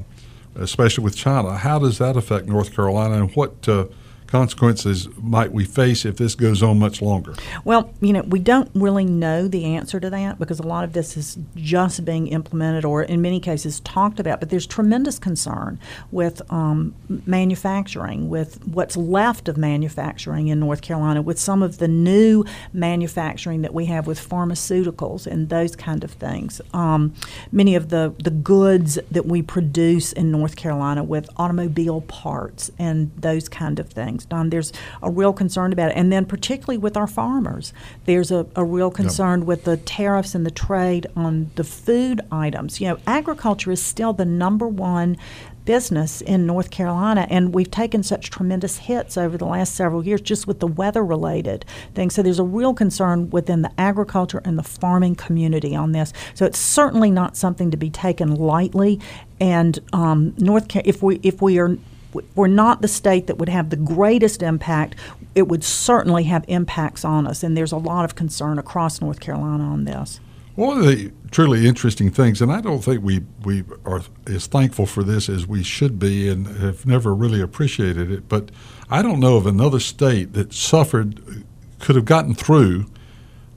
especially 0.56 1.04
with 1.04 1.16
China, 1.16 1.58
how 1.58 1.78
does 1.80 1.98
that 1.98 2.16
affect 2.16 2.48
North 2.48 2.74
Carolina, 2.74 3.16
and 3.16 3.36
what 3.36 3.68
uh, 3.68 3.86
consequences 4.30 5.08
might 5.18 5.52
we 5.52 5.66
face 5.66 6.06
if 6.06 6.18
this 6.18 6.36
goes 6.36 6.64
on 6.64 6.80
much 6.80 7.02
longer? 7.02 7.36
Well, 7.66 7.94
you 8.02 8.14
know, 8.14 8.22
we 8.22 8.40
don't 8.40 8.70
really 8.74 9.06
know 9.06 9.48
the 9.48 9.66
answer 9.66 10.00
to 10.00 10.10
that 10.10 10.40
because 10.40 10.60
a 10.60 10.68
lot 10.68 10.84
of 10.84 10.94
this 10.94 11.18
is 11.18 11.38
just 11.56 12.06
being 12.06 12.28
implemented 12.28 12.86
or, 12.86 13.04
in 13.04 13.22
many 13.22 13.40
cases, 13.40 13.80
talked 13.82 14.20
about. 14.20 14.40
But 14.40 14.50
there's 14.50 14.68
tremendous 14.68 15.20
concern 15.20 15.80
with 16.12 16.42
um, 16.52 16.96
manufacturing, 17.26 18.30
with 18.30 18.66
what's 18.68 18.96
left 18.96 19.48
of 19.48 19.58
manufacturing 19.58 20.48
in 20.48 20.60
North 20.60 20.82
Carolina, 20.82 21.22
with 21.22 21.40
some 21.40 21.64
of 21.64 21.80
the 21.80 21.88
new 21.88 22.46
manufacturing 22.74 23.62
that 23.62 23.74
we 23.74 23.86
have 23.86 24.08
with 24.08 24.20
pharmaceuticals 24.20 25.26
and 25.26 25.50
those 25.50 25.76
kind 25.76 26.04
of 26.04 26.12
things. 26.12 26.62
Um, 26.74 27.14
many 27.52 27.76
of 27.76 27.90
the, 27.90 28.14
the 28.24 28.32
goods 28.32 29.00
that 29.12 29.26
we 29.26 29.42
produce 29.42 30.14
in 30.14 30.32
North 30.32 30.56
Carolina 30.56 31.04
with 31.04 31.30
automobile 31.38 32.02
parts 32.02 32.72
and 32.78 33.12
those 33.16 33.50
kind 33.50 33.80
of 33.80 33.90
things. 33.90 34.19
Don, 34.26 34.50
there's 34.50 34.72
a 35.02 35.10
real 35.10 35.34
concern 35.34 35.72
about 35.74 35.92
it. 35.92 35.98
And 35.98 36.12
then, 36.12 36.26
particularly 36.26 36.78
with 36.78 36.98
our 36.98 37.08
farmers, 37.08 37.74
there's 38.06 38.32
a, 38.32 38.46
a 38.56 38.64
real 38.64 38.92
concern 38.92 39.46
with 39.46 39.64
the 39.64 39.78
tariffs 39.78 40.36
and 40.36 40.46
the 40.46 40.52
trade 40.52 41.08
on 41.16 41.52
the 41.56 41.64
food 41.64 42.22
items. 42.32 42.82
You 42.82 42.90
know, 42.90 43.00
agriculture 43.08 43.72
is 43.72 43.84
still 43.84 44.14
the 44.14 44.26
number 44.26 44.68
one 44.68 45.18
business 45.70 46.22
in 46.22 46.48
North 46.48 46.72
Carolina, 46.72 47.28
and 47.30 47.54
we've 47.54 47.70
taken 47.70 48.02
such 48.02 48.32
tremendous 48.32 48.78
hits 48.78 49.18
over 49.18 49.38
the 49.38 49.46
last 49.46 49.76
several 49.76 50.04
years 50.04 50.20
just 50.20 50.48
with 50.48 50.60
the 50.60 50.66
weather 50.66 51.06
related 51.06 51.64
things. 51.94 52.16
So 52.16 52.24
there's 52.24 52.40
a 52.40 52.44
real 52.44 52.74
concern 52.74 53.30
within 53.30 53.62
the 53.62 53.72
agriculture 53.78 54.42
and 54.44 54.58
the 54.58 54.64
farming 54.64 55.16
community 55.16 55.76
on 55.76 55.92
this. 55.92 56.12
So 56.34 56.46
it's 56.46 56.58
certainly 56.58 57.12
not 57.12 57.38
something 57.38 57.70
to 57.70 57.78
be 57.78 57.92
taken 57.92 58.34
lightly. 58.34 59.00
And 59.40 59.78
um, 59.94 60.34
North, 60.40 60.70
Ca- 60.70 60.82
if 60.86 61.04
we 61.04 61.20
if 61.22 61.40
we 61.40 61.60
are 61.60 61.78
we're 62.36 62.48
not 62.48 62.82
the 62.82 62.88
state 62.88 63.28
that 63.28 63.38
would 63.38 63.50
have 63.50 63.70
the 63.70 63.76
greatest 63.76 64.42
impact. 64.42 64.96
It 65.36 65.48
would 65.48 65.64
certainly 65.64 66.24
have 66.24 66.44
impacts 66.48 67.06
on 67.06 67.28
us, 67.28 67.44
and 67.44 67.56
there's 67.56 67.72
a 67.72 67.78
lot 67.78 68.06
of 68.06 68.16
concern 68.16 68.58
across 68.58 69.02
North 69.02 69.20
Carolina 69.20 69.64
on 69.64 69.86
this. 69.86 70.20
One 70.56 70.80
of 70.80 70.86
the 70.86 71.12
truly 71.32 71.68
interesting 71.68 72.12
things, 72.12 72.42
and 72.42 72.52
I 72.52 72.60
don't 72.60 72.84
think 72.84 73.02
we, 73.02 73.22
we 73.46 73.64
are 73.86 74.02
as 74.28 74.48
thankful 74.48 74.86
for 74.86 75.04
this 75.04 75.30
as 75.30 75.48
we 75.48 75.64
should 75.64 76.00
be 76.00 76.28
and 76.28 76.48
have 76.48 76.86
never 76.86 77.16
really 77.16 77.40
appreciated 77.40 78.12
it, 78.12 78.28
but 78.28 78.52
I 78.90 79.02
don't 79.02 79.20
know 79.20 79.38
of 79.38 79.46
another 79.46 79.80
state 79.80 80.34
that 80.34 80.54
suffered, 80.54 81.46
could 81.80 81.96
have 81.96 82.06
gotten 82.06 82.34
through 82.34 82.88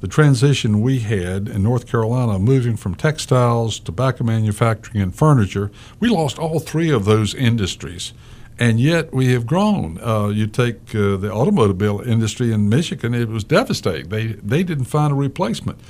the 0.00 0.08
transition 0.08 0.80
we 0.80 0.98
had 0.98 1.48
in 1.48 1.62
North 1.62 1.86
Carolina, 1.86 2.38
moving 2.38 2.76
from 2.76 2.94
textiles, 2.94 3.78
tobacco 3.78 4.24
manufacturing, 4.24 5.00
and 5.00 5.14
furniture. 5.14 5.70
We 6.00 6.08
lost 6.08 6.38
all 6.38 6.58
three 6.58 6.90
of 6.90 7.04
those 7.04 7.34
industries. 7.34 8.12
And 8.58 8.78
yet 8.78 9.12
we 9.12 9.32
have 9.32 9.46
grown. 9.46 9.98
Uh, 10.00 10.28
you 10.28 10.46
take 10.46 10.94
uh, 10.94 11.16
the 11.16 11.32
automobile 11.32 12.00
industry 12.00 12.52
in 12.52 12.68
Michigan; 12.68 13.14
it 13.14 13.28
was 13.28 13.44
devastating. 13.44 14.08
They 14.08 14.26
they 14.26 14.62
didn't 14.62 14.84
find 14.84 15.12
a 15.12 15.16
replacement. 15.16 15.80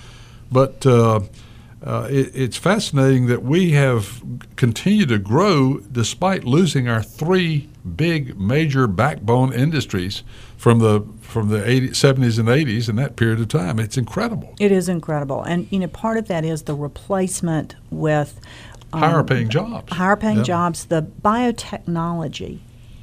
But 0.51 0.87
uh, 0.87 1.21
uh, 1.85 2.07
it, 2.11 2.31
it's 2.35 2.57
fascinating 2.57 3.27
that 3.27 3.43
we 3.43 3.73
have 3.73 4.23
continued 4.57 5.09
to 5.09 5.19
grow 5.19 5.79
despite 5.91 6.45
losing 6.45 6.89
our 6.89 7.03
three 7.03 7.69
big 7.97 8.39
major 8.39 8.87
backbone 8.87 9.53
industries 9.53 10.23
from 10.57 10.79
the 10.79 11.05
from 11.23 11.49
the 11.49 11.69
80, 11.69 11.89
70s 11.89 12.39
and 12.39 12.47
80s 12.47 12.91
in 12.91 12.97
that 12.97 13.17
period 13.17 13.41
of 13.41 13.49
time. 13.49 13.79
It's 13.79 13.97
incredible. 13.97 14.55
It 14.61 14.71
is 14.71 14.89
incredible, 14.89 15.43
and 15.43 15.67
you 15.71 15.81
know 15.81 15.89
part 15.89 16.19
of 16.19 16.29
that 16.29 16.45
is 16.45 16.63
the 16.65 16.75
replacement 16.75 17.75
with 17.91 18.39
Higher 18.93 19.23
paying 19.25 19.49
jobs. 19.49 19.93
higher 19.93 20.17
paying 20.17 20.45
jobs, 20.45 20.85
the 20.87 21.03
biotechnology. 21.03 22.61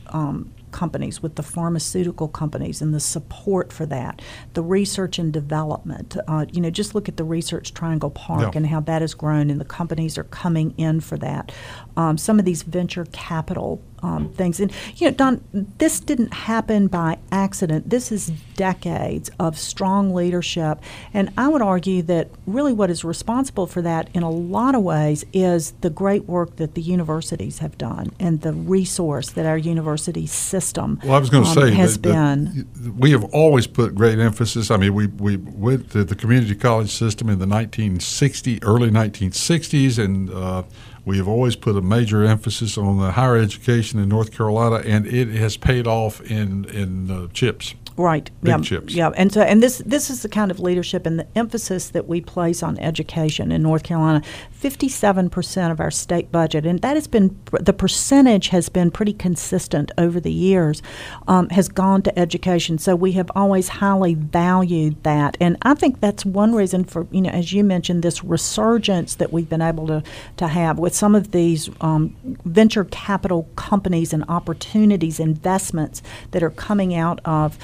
Um, 0.07 0.51
companies, 0.71 1.23
with 1.23 1.33
the 1.33 1.41
pharmaceutical 1.41 2.27
companies, 2.27 2.79
and 2.79 2.93
the 2.93 2.99
support 2.99 3.73
for 3.73 3.87
that, 3.87 4.21
the 4.53 4.61
research 4.61 5.17
and 5.17 5.33
development. 5.33 6.15
Uh, 6.27 6.45
you 6.51 6.61
know, 6.61 6.69
just 6.69 6.93
look 6.93 7.09
at 7.09 7.17
the 7.17 7.23
Research 7.23 7.73
Triangle 7.73 8.11
Park 8.11 8.41
Yeah. 8.53 8.57
and 8.57 8.67
how 8.67 8.79
that 8.81 9.01
has 9.01 9.15
grown, 9.15 9.49
and 9.49 9.59
the 9.59 9.65
companies 9.65 10.15
are 10.15 10.25
coming 10.25 10.75
in 10.77 10.99
for 10.99 11.17
that. 11.17 11.51
Um, 11.97 12.19
some 12.19 12.37
of 12.37 12.45
these 12.45 12.61
venture 12.61 13.05
capital 13.11 13.81
um, 14.03 14.29
things, 14.33 14.59
and 14.59 14.71
you 14.95 15.09
know, 15.09 15.15
Don, 15.15 15.43
this 15.77 15.99
didn't 15.99 16.33
happen 16.33 16.87
by 16.87 17.17
accident. 17.31 17.89
This 17.89 18.11
is 18.11 18.27
decades 18.55 19.29
of 19.39 19.57
strong 19.57 20.13
leadership, 20.13 20.79
and 21.13 21.31
I 21.37 21.47
would 21.47 21.61
argue 21.61 22.01
that 22.03 22.29
really 22.45 22.73
what 22.73 22.89
is 22.89 23.03
responsible 23.03 23.67
for 23.67 23.81
that, 23.81 24.09
in 24.13 24.23
a 24.23 24.29
lot 24.29 24.75
of 24.75 24.83
ways, 24.83 25.25
is 25.33 25.71
the 25.81 25.89
great 25.89 26.25
work 26.25 26.57
that 26.57 26.75
the 26.75 26.81
universities 26.81 27.59
have 27.59 27.77
done 27.77 28.11
and 28.19 28.41
the 28.41 28.53
resource 28.53 29.31
that 29.31 29.45
our 29.45 29.57
university 29.57 30.25
system 30.27 30.99
Well, 31.03 31.13
I 31.13 31.19
was 31.19 31.29
going 31.29 31.43
to 31.43 31.49
um, 31.49 31.55
say 31.55 31.71
has 31.75 31.97
that, 31.99 32.09
that 32.09 32.65
been. 32.73 32.97
we 32.97 33.11
have 33.11 33.23
always 33.25 33.67
put 33.67 33.95
great 33.95 34.19
emphasis. 34.19 34.71
I 34.71 34.77
mean, 34.77 34.93
we 34.93 35.07
we 35.07 35.37
went 35.37 35.91
to 35.91 36.03
the 36.03 36.15
community 36.15 36.55
college 36.55 36.91
system 36.91 37.29
in 37.29 37.39
the 37.39 37.47
1960 37.47 38.63
early 38.63 38.89
1960s, 38.89 40.03
and 40.03 40.29
uh, 40.31 40.63
we 41.09 41.17
have 41.17 41.27
always 41.27 41.55
put 41.55 41.75
a 41.75 41.81
major 41.81 42.23
emphasis 42.23 42.77
on 42.77 42.99
the 42.99 43.13
higher 43.13 43.35
education 43.35 43.99
in 43.99 44.07
North 44.09 44.31
Carolina, 44.31 44.75
and 44.85 45.07
it 45.07 45.29
has 45.29 45.57
paid 45.57 45.87
off 45.87 46.21
in 46.21 46.65
in 46.65 47.09
uh, 47.09 47.27
chips. 47.33 47.73
Right. 47.99 48.31
Big 48.41 48.49
yeah. 48.49 48.61
chips. 48.61 48.93
Yeah. 48.93 49.11
And 49.17 49.29
so 49.29 49.41
and 49.41 49.61
this 49.61 49.79
this 49.85 50.09
is 50.09 50.21
the 50.21 50.29
kind 50.29 50.51
of 50.51 50.59
leadership 50.61 51.05
and 51.05 51.19
the 51.19 51.27
emphasis 51.35 51.89
that 51.89 52.07
we 52.07 52.21
place 52.21 52.63
on 52.63 52.79
education 52.79 53.51
in 53.51 53.61
North 53.61 53.83
Carolina. 53.83 54.21
Fifty-seven 54.51 55.29
percent 55.29 55.73
of 55.73 55.81
our 55.81 55.91
state 55.91 56.31
budget, 56.31 56.65
and 56.65 56.79
that 56.81 56.95
has 56.95 57.07
been 57.07 57.37
the 57.59 57.73
percentage 57.73 58.49
has 58.49 58.69
been 58.69 58.89
pretty 58.89 59.11
consistent 59.11 59.91
over 59.97 60.21
the 60.21 60.31
years, 60.31 60.81
um, 61.27 61.49
has 61.49 61.67
gone 61.67 62.01
to 62.03 62.17
education. 62.17 62.77
So 62.77 62.95
we 62.95 63.11
have 63.13 63.29
always 63.35 63.67
highly 63.67 64.13
valued 64.13 65.03
that, 65.03 65.35
and 65.41 65.57
I 65.63 65.73
think 65.73 65.99
that's 65.99 66.25
one 66.25 66.55
reason 66.55 66.85
for 66.85 67.05
you 67.11 67.21
know, 67.21 67.31
as 67.31 67.51
you 67.51 67.65
mentioned, 67.65 68.01
this 68.01 68.23
resurgence 68.23 69.15
that 69.15 69.33
we've 69.33 69.49
been 69.49 69.61
able 69.61 69.87
to 69.87 70.03
to 70.37 70.47
have 70.47 70.79
with 70.79 70.95
some 70.95 71.15
of 71.15 71.31
these 71.31 71.69
um, 71.81 72.15
venture 72.45 72.85
capital 72.85 73.49
companies 73.57 74.13
and 74.13 74.23
opportunities, 74.29 75.19
investments 75.19 76.01
that 76.31 76.43
are 76.43 76.49
coming 76.49 76.95
out 76.95 77.19
of 77.25 77.57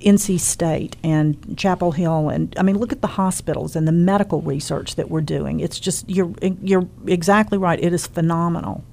NC 0.00 0.40
State 0.40 0.96
and 1.02 1.56
Chapel 1.56 1.92
Hill, 1.92 2.28
and 2.28 2.54
I 2.58 2.62
mean, 2.62 2.78
look 2.78 2.92
at 2.92 3.00
the 3.00 3.08
hospitals 3.08 3.76
and 3.76 3.86
the 3.86 3.92
medical 3.92 4.42
research 4.42 4.96
that 4.96 5.10
we're 5.10 5.20
doing. 5.20 5.60
It's 5.60 5.78
just 5.78 6.08
you're 6.08 6.32
you're 6.62 6.88
exactly 7.06 7.58
right. 7.58 7.78
It 7.82 7.92
is 7.92 8.06
phenomenal. 8.06 8.84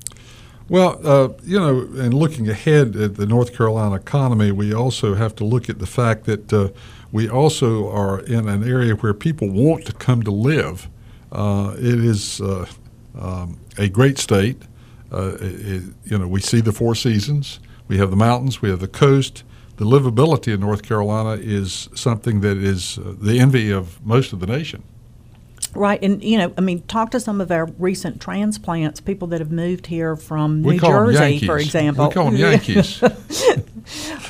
Well, 0.67 0.99
uh, 1.07 1.29
you 1.43 1.59
know, 1.59 1.81
and 2.01 2.13
looking 2.13 2.49
ahead 2.49 2.95
at 2.95 3.15
the 3.15 3.27
North 3.27 3.55
Carolina 3.55 3.95
economy, 3.95 4.51
we 4.51 4.73
also 4.73 5.13
have 5.13 5.35
to 5.35 5.45
look 5.45 5.69
at 5.69 5.77
the 5.77 5.85
fact 5.85 6.23
that 6.25 6.51
uh, 6.51 6.69
we 7.11 7.29
also 7.29 7.87
are 7.89 8.21
in 8.21 8.49
an 8.49 8.67
area 8.67 8.95
where 8.95 9.13
people 9.13 9.49
want 9.49 9.85
to 9.85 9.93
come 9.93 10.23
to 10.23 10.31
live. 10.31 10.89
Uh, 11.31 11.75
it 11.77 12.03
is 12.03 12.41
uh, 12.41 12.65
um, 13.19 13.59
a 13.77 13.89
great 13.89 14.17
state. 14.17 14.63
Uh, 15.11 15.37
it, 15.39 15.83
you 16.05 16.17
know, 16.17 16.27
we 16.27 16.41
see 16.41 16.61
the 16.61 16.71
four 16.71 16.95
seasons. 16.95 17.59
We 17.87 17.99
have 17.99 18.09
the 18.09 18.17
mountains. 18.17 18.61
We 18.61 18.69
have 18.69 18.79
the 18.79 18.87
coast. 18.87 19.43
The 19.77 19.85
livability 19.85 20.53
in 20.53 20.61
North 20.61 20.83
Carolina 20.83 21.39
is 21.41 21.89
something 21.95 22.41
that 22.41 22.57
is 22.57 22.97
uh, 22.97 23.13
the 23.19 23.39
envy 23.39 23.71
of 23.71 24.03
most 24.05 24.31
of 24.33 24.39
the 24.39 24.47
nation. 24.47 24.83
Right, 25.73 26.01
and 26.01 26.23
you 26.23 26.37
know, 26.37 26.53
I 26.57 26.61
mean, 26.61 26.83
talk 26.83 27.11
to 27.11 27.19
some 27.19 27.41
of 27.41 27.51
our 27.51 27.65
recent 27.77 28.21
transplants, 28.21 29.01
people 29.01 29.27
that 29.29 29.41
have 29.41 29.51
moved 29.51 29.87
here 29.87 30.15
from 30.15 30.63
We 30.63 30.75
New 30.75 30.79
Jersey, 30.79 31.45
for 31.45 31.55
We 31.55 31.63
example. 31.63 32.09
call 32.11 32.27
'em 32.27 32.37
Yankees. 32.37 33.03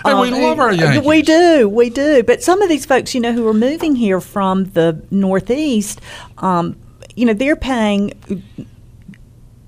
And 0.04 0.20
we 0.20 0.32
love 0.32 0.60
our 0.60 0.70
uh, 0.70 0.74
Yankees. 0.74 1.06
We 1.06 1.22
do, 1.22 1.70
we 1.70 1.90
do. 1.90 2.24
But 2.24 2.44
some 2.44 2.62
of 2.62 2.68
these 2.68 2.86
folks, 2.86 3.16
you 3.16 3.22
know, 3.22 3.32
who 3.32 3.48
are 3.48 3.54
moving 3.54 3.96
here 3.96 4.20
from 4.20 4.66
the 4.72 5.02
Northeast, 5.12 6.02
um, 6.40 6.76
you 7.16 7.26
know, 7.26 7.34
they're 7.34 7.56
paying 7.56 8.12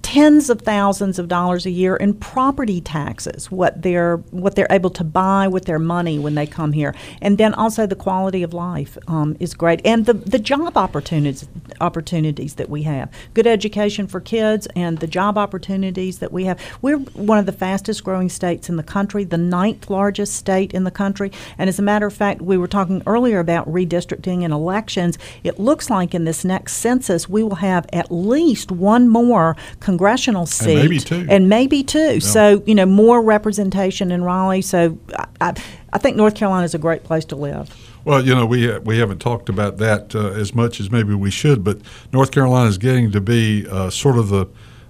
tens 0.08 0.50
of 0.50 0.62
thousands 0.62 1.20
of 1.20 1.28
dollars 1.28 1.66
a 1.66 1.70
year 1.70 1.94
in 1.98 2.14
property 2.14 2.80
taxes 2.80 3.52
what 3.52 3.82
they're 3.82 4.16
what 4.32 4.56
they're 4.56 4.68
able 4.70 4.90
to 4.90 5.04
buy 5.04 5.50
with 5.50 5.66
their 5.66 5.80
money 5.80 6.18
when 6.18 6.34
they 6.34 6.48
come 6.48 6.72
here. 6.72 6.96
And 7.22 7.38
then 7.38 7.54
also 7.54 7.86
the 7.86 7.94
quality 7.94 8.42
of 8.42 8.54
life 8.54 8.98
um, 9.10 9.36
is 9.42 9.54
great. 9.54 9.82
And 9.84 10.06
the, 10.06 10.14
the 10.14 10.40
job 10.40 10.78
opportunities 10.78 11.46
opportunities 11.82 12.56
that 12.56 12.70
we 12.70 12.84
have. 12.84 13.12
Good 13.34 13.48
education 13.48 14.08
for 14.08 14.22
kids 14.22 14.66
and 14.78 15.00
the 15.00 15.08
job 15.08 15.38
opportunities 15.38 16.20
that 16.20 16.32
we 16.32 16.46
have. 16.46 16.58
We're 16.82 17.00
one 17.00 17.38
of 17.38 17.46
the 17.46 17.52
fastest 17.52 18.06
growing 18.06 18.30
states 18.30 18.70
in 18.70 18.78
the 18.78 18.84
country 18.84 19.26
the 19.26 19.38
ninth 19.38 19.90
largest 19.90 20.38
state 20.38 20.74
in 20.74 20.86
the 20.86 20.90
country. 20.90 21.34
And 21.58 21.68
as 21.68 21.80
a 21.80 21.84
matter 21.84 22.08
of 22.08 22.14
fact 22.14 22.42
we 22.42 22.58
were 22.58 22.70
talking 22.70 23.04
earlier 23.06 23.40
about 23.40 23.70
redistricting 23.70 24.46
and 24.46 24.54
elections. 24.54 25.18
It 25.44 25.60
looks 25.60 25.90
like 25.90 26.16
in 26.16 26.24
this 26.24 26.46
next 26.46 26.78
census 26.78 27.28
we 27.28 27.44
will 27.44 27.56
have 27.56 27.86
at 27.92 28.10
least 28.10 28.72
one 28.72 29.10
more 29.10 29.58
congressional 29.82 29.97
seat 30.46 30.76
maybe 30.76 31.00
two. 31.00 31.26
and 31.30 31.50
maybe 31.50 31.84
two. 31.84 32.20
So 32.20 32.64
you 32.66 32.76
know 32.76 32.86
more 32.86 33.22
representation 33.22 34.12
in 34.12 34.24
Raleigh. 34.24 34.62
So 34.62 34.98
I, 35.18 35.26
I, 35.42 35.54
I 35.94 35.98
think 35.98 36.16
North 36.16 36.36
Carolina 36.36 36.64
is 36.66 36.74
a 36.74 36.80
great 36.80 37.04
place 37.04 37.26
to 37.26 37.36
live. 37.36 37.74
Well, 38.08 38.26
you 38.26 38.34
know, 38.34 38.46
we 38.46 38.78
we 38.80 39.00
haven't 39.00 39.20
talked 39.20 39.50
about 39.50 39.80
that 39.80 40.16
uh, 40.16 40.28
as 40.30 40.56
much 40.56 40.80
as 40.80 40.90
maybe 40.90 41.14
we 41.14 41.30
should, 41.30 41.62
but 41.64 41.82
North 42.14 42.32
Carolina 42.32 42.70
is 42.70 42.78
getting 42.78 43.12
to 43.12 43.20
be 43.20 43.68
uh, 43.68 43.90
sort 43.90 44.18
of 44.18 44.30
the, 44.30 44.48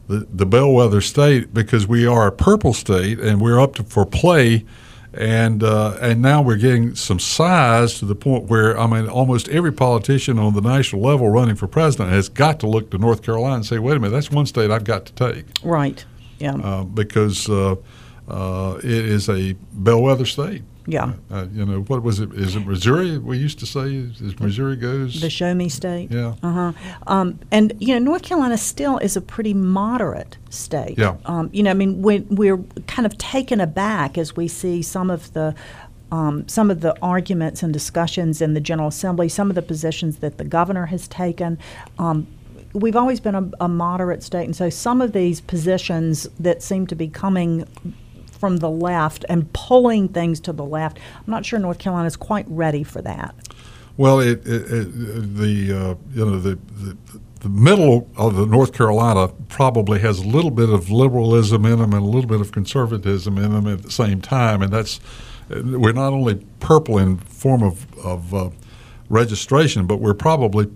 the 0.07 0.27
the 0.31 0.45
bellwether 0.45 1.01
state 1.01 1.51
because 1.51 1.87
we 1.87 2.05
are 2.05 2.27
a 2.27 2.31
purple 2.31 2.73
state 2.73 3.19
and 3.19 3.41
we're 3.41 3.59
up 3.59 3.73
to, 3.75 3.83
for 3.83 4.05
play, 4.05 4.65
and 5.17 5.63
uh, 5.63 5.97
and 6.01 6.21
now 6.21 6.41
we're 6.41 6.57
getting 6.57 6.95
some 6.95 7.19
size 7.19 7.99
to 7.99 8.05
the 8.05 8.15
point 8.15 8.45
where 8.45 8.77
I 8.79 8.87
mean, 8.87 9.07
almost 9.07 9.49
every 9.49 9.71
politician 9.73 10.37
on 10.39 10.53
the 10.53 10.61
national 10.61 11.01
level 11.01 11.29
running 11.29 11.55
for 11.55 11.67
president 11.67 12.11
has 12.11 12.29
got 12.29 12.59
to 12.61 12.67
look 12.67 12.91
to 12.91 12.97
North 12.97 13.23
Carolina 13.23 13.55
and 13.55 13.65
say, 13.65 13.79
wait 13.79 13.97
a 13.97 13.99
minute, 13.99 14.11
that's 14.13 14.31
one 14.31 14.45
state 14.45 14.71
I've 14.71 14.83
got 14.83 15.05
to 15.07 15.13
take 15.13 15.45
Right. 15.63 16.03
Yeah. 16.39 16.55
uh, 16.55 16.83
because 16.83 17.49
uh, 17.49 17.75
uh, 18.27 18.77
it 18.79 18.85
is 18.85 19.29
a 19.29 19.53
bellwether 19.73 20.25
state. 20.25 20.63
Yeah. 20.89 21.13
Uh, 21.29 21.47
you 21.51 21.65
know, 21.65 21.81
what 21.81 22.01
was 22.01 22.21
it? 22.21 22.33
Is 22.33 22.55
it 22.55 22.65
Missouri? 22.65 23.17
We 23.17 23.37
used 23.37 23.59
to 23.59 23.65
say, 23.65 24.09
as 24.25 24.39
Missouri 24.39 24.77
goes. 24.77 25.19
the 25.19 25.29
show 25.29 25.53
me 25.53 25.67
state. 25.67 26.09
Yeah. 26.11 26.35
Uh 26.41 26.51
huh. 26.51 26.73
Um, 27.07 27.39
and 27.51 27.73
you 27.79 27.93
know, 27.93 27.99
North 27.99 28.23
Carolina 28.23 28.57
still 28.57 28.97
is 28.99 29.17
a 29.17 29.21
pretty 29.21 29.53
moderate 29.53 30.37
state. 30.49 30.97
Yeah. 30.97 31.17
Um, 31.25 31.49
you 31.51 31.61
know, 31.61 31.71
I 31.71 31.73
mean, 31.73 32.01
we, 32.01 32.19
we're 32.29 32.57
kind 32.87 33.05
of 33.05 33.17
taken 33.17 33.59
aback 33.59 34.17
as 34.17 34.35
we 34.35 34.47
see 34.47 34.81
some 34.81 35.09
of 35.09 35.31
the. 35.33 35.53
Um, 36.09 36.47
some 36.47 36.71
of 36.71 36.79
the 36.79 36.95
arguments 37.01 37.63
and 37.63 37.73
discussions 37.73 38.41
in 38.41 38.53
the 38.53 38.61
General 38.61 38.87
Assembly, 38.87 39.27
some 39.27 39.49
of 39.49 39.55
the 39.55 39.61
positions 39.61 40.19
that 40.19 40.37
the 40.37 40.45
governor 40.45 40.85
has 40.85 41.05
taken. 41.09 41.57
Um, 41.99 42.27
we've 42.71 42.95
always 42.95 43.19
been 43.19 43.35
a, 43.35 43.51
a 43.59 43.67
moderate 43.67 44.23
state, 44.23 44.45
and 44.45 44.55
so 44.55 44.69
some 44.69 45.01
of 45.01 45.11
these 45.11 45.41
positions 45.41 46.25
that 46.39 46.63
seem 46.63 46.87
to 46.87 46.95
be 46.95 47.09
coming 47.09 47.67
from 48.37 48.57
the 48.57 48.69
left 48.69 49.25
and 49.29 49.51
pulling 49.53 50.09
things 50.09 50.39
to 50.41 50.53
the 50.53 50.65
left, 50.65 50.99
I'm 51.15 51.31
not 51.31 51.45
sure 51.45 51.59
North 51.59 51.79
Carolina 51.79 52.07
is 52.07 52.15
quite 52.15 52.45
ready 52.47 52.83
for 52.83 53.01
that. 53.01 53.35
Well, 53.97 54.19
it, 54.19 54.45
it, 54.45 54.71
it 54.71 55.35
the 55.37 55.73
uh, 55.73 55.95
you 56.13 56.25
know 56.25 56.39
the, 56.39 56.59
the 56.77 56.97
the 57.39 57.49
middle 57.49 58.09
of 58.17 58.35
the 58.35 58.45
North 58.45 58.73
Carolina 58.73 59.29
probably 59.49 59.99
has 59.99 60.19
a 60.19 60.27
little 60.27 60.51
bit 60.51 60.69
of 60.69 60.89
liberalism 60.89 61.65
in 61.65 61.79
them 61.79 61.93
and 61.93 62.03
a 62.03 62.05
little 62.05 62.29
bit 62.29 62.41
of 62.41 62.51
conservatism 62.51 63.37
in 63.37 63.53
them 63.53 63.67
at 63.67 63.83
the 63.83 63.91
same 63.91 64.21
time, 64.21 64.61
and 64.61 64.71
that's 64.71 64.99
we're 65.49 65.93
not 65.93 66.13
only 66.13 66.45
purple 66.59 66.97
in 66.97 67.17
form 67.17 67.63
of 67.63 67.85
of 67.97 68.33
uh, 68.33 68.49
registration, 69.09 69.87
but 69.87 69.97
we're 69.97 70.13
probably 70.13 70.67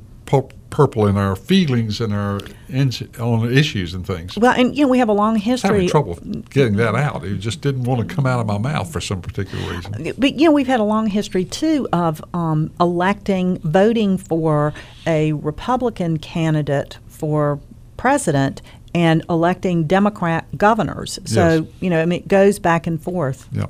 purple 0.72 1.06
in 1.06 1.18
our 1.18 1.36
feelings 1.36 2.02
and 2.02 2.12
our 2.14 2.40
ins- 2.70 3.04
on 3.20 3.54
issues 3.54 3.94
and 3.94 4.08
things. 4.08 4.36
Well, 4.38 4.54
and 4.60 4.76
you 4.76 4.84
know, 4.86 4.88
we 4.90 4.98
have 4.98 5.10
a 5.10 5.14
long 5.14 5.36
having 5.36 5.52
history. 5.52 5.88
trouble 5.88 6.16
getting 6.50 6.78
that 6.78 6.96
out. 6.96 7.24
It 7.24 7.38
just 7.38 7.62
didn't 7.62 7.84
want 7.84 8.08
to 8.08 8.16
come 8.16 8.26
out 8.26 8.40
of 8.40 8.48
my 8.48 8.58
mouth 8.58 8.92
for 8.92 9.00
some 9.00 9.22
particular 9.22 9.64
reason. 9.72 10.14
But 10.18 10.40
you 10.40 10.46
know, 10.48 10.52
we've 10.52 10.66
had 10.68 10.80
a 10.80 10.84
long 10.84 11.06
history 11.08 11.46
too 11.46 11.88
of 11.94 12.24
um, 12.34 12.72
electing, 12.80 13.60
voting 13.60 14.18
for 14.18 14.74
a 15.06 15.34
Republican 15.34 16.18
candidate 16.18 16.98
for 17.08 17.60
president 17.98 18.62
and 18.96 19.24
electing 19.30 19.86
Democrat 19.86 20.46
governors. 20.58 21.20
So 21.26 21.50
Yes. 21.62 21.74
you 21.82 21.90
know, 21.90 22.02
I 22.02 22.06
mean, 22.06 22.20
it 22.22 22.28
goes 22.28 22.60
back 22.60 22.88
and 22.88 23.02
forth. 23.02 23.48
Yeah. 23.52 23.68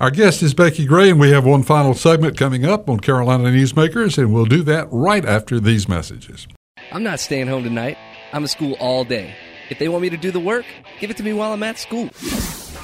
Our 0.00 0.10
guest 0.10 0.42
is 0.42 0.54
Becki 0.54 0.88
Gray, 0.88 1.10
and 1.10 1.20
we 1.20 1.30
have 1.30 1.44
one 1.44 1.62
final 1.62 1.94
segment 1.94 2.36
coming 2.36 2.64
up 2.64 2.88
on 2.88 2.98
Carolina 2.98 3.44
Newsmakers, 3.44 4.18
and 4.18 4.34
we'll 4.34 4.44
do 4.44 4.62
that 4.64 4.88
right 4.90 5.24
after 5.24 5.60
these 5.60 5.88
messages. 5.88 6.48
I'm 6.90 7.04
not 7.04 7.20
staying 7.20 7.46
home 7.46 7.62
tonight. 7.62 7.96
I'm 8.32 8.42
at 8.42 8.50
school 8.50 8.74
all 8.80 9.04
day. 9.04 9.34
If 9.70 9.78
they 9.78 9.88
want 9.88 10.02
me 10.02 10.10
to 10.10 10.16
do 10.16 10.32
the 10.32 10.40
work, 10.40 10.66
give 10.98 11.10
it 11.10 11.16
to 11.18 11.22
me 11.22 11.32
while 11.32 11.52
I'm 11.52 11.62
at 11.62 11.78
school. 11.78 12.10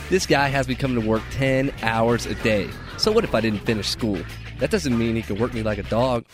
This 0.09 0.25
guy 0.25 0.49
has 0.49 0.69
me 0.69 0.77
coming 0.77 1.03
to 1.03 1.07
work 1.07 1.23
10 1.33 1.73
hours 1.83 2.27
a 2.27 2.35
day. 2.37 2.71
So 2.97 3.11
what 3.11 3.25
if 3.25 3.35
I 3.35 3.41
didn't 3.41 3.61
finish 3.61 3.89
school? 3.89 4.19
That 4.61 4.71
doesn't 4.71 4.97
mean 4.97 5.17
he 5.17 5.23
can 5.23 5.39
work 5.39 5.53
me 5.53 5.65
like 5.65 5.79
a 5.79 5.83
dog. 5.85 6.27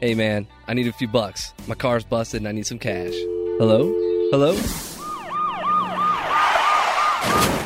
Hey 0.00 0.14
man, 0.14 0.48
I 0.66 0.74
need 0.74 0.88
a 0.88 0.92
few 0.92 1.08
bucks. 1.08 1.54
My 1.68 1.74
car's 1.74 2.04
busted 2.04 2.40
and 2.40 2.48
I 2.48 2.52
need 2.52 2.66
some 2.66 2.78
cash. 2.78 3.14
Hello? 3.58 3.84
Hello? 4.30 4.93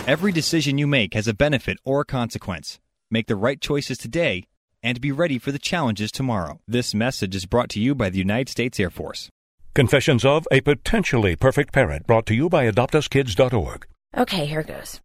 Every 0.09 0.33
decision 0.33 0.79
you 0.79 0.87
make 0.87 1.13
has 1.13 1.29
a 1.29 1.35
benefit 1.35 1.77
or 1.85 2.01
a 2.01 2.05
consequence. 2.07 2.81
Make 3.11 3.27
the 3.27 3.37
right 3.37 3.61
choices 3.61 3.99
today 3.99 4.45
and 4.83 5.03
be 5.03 5.13
ready 5.13 5.39
for 5.39 5.53
the 5.53 5.59
challenges 5.59 6.11
tomorrow. 6.11 6.61
This 6.67 6.95
message 6.95 7.37
is 7.37 7.45
brought 7.45 7.69
to 7.73 7.79
you 7.79 7.95
by 7.95 8.09
the 8.09 8.17
United 8.19 8.49
States 8.49 8.81
Air 8.81 8.89
Force. 8.89 9.29
Confessions 9.75 10.25
of 10.25 10.49
a 10.51 10.63
Potentially 10.63 11.37
Perfect 11.37 11.75
Parent, 11.75 12.07
brought 12.07 12.25
to 12.25 12.35
you 12.35 12.49
by 12.49 12.71
AdoptUsKids.org. 12.71 13.87
Okay, 14.17 14.47
here 14.47 14.63
goes. 14.63 14.99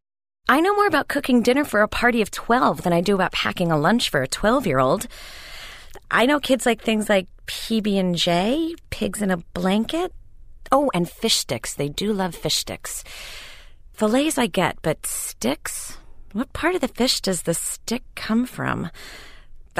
I 0.47 0.62
know 0.62 0.74
more 0.74 0.88
about 0.88 1.10
cooking 1.10 1.41
dinner 1.41 1.66
for 1.66 1.82
a 1.82 1.89
party 1.89 2.22
of 2.22 2.32
12 2.32 2.84
than 2.84 2.93
I 2.93 3.01
do 3.01 3.16
about 3.16 3.34
packing 3.34 3.74
a 3.74 3.78
lunch 3.78 4.10
for 4.10 4.22
a 4.22 4.28
12 4.30 4.66
year 4.66 4.80
old. 4.80 5.10
I 6.12 6.26
know 6.26 6.39
kids 6.39 6.66
like 6.66 6.82
things 6.82 7.10
like 7.10 7.28
PB&J, 7.47 8.76
pigs 8.89 9.22
in 9.22 9.32
a 9.32 9.43
blanket. 9.54 10.14
Oh, 10.72 10.89
and 10.93 11.10
fish 11.10 11.36
sticks. 11.36 11.74
They 11.74 11.89
do 11.89 12.14
love 12.14 12.34
fish 12.34 12.56
sticks. 12.56 13.04
Fillets 14.04 14.38
I 14.38 14.47
get, 14.47 14.80
but 14.82 15.06
sticks? 15.06 15.97
What 16.34 16.51
part 16.51 16.76
of 16.76 16.82
the 16.82 16.89
fish 16.89 17.22
does 17.22 17.43
the 17.43 17.54
stick 17.54 18.04
come 18.16 18.45
from? 18.45 18.91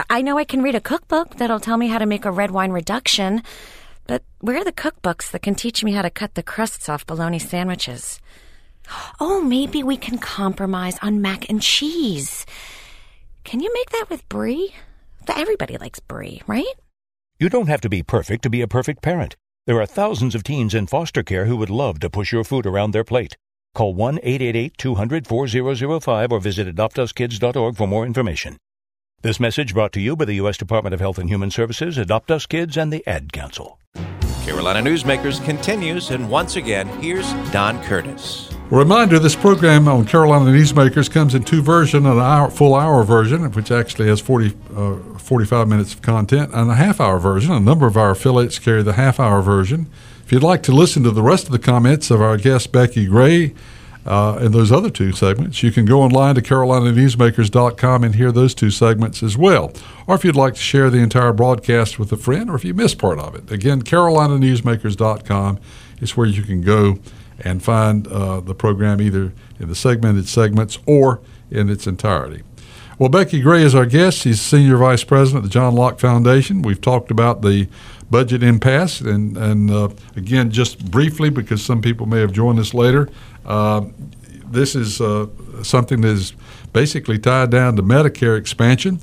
I 0.10 0.22
know 0.22 0.38
I 0.38 0.46
can 0.46 0.64
read 0.64 0.76
a 0.76 0.80
cookbook 0.80 1.36
that'll 1.36 1.60
tell 1.60 1.76
me 1.76 1.90
how 1.90 1.98
to 1.98 2.06
make 2.06 2.24
a 2.24 2.32
red 2.32 2.50
wine 2.50 2.72
reduction, 2.72 3.44
but 4.08 4.24
where 4.40 4.56
are 4.60 4.64
the 4.64 4.72
cookbooks 4.72 5.30
that 5.32 5.42
can 5.42 5.56
teach 5.56 5.84
me 5.84 5.92
how 5.92 6.04
to 6.04 6.10
cut 6.10 6.36
the 6.36 6.42
crusts 6.42 6.88
off 6.88 7.06
bologna 7.06 7.38
sandwiches? 7.38 8.22
Oh, 9.20 9.42
maybe 9.42 9.84
we 9.84 9.98
can 9.98 10.18
compromise 10.18 10.98
on 11.02 11.22
mac 11.22 11.50
and 11.50 11.62
cheese. 11.62 12.46
Can 13.44 13.60
you 13.60 13.74
make 13.74 13.90
that 13.90 14.10
with 14.10 14.30
brie? 14.30 14.74
Everybody 15.28 15.78
likes 15.78 16.00
brie, 16.00 16.42
right? 16.48 16.76
You 17.42 17.50
don't 17.50 17.68
have 17.68 17.82
to 17.82 17.90
be 17.90 18.04
perfect 18.04 18.44
to 18.44 18.50
be 18.50 18.62
a 18.62 18.70
perfect 18.70 19.02
parent. 19.02 19.36
There 19.68 19.82
are 19.82 19.86
thousands 19.86 20.34
of 20.34 20.44
teens 20.44 20.74
in 20.74 20.88
foster 20.88 21.24
care 21.24 21.44
who 21.44 21.58
would 21.58 21.70
love 21.70 22.00
to 22.00 22.10
push 22.10 22.32
your 22.32 22.46
food 22.46 22.66
around 22.66 22.92
their 22.92 23.04
plate. 23.04 23.36
Call 23.76 23.96
1 23.96 24.20
888 24.22 24.78
200 24.78 25.28
4005 25.28 26.32
or 26.32 26.40
visit 26.40 26.76
adoptuskids.org 26.76 27.76
for 27.76 27.88
more 27.88 28.06
information. 28.06 28.58
This 29.24 29.40
message 29.40 29.74
brought 29.74 29.92
to 29.94 30.00
you 30.00 30.16
by 30.16 30.26
the 30.26 30.36
U.S. 30.36 30.58
Department 30.58 30.94
of 30.94 31.00
Health 31.00 31.18
and 31.18 31.28
Human 31.28 31.50
Services, 31.50 31.98
Adopt 31.98 32.30
Us 32.30 32.46
Kids, 32.46 32.78
and 32.78 32.94
the 32.94 33.04
Ad 33.08 33.34
Council. 33.34 33.80
Carolina 34.44 34.88
Newsmakers 34.88 35.44
continues, 35.44 36.12
and 36.12 36.30
once 36.30 36.56
again, 36.56 36.88
here's 37.02 37.32
Don 37.52 37.82
Curtis. 37.84 38.52
A 38.70 38.76
reminder 38.76 39.18
this 39.18 39.36
program 39.36 39.88
on 39.88 40.06
Carolina 40.06 40.52
Newsmakers 40.52 41.10
comes 41.10 41.34
in 41.34 41.44
two 41.44 41.64
versions 41.64 42.06
an 42.06 42.20
hour, 42.20 42.52
full 42.52 42.76
hour 42.76 43.04
version, 43.04 43.50
which 43.54 43.72
actually 43.72 44.08
has 44.08 44.20
40, 44.20 44.54
uh, 44.76 45.18
45 45.18 45.68
minutes 45.68 45.94
of 45.94 46.02
content, 46.04 46.54
and 46.54 46.70
a 46.70 46.76
half 46.76 47.02
hour 47.02 47.18
version. 47.18 47.54
A 47.54 47.60
number 47.60 47.88
of 47.88 47.98
our 47.98 48.12
affiliates 48.12 48.60
carry 48.60 48.84
the 48.84 48.94
half 48.94 49.20
hour 49.20 49.42
version. 49.42 49.90
If 50.24 50.32
you'd 50.32 50.44
like 50.44 50.64
to 50.64 50.72
listen 50.72 51.04
to 51.04 51.12
the 51.12 51.22
rest 51.22 51.46
of 51.46 51.52
the 51.52 51.60
comments 51.60 52.10
of 52.10 52.22
our 52.22 52.38
guest 52.38 52.72
Becki 52.72 53.08
Gray 53.08 53.54
uh, 54.06 54.40
in 54.42 54.54
those 54.54 54.72
other 54.72 54.90
two 54.90 55.12
segments, 55.12 55.62
you 55.62 55.72
can 55.72 55.86
go 55.86 56.02
online 56.02 56.36
to 56.36 56.42
carolinanewsmakers.com 56.42 58.04
and 58.04 58.16
hear 58.16 58.32
those 58.32 58.56
two 58.56 58.72
segments 58.72 59.22
as 59.22 59.38
well. 59.38 59.74
Or 60.08 60.16
if 60.16 60.24
you'd 60.24 60.36
like 60.36 60.54
to 60.54 60.62
share 60.62 60.90
the 60.90 61.00
entire 61.00 61.34
broadcast 61.34 62.00
with 62.00 62.12
a 62.14 62.18
friend, 62.18 62.50
or 62.50 62.56
if 62.56 62.64
you 62.64 62.74
missed 62.74 63.00
part 63.00 63.20
of 63.20 63.36
it, 63.36 63.52
again, 63.52 63.82
carolinanewsmakers.com 63.82 65.60
is 66.00 66.16
where 66.16 66.28
you 66.28 66.44
can 66.44 66.62
go 66.62 67.00
and 67.40 67.62
find 67.62 68.08
uh, 68.08 68.40
the 68.40 68.56
program 68.56 69.02
either 69.02 69.34
in 69.60 69.68
the 69.68 69.76
segmented 69.76 70.28
segments 70.30 70.80
or 70.86 71.20
in 71.52 71.70
its 71.70 71.86
entirety. 71.86 72.44
Well, 73.00 73.10
Becki 73.10 73.42
Gray 73.42 73.64
is 73.64 73.74
our 73.76 73.86
guest. 73.86 74.20
She's 74.20 74.40
Senior 74.40 74.78
Vice 74.78 75.04
President 75.04 75.44
of 75.44 75.50
the 75.50 75.54
John 75.54 75.76
Locke 75.76 76.00
Foundation. 76.00 76.62
We've 76.62 76.80
talked 76.80 77.12
about 77.12 77.42
the 77.42 77.68
budget 78.14 78.44
impasse, 78.44 79.02
and, 79.02 79.36
and 79.38 79.72
uh, 79.72 79.90
again, 80.16 80.52
just 80.52 80.92
briefly, 80.92 81.32
because 81.32 81.66
some 81.66 81.82
people 81.82 82.06
may 82.06 82.20
have 82.20 82.32
joined 82.32 82.60
us 82.60 82.72
later, 82.72 83.10
uh, 83.44 83.82
this 84.52 84.76
is 84.76 85.02
uh, 85.02 85.26
something 85.64 86.02
that 86.02 86.10
is 86.10 86.34
basically 86.74 87.18
tied 87.18 87.50
down 87.50 87.76
to 87.76 87.82
Medicare 87.82 88.38
expansion. 88.38 89.00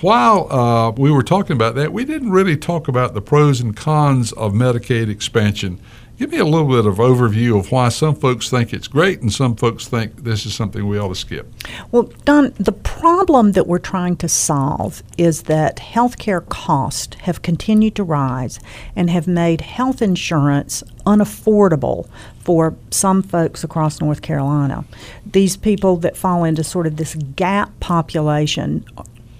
While 0.00 0.50
uh, 0.50 0.90
we 0.92 1.10
were 1.10 1.22
talking 1.22 1.54
about 1.54 1.74
that, 1.74 1.92
we 1.92 2.06
didn't 2.06 2.30
really 2.30 2.56
talk 2.56 2.88
about 2.88 3.12
the 3.12 3.20
pros 3.20 3.60
and 3.60 3.76
cons 3.76 4.32
of 4.32 4.54
Medicaid 4.54 5.10
expansion 5.10 5.78
Give 6.20 6.32
me 6.32 6.36
a 6.36 6.44
little 6.44 6.68
bit 6.68 6.84
of 6.84 6.98
overview 6.98 7.58
of 7.58 7.72
why 7.72 7.88
some 7.88 8.14
folks 8.14 8.50
think 8.50 8.74
it's 8.74 8.88
great 8.88 9.22
and 9.22 9.32
some 9.32 9.56
folks 9.56 9.88
think 9.88 10.22
this 10.22 10.44
is 10.44 10.54
something 10.54 10.86
we 10.86 10.98
ought 10.98 11.08
to 11.08 11.14
skip. 11.14 11.50
Well, 11.92 12.12
Don, 12.26 12.52
the 12.58 12.72
problem 12.72 13.52
that 13.52 13.66
we're 13.66 13.78
trying 13.78 14.16
to 14.16 14.28
solve 14.28 15.02
is 15.16 15.44
that 15.44 15.78
healthcare 15.78 16.46
costs 16.46 17.16
have 17.20 17.40
continued 17.40 17.94
to 17.94 18.04
rise 18.04 18.60
and 18.94 19.08
have 19.08 19.26
made 19.26 19.62
health 19.62 20.02
insurance 20.02 20.82
unaffordable 21.06 22.06
for 22.40 22.76
some 22.90 23.22
folks 23.22 23.64
across 23.64 23.98
North 24.02 24.20
Carolina. 24.20 24.84
These 25.24 25.56
people 25.56 25.96
that 25.96 26.18
fall 26.18 26.44
into 26.44 26.62
sort 26.62 26.86
of 26.86 26.98
this 26.98 27.14
gap 27.14 27.80
population 27.80 28.84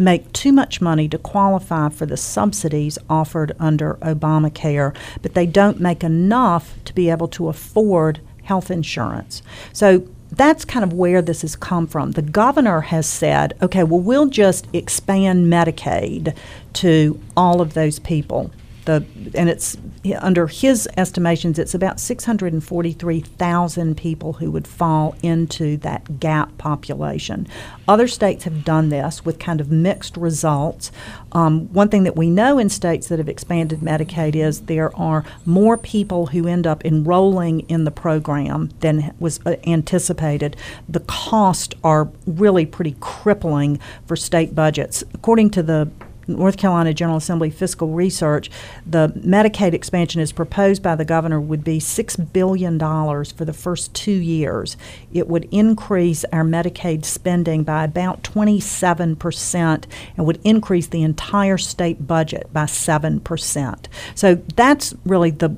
make 0.01 0.32
too 0.32 0.53
much 0.53 0.80
money 0.80 1.09
to 1.09 1.18
qualify 1.18 1.88
for 1.90 2.07
the 2.07 2.16
subsidies 2.16 2.98
offered 3.09 3.53
under 3.59 3.94
Obamacare, 4.03 4.94
but 5.22 5.34
they 5.34 5.46
don't 5.46 5.80
make 5.80 6.03
enough 6.03 6.74
to 6.84 6.94
be 6.94 7.11
able 7.11 7.28
to 7.28 7.48
afford 7.48 8.20
health 8.44 8.70
insurance. 8.70 9.42
So 9.72 10.07
that's 10.32 10.64
kind 10.64 10.84
of 10.84 10.92
where 10.92 11.22
this 11.22 11.42
has 11.42 11.57
come 11.57 11.86
from. 11.86 12.12
The 12.12 12.22
governor 12.22 12.82
has 12.82 13.07
said, 13.07 13.57
okay, 13.61 13.82
well, 13.82 14.01
we'll 14.01 14.26
just 14.26 14.66
expand 14.72 15.46
Medicaid 15.46 16.36
to 16.74 17.20
all 17.36 17.61
of 17.61 17.74
those 17.74 17.98
people 17.98 18.51
the 18.91 19.07
and 19.34 19.49
it's 19.49 19.76
under 20.18 20.47
his 20.47 20.88
estimations 20.97 21.59
it's 21.59 21.74
about 21.74 22.01
643,000 22.01 23.97
people 23.97 24.32
who 24.34 24.51
would 24.51 24.66
fall 24.66 25.14
into 25.22 25.76
that 25.78 26.18
gap 26.18 26.57
population. 26.59 27.47
Other 27.86 28.09
states 28.09 28.45
have 28.45 28.64
done 28.64 28.88
this 28.88 29.24
with 29.24 29.38
kind 29.38 29.61
of 29.61 29.70
mixed 29.70 30.16
results. 30.16 30.91
Um, 31.32 31.72
one 31.72 31.88
thing 31.88 32.05
that 32.05 32.16
we 32.16 32.30
know 32.30 32.59
in 32.59 32.68
states 32.68 33.09
that 33.09 33.18
have 33.18 33.28
expanded 33.28 33.80
Medicaid 33.80 34.34
is 34.34 34.62
there 34.62 34.95
are 34.97 35.24
more 35.45 35.76
people 35.76 36.26
who 36.26 36.47
end 36.47 36.66
up 36.66 36.84
enrolling 36.84 37.61
in 37.68 37.84
the 37.84 37.91
program 37.91 38.70
than 38.80 39.14
was 39.20 39.41
uh, 39.47 39.57
anticipated. 39.66 40.57
The 40.88 41.01
costs 41.01 41.74
are 41.84 42.09
really 42.26 42.66
pretty 42.66 42.97
crippling 43.01 43.78
for 44.07 44.16
state 44.16 44.55
budgets. 44.55 45.05
According 45.14 45.51
to 45.51 45.62
the 45.62 45.91
North 46.26 46.56
Carolina 46.56 46.94
General 46.94 47.18
Assembly 47.18 47.50
fiscal 47.50 47.88
research, 47.88 48.50
the 48.86 49.08
Medicaid 49.16 49.72
expansion 49.72 50.20
as 50.20 50.32
proposed 50.32 50.82
by 50.82 50.94
the 50.94 51.04
governor 51.04 51.40
would 51.40 51.64
be 51.64 51.78
$6 51.78 52.32
billion 52.32 52.78
for 52.78 53.44
the 53.44 53.52
first 53.52 53.94
two 53.94 54.10
years. 54.12 54.76
It 55.12 55.28
would 55.28 55.48
increase 55.50 56.24
our 56.32 56.44
Medicaid 56.44 57.04
spending 57.04 57.64
by 57.64 57.84
about 57.84 58.22
27% 58.22 59.84
and 60.16 60.26
would 60.26 60.40
increase 60.44 60.86
the 60.86 61.02
entire 61.02 61.58
state 61.58 62.06
budget 62.06 62.52
by 62.52 62.64
7%. 62.64 63.86
So 64.14 64.34
that's 64.54 64.94
really 65.04 65.30
the 65.30 65.56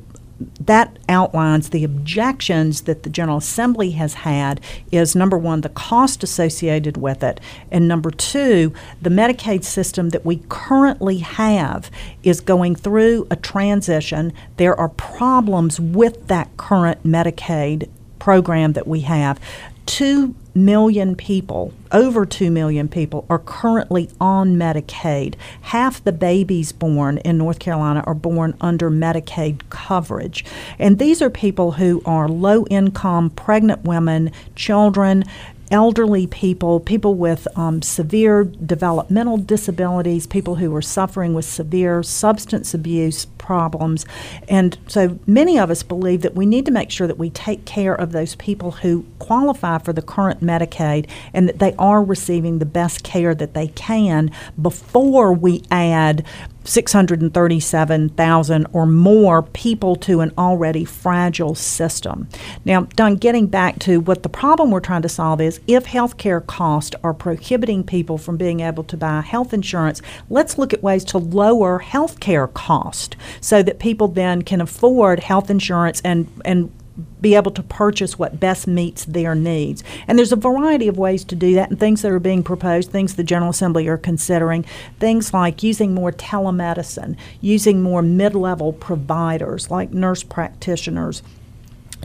that 0.60 0.98
outlines 1.08 1.70
the 1.70 1.84
objections 1.84 2.82
that 2.82 3.02
the 3.02 3.10
General 3.10 3.38
Assembly 3.38 3.92
has 3.92 4.14
had 4.14 4.60
is 4.90 5.16
number 5.16 5.38
one, 5.38 5.60
the 5.60 5.68
cost 5.68 6.22
associated 6.22 6.96
with 6.96 7.22
it, 7.22 7.40
and 7.70 7.88
number 7.88 8.10
two, 8.10 8.72
the 9.00 9.10
Medicaid 9.10 9.64
system 9.64 10.10
that 10.10 10.24
we 10.24 10.42
currently 10.48 11.18
have 11.18 11.90
is 12.22 12.40
going 12.40 12.74
through 12.74 13.26
a 13.30 13.36
transition. 13.36 14.32
There 14.56 14.78
are 14.78 14.88
problems 14.88 15.78
with 15.80 16.28
that 16.28 16.56
current 16.56 17.02
Medicaid 17.04 17.88
program 18.18 18.72
that 18.74 18.86
we 18.86 19.00
have. 19.00 19.40
Two 19.86 20.34
million 20.54 21.14
people, 21.14 21.72
over 21.90 22.26
2 22.26 22.50
million 22.50 22.88
people, 22.88 23.24
are 23.28 23.38
currently 23.38 24.10
on 24.20 24.56
Medicaid. 24.56 25.34
Half 25.62 26.04
the 26.04 26.12
babies 26.12 26.72
born 26.72 27.18
in 27.18 27.38
North 27.38 27.58
Carolina 27.58 28.02
are 28.06 28.14
born 28.14 28.54
under 28.60 28.90
Medicaid 28.90 29.60
coverage. 29.70 30.44
And 30.78 30.98
these 30.98 31.22
are 31.22 31.30
people 31.30 31.72
who 31.72 32.02
are 32.04 32.28
low 32.28 32.66
income, 32.66 33.30
pregnant 33.30 33.84
women, 33.84 34.32
children, 34.54 35.24
elderly 35.72 36.26
people, 36.26 36.78
people 36.78 37.14
with 37.14 37.48
um, 37.56 37.80
severe 37.80 38.44
developmental 38.44 39.38
disabilities, 39.38 40.26
people 40.26 40.56
who 40.56 40.72
are 40.76 40.82
suffering 40.82 41.32
with 41.32 41.46
severe 41.46 42.02
substance 42.02 42.74
abuse 42.74 43.24
problems. 43.38 44.04
And 44.48 44.76
so 44.86 45.18
many 45.26 45.58
of 45.58 45.70
us 45.70 45.82
believe 45.82 46.22
that 46.22 46.34
we 46.34 46.46
need 46.46 46.66
to 46.66 46.70
make 46.70 46.90
sure 46.90 47.06
that 47.06 47.18
we 47.18 47.30
take 47.30 47.64
care 47.64 47.94
of 47.94 48.12
those 48.12 48.34
people 48.36 48.70
who 48.72 49.04
qualify 49.18 49.78
for 49.78 49.92
the 49.92 50.02
current 50.02 50.40
Medicaid 50.40 51.08
and 51.32 51.48
that 51.48 51.58
they 51.58 51.74
are 51.78 52.04
receiving 52.04 52.58
the 52.58 52.66
best 52.66 53.02
care 53.02 53.34
that 53.34 53.54
they 53.54 53.68
can 53.68 54.30
before 54.60 55.32
we 55.32 55.62
add 55.70 56.24
637,000 56.64 58.66
or 58.72 58.86
more 58.86 59.42
people 59.42 59.96
to 59.96 60.20
an 60.20 60.32
already 60.36 60.84
fragile 60.84 61.54
system. 61.54 62.28
Now, 62.64 62.82
Don, 62.96 63.16
getting 63.16 63.46
back 63.46 63.78
to 63.80 64.00
what 64.00 64.22
the 64.22 64.28
problem 64.28 64.70
we're 64.70 64.80
trying 64.80 65.02
to 65.02 65.08
solve 65.08 65.40
is 65.40 65.60
if 65.66 65.86
healthcare 65.86 66.46
costs 66.46 66.96
are 67.02 67.14
prohibiting 67.14 67.84
people 67.84 68.18
from 68.18 68.36
being 68.36 68.60
able 68.60 68.84
to 68.84 68.96
buy 68.96 69.20
health 69.20 69.52
insurance, 69.52 70.02
let's 70.30 70.58
look 70.58 70.72
at 70.72 70.82
ways 70.82 71.04
to 71.04 71.18
lower 71.18 71.80
healthcare 71.80 72.52
cost 72.52 73.16
so 73.40 73.62
that 73.62 73.78
people 73.78 74.08
then 74.08 74.42
can 74.42 74.60
afford 74.60 75.20
health 75.20 75.50
insurance 75.50 76.00
and, 76.04 76.28
and 76.44 76.72
be 77.20 77.34
able 77.34 77.50
to 77.52 77.62
purchase 77.62 78.18
what 78.18 78.40
best 78.40 78.66
meets 78.66 79.04
their 79.04 79.34
needs. 79.34 79.82
And 80.06 80.18
there's 80.18 80.32
a 80.32 80.36
variety 80.36 80.88
of 80.88 80.98
ways 80.98 81.24
to 81.24 81.34
do 81.34 81.54
that 81.54 81.70
and 81.70 81.80
things 81.80 82.02
that 82.02 82.12
are 82.12 82.18
being 82.18 82.42
proposed, 82.42 82.90
things 82.90 83.14
the 83.14 83.24
General 83.24 83.50
Assembly 83.50 83.88
are 83.88 83.98
considering, 83.98 84.64
things 84.98 85.32
like 85.32 85.62
using 85.62 85.94
more 85.94 86.12
telemedicine, 86.12 87.16
using 87.40 87.82
more 87.82 88.02
mid 88.02 88.34
level 88.34 88.72
providers 88.72 89.70
like 89.70 89.92
nurse 89.92 90.22
practitioners 90.22 91.22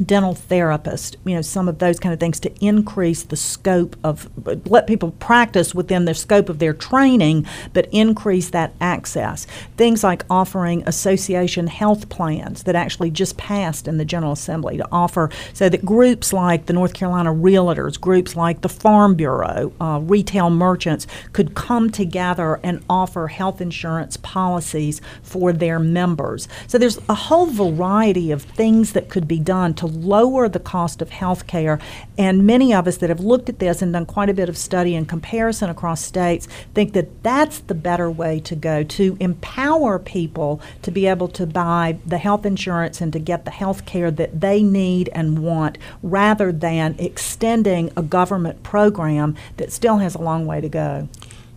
dental 0.05 0.35
therapist, 0.35 1.17
you 1.25 1.35
know, 1.35 1.41
some 1.41 1.67
of 1.67 1.79
those 1.79 1.99
kind 1.99 2.13
of 2.13 2.19
things 2.19 2.39
to 2.39 2.53
increase 2.63 3.23
the 3.23 3.35
scope 3.35 3.95
of, 4.03 4.29
let 4.67 4.87
people 4.87 5.11
practice 5.11 5.73
within 5.73 6.05
the 6.05 6.13
scope 6.13 6.49
of 6.49 6.59
their 6.59 6.73
training, 6.73 7.45
but 7.73 7.87
increase 7.91 8.49
that 8.51 8.73
access. 8.79 9.45
Things 9.75 10.03
like 10.03 10.23
offering 10.29 10.83
association 10.87 11.67
health 11.67 12.09
plans 12.09 12.63
that 12.63 12.75
actually 12.75 13.09
just 13.09 13.37
passed 13.37 13.87
in 13.87 13.97
the 13.97 14.05
General 14.05 14.33
Assembly 14.33 14.77
to 14.77 14.87
offer 14.91 15.29
so 15.53 15.67
that 15.67 15.83
groups 15.83 16.31
like 16.31 16.67
the 16.67 16.73
North 16.73 16.93
Carolina 16.93 17.33
Realtors, 17.33 17.99
groups 17.99 18.35
like 18.35 18.61
the 18.61 18.69
Farm 18.69 19.15
Bureau, 19.15 19.73
uh, 19.81 19.99
retail 20.03 20.49
merchants 20.49 21.07
could 21.33 21.55
come 21.55 21.89
together 21.89 22.59
and 22.63 22.83
offer 22.89 23.27
health 23.27 23.61
insurance 23.61 24.17
policies 24.17 25.01
for 25.23 25.51
their 25.51 25.79
members. 25.79 26.47
So 26.67 26.77
there's 26.77 26.99
a 27.09 27.15
whole 27.15 27.47
variety 27.47 28.31
of 28.31 28.43
things 28.43 28.93
that 28.93 29.09
could 29.09 29.27
be 29.27 29.39
done 29.39 29.73
to 29.75 29.86
lower 29.87 30.47
the 30.49 30.59
cost 30.59 31.01
of 31.01 31.09
health 31.09 31.47
care. 31.47 31.79
And 32.17 32.45
many 32.45 32.73
of 32.73 32.87
us 32.87 32.97
that 32.97 33.09
have 33.09 33.19
looked 33.19 33.49
at 33.49 33.59
this 33.59 33.81
and 33.81 33.93
done 33.93 34.05
quite 34.05 34.29
a 34.29 34.33
bit 34.33 34.49
of 34.49 34.57
study 34.57 34.95
and 34.95 35.07
comparison 35.07 35.69
across 35.69 36.01
states 36.01 36.47
think 36.73 36.93
that 36.93 37.23
that's 37.23 37.59
the 37.59 37.75
better 37.75 38.11
way 38.11 38.39
to 38.41 38.55
go 38.55 38.83
to 38.83 39.17
empower 39.19 39.99
people 39.99 40.61
to 40.81 40.91
be 40.91 41.07
able 41.07 41.27
to 41.29 41.45
buy 41.45 41.97
the 42.05 42.17
health 42.17 42.45
insurance 42.45 43.01
and 43.01 43.13
to 43.13 43.19
get 43.19 43.45
the 43.45 43.51
health 43.51 43.85
care 43.85 44.11
that 44.11 44.41
they 44.41 44.61
need 44.61 45.09
and 45.13 45.39
want 45.39 45.77
rather 46.03 46.51
than 46.51 46.95
extending 46.99 47.91
a 47.95 48.01
government 48.01 48.63
program 48.63 49.35
that 49.57 49.71
still 49.71 49.97
has 49.97 50.15
a 50.15 50.21
long 50.21 50.45
way 50.45 50.61
to 50.61 50.69
go. 50.69 51.07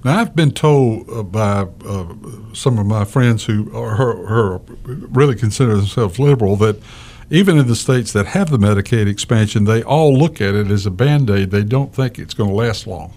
Now, 0.02 0.18
I've 0.18 0.34
been 0.34 0.52
told 0.52 1.10
uh, 1.10 1.22
by 1.22 1.66
uh, 1.84 2.14
some 2.54 2.78
of 2.78 2.86
my 2.86 3.04
friends 3.04 3.44
who 3.44 3.70
are, 3.76 4.00
are 4.00 4.60
really 4.84 5.34
consider 5.34 5.76
themselves 5.76 6.18
liberal 6.18 6.56
that 6.56 6.80
even 7.30 7.58
in 7.58 7.68
the 7.68 7.76
states 7.76 8.12
that 8.12 8.26
have 8.26 8.50
the 8.50 8.58
Medicaid 8.58 9.06
expansion, 9.06 9.64
they 9.64 9.82
all 9.82 10.16
look 10.16 10.40
at 10.40 10.54
it 10.54 10.70
as 10.70 10.84
a 10.84 10.90
band 10.90 11.30
aid. 11.30 11.50
They 11.50 11.62
don't 11.62 11.94
think 11.94 12.18
it's 12.18 12.34
going 12.34 12.50
to 12.50 12.56
last 12.56 12.86
long. 12.86 13.14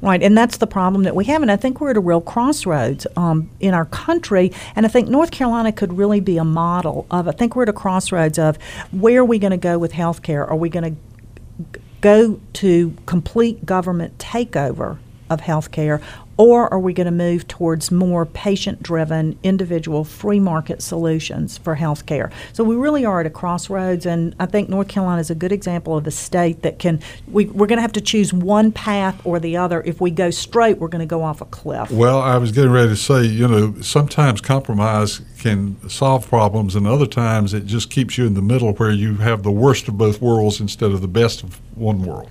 Right, 0.00 0.22
and 0.22 0.36
that's 0.36 0.58
the 0.58 0.66
problem 0.66 1.04
that 1.04 1.14
we 1.14 1.24
have. 1.26 1.42
And 1.42 1.50
I 1.50 1.56
think 1.56 1.80
we're 1.80 1.90
at 1.90 1.96
a 1.96 2.00
real 2.00 2.20
crossroads 2.20 3.06
um, 3.16 3.50
in 3.60 3.72
our 3.72 3.86
country. 3.86 4.52
And 4.76 4.84
I 4.84 4.88
think 4.88 5.08
North 5.08 5.30
Carolina 5.30 5.72
could 5.72 5.96
really 5.96 6.20
be 6.20 6.38
a 6.38 6.44
model 6.44 7.06
of, 7.10 7.26
I 7.26 7.32
think 7.32 7.56
we're 7.56 7.62
at 7.62 7.68
a 7.68 7.72
crossroads 7.72 8.38
of 8.38 8.56
where 8.90 9.20
are 9.20 9.24
we 9.24 9.38
going 9.38 9.52
to 9.52 9.56
go 9.56 9.78
with 9.78 9.92
health 9.92 10.22
care? 10.22 10.44
Are 10.44 10.56
we 10.56 10.68
going 10.68 10.96
to 10.96 11.80
go 12.00 12.40
to 12.54 12.96
complete 13.06 13.64
government 13.64 14.18
takeover 14.18 14.98
of 15.30 15.40
health 15.40 15.70
care, 15.70 16.00
or 16.36 16.72
are 16.72 16.78
we 16.78 16.92
going 16.92 17.06
to 17.06 17.10
move 17.10 17.46
towards 17.48 17.90
more 17.90 18.24
patient 18.26 18.82
driven, 18.82 19.38
individual, 19.42 20.04
free 20.04 20.40
market 20.40 20.82
solutions 20.82 21.58
for 21.58 21.74
health 21.74 22.06
care? 22.06 22.30
So 22.52 22.64
we 22.64 22.74
really 22.74 23.04
are 23.04 23.20
at 23.20 23.26
a 23.26 23.30
crossroads, 23.30 24.06
and 24.06 24.34
I 24.40 24.46
think 24.46 24.68
North 24.68 24.88
Carolina 24.88 25.20
is 25.20 25.30
a 25.30 25.34
good 25.34 25.52
example 25.52 25.96
of 25.96 26.06
a 26.06 26.10
state 26.10 26.62
that 26.62 26.78
can, 26.78 27.00
we, 27.28 27.46
we're 27.46 27.66
going 27.66 27.78
to 27.78 27.82
have 27.82 27.92
to 27.92 28.00
choose 28.00 28.32
one 28.32 28.72
path 28.72 29.20
or 29.24 29.38
the 29.38 29.56
other. 29.56 29.82
If 29.82 30.00
we 30.00 30.10
go 30.10 30.30
straight, 30.30 30.78
we're 30.78 30.88
going 30.88 31.00
to 31.00 31.06
go 31.06 31.22
off 31.22 31.40
a 31.40 31.46
cliff. 31.46 31.90
Well, 31.90 32.20
I 32.20 32.38
was 32.38 32.52
getting 32.52 32.72
ready 32.72 32.88
to 32.88 32.96
say, 32.96 33.24
you 33.24 33.48
know, 33.48 33.80
sometimes 33.80 34.40
compromise 34.40 35.20
can 35.38 35.88
solve 35.88 36.28
problems, 36.28 36.74
and 36.74 36.86
other 36.86 37.06
times 37.06 37.52
it 37.52 37.66
just 37.66 37.90
keeps 37.90 38.16
you 38.16 38.26
in 38.26 38.34
the 38.34 38.42
middle 38.42 38.72
where 38.74 38.90
you 38.90 39.16
have 39.16 39.42
the 39.42 39.50
worst 39.50 39.88
of 39.88 39.98
both 39.98 40.20
worlds 40.20 40.60
instead 40.60 40.92
of 40.92 41.00
the 41.00 41.08
best 41.08 41.42
of 41.42 41.60
one 41.76 42.02
world 42.02 42.30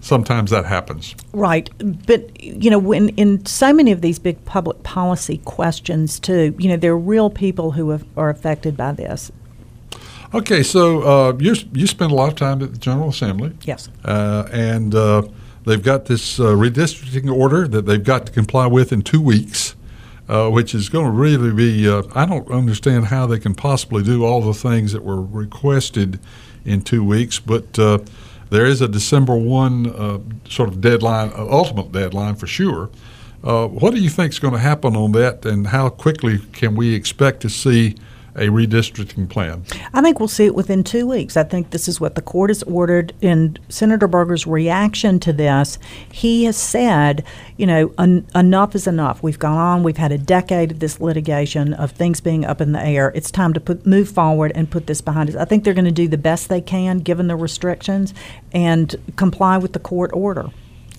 sometimes 0.00 0.50
that 0.50 0.64
happens. 0.64 1.14
Right. 1.32 1.70
But, 2.06 2.42
you 2.42 2.70
know, 2.70 2.78
when, 2.78 3.10
in 3.10 3.44
so 3.46 3.72
many 3.72 3.92
of 3.92 4.00
these 4.00 4.18
big 4.18 4.44
public 4.44 4.82
policy 4.82 5.38
questions, 5.44 6.18
too, 6.18 6.54
you 6.58 6.68
know, 6.68 6.76
there 6.76 6.92
are 6.92 6.98
real 6.98 7.30
people 7.30 7.72
who 7.72 7.90
have, 7.90 8.04
are 8.16 8.30
affected 8.30 8.76
by 8.76 8.92
this. 8.92 9.30
Okay, 10.32 10.62
so 10.62 11.02
uh, 11.02 11.36
you 11.40 11.56
you 11.72 11.88
spend 11.88 12.12
a 12.12 12.14
lot 12.14 12.28
of 12.28 12.36
time 12.36 12.62
at 12.62 12.72
the 12.72 12.78
General 12.78 13.08
Assembly. 13.08 13.52
Yes. 13.64 13.88
Uh, 14.04 14.48
and 14.52 14.94
uh, 14.94 15.22
they've 15.64 15.82
got 15.82 16.04
this 16.04 16.38
uh, 16.38 16.44
redistricting 16.44 17.34
order 17.34 17.66
that 17.66 17.84
they've 17.84 18.04
got 18.04 18.26
to 18.26 18.32
comply 18.32 18.68
with 18.68 18.92
in 18.92 19.02
two 19.02 19.20
weeks, 19.20 19.74
uh, 20.28 20.48
which 20.48 20.72
is 20.72 20.88
going 20.88 21.06
to 21.06 21.10
really 21.10 21.52
be. 21.52 21.88
Uh, 21.88 22.04
I 22.14 22.26
don't 22.26 22.48
understand 22.48 23.06
how 23.06 23.26
they 23.26 23.40
can 23.40 23.56
possibly 23.56 24.04
do 24.04 24.24
all 24.24 24.40
the 24.40 24.54
things 24.54 24.92
that 24.92 25.02
were 25.02 25.20
requested 25.20 26.20
in 26.64 26.82
two 26.82 27.02
weeks, 27.04 27.40
but 27.40 27.76
there 28.50 28.66
is 28.66 28.80
a 28.80 28.88
December 28.88 29.36
1 29.36 29.86
uh, 29.86 30.18
sort 30.48 30.68
of 30.68 30.80
deadline, 30.80 31.30
uh, 31.30 31.46
ultimate 31.48 31.92
deadline 31.92 32.34
for 32.34 32.46
sure. 32.46 32.90
Uh, 33.42 33.66
what 33.66 33.94
do 33.94 34.00
you 34.00 34.10
think 34.10 34.32
is 34.32 34.38
going 34.38 34.52
to 34.52 34.60
happen 34.60 34.94
on 34.94 35.12
that, 35.12 35.46
and 35.46 35.68
how 35.68 35.88
quickly 35.88 36.38
can 36.52 36.74
we 36.74 36.94
expect 36.94 37.40
to 37.40 37.48
see 37.48 37.94
a 38.40 38.48
redistricting 38.48 39.28
plan? 39.28 39.64
I 39.92 40.00
think 40.00 40.18
we'll 40.18 40.28
see 40.28 40.46
it 40.46 40.54
within 40.54 40.82
two 40.82 41.06
weeks. 41.06 41.36
I 41.36 41.44
think 41.44 41.70
this 41.70 41.86
is 41.86 42.00
what 42.00 42.14
the 42.14 42.22
court 42.22 42.50
has 42.50 42.62
ordered. 42.64 43.12
And 43.22 43.60
Senator 43.68 44.08
Berger's 44.08 44.46
reaction 44.46 45.20
to 45.20 45.32
this, 45.32 45.78
he 46.10 46.44
has 46.44 46.56
said, 46.56 47.22
you 47.58 47.66
know, 47.66 47.92
en- 47.98 48.26
enough 48.34 48.74
is 48.74 48.86
enough. 48.86 49.22
We've 49.22 49.38
gone 49.38 49.58
on. 49.58 49.82
We've 49.82 49.98
had 49.98 50.10
a 50.10 50.18
decade 50.18 50.72
of 50.72 50.80
this 50.80 51.00
litigation 51.00 51.74
of 51.74 51.92
things 51.92 52.20
being 52.20 52.44
up 52.44 52.60
in 52.60 52.72
the 52.72 52.82
air. 52.82 53.12
It's 53.14 53.30
time 53.30 53.52
to 53.52 53.60
put 53.60 53.86
move 53.86 54.08
forward 54.08 54.52
and 54.54 54.70
put 54.70 54.86
this 54.86 55.02
behind 55.02 55.28
us. 55.28 55.36
I 55.36 55.44
think 55.44 55.64
they're 55.64 55.74
going 55.74 55.84
to 55.84 55.90
do 55.90 56.08
the 56.08 56.18
best 56.18 56.48
they 56.48 56.62
can 56.62 56.98
given 56.98 57.26
the 57.26 57.36
restrictions 57.36 58.14
and 58.52 58.96
comply 59.16 59.58
with 59.58 59.74
the 59.74 59.78
court 59.78 60.10
order. 60.14 60.50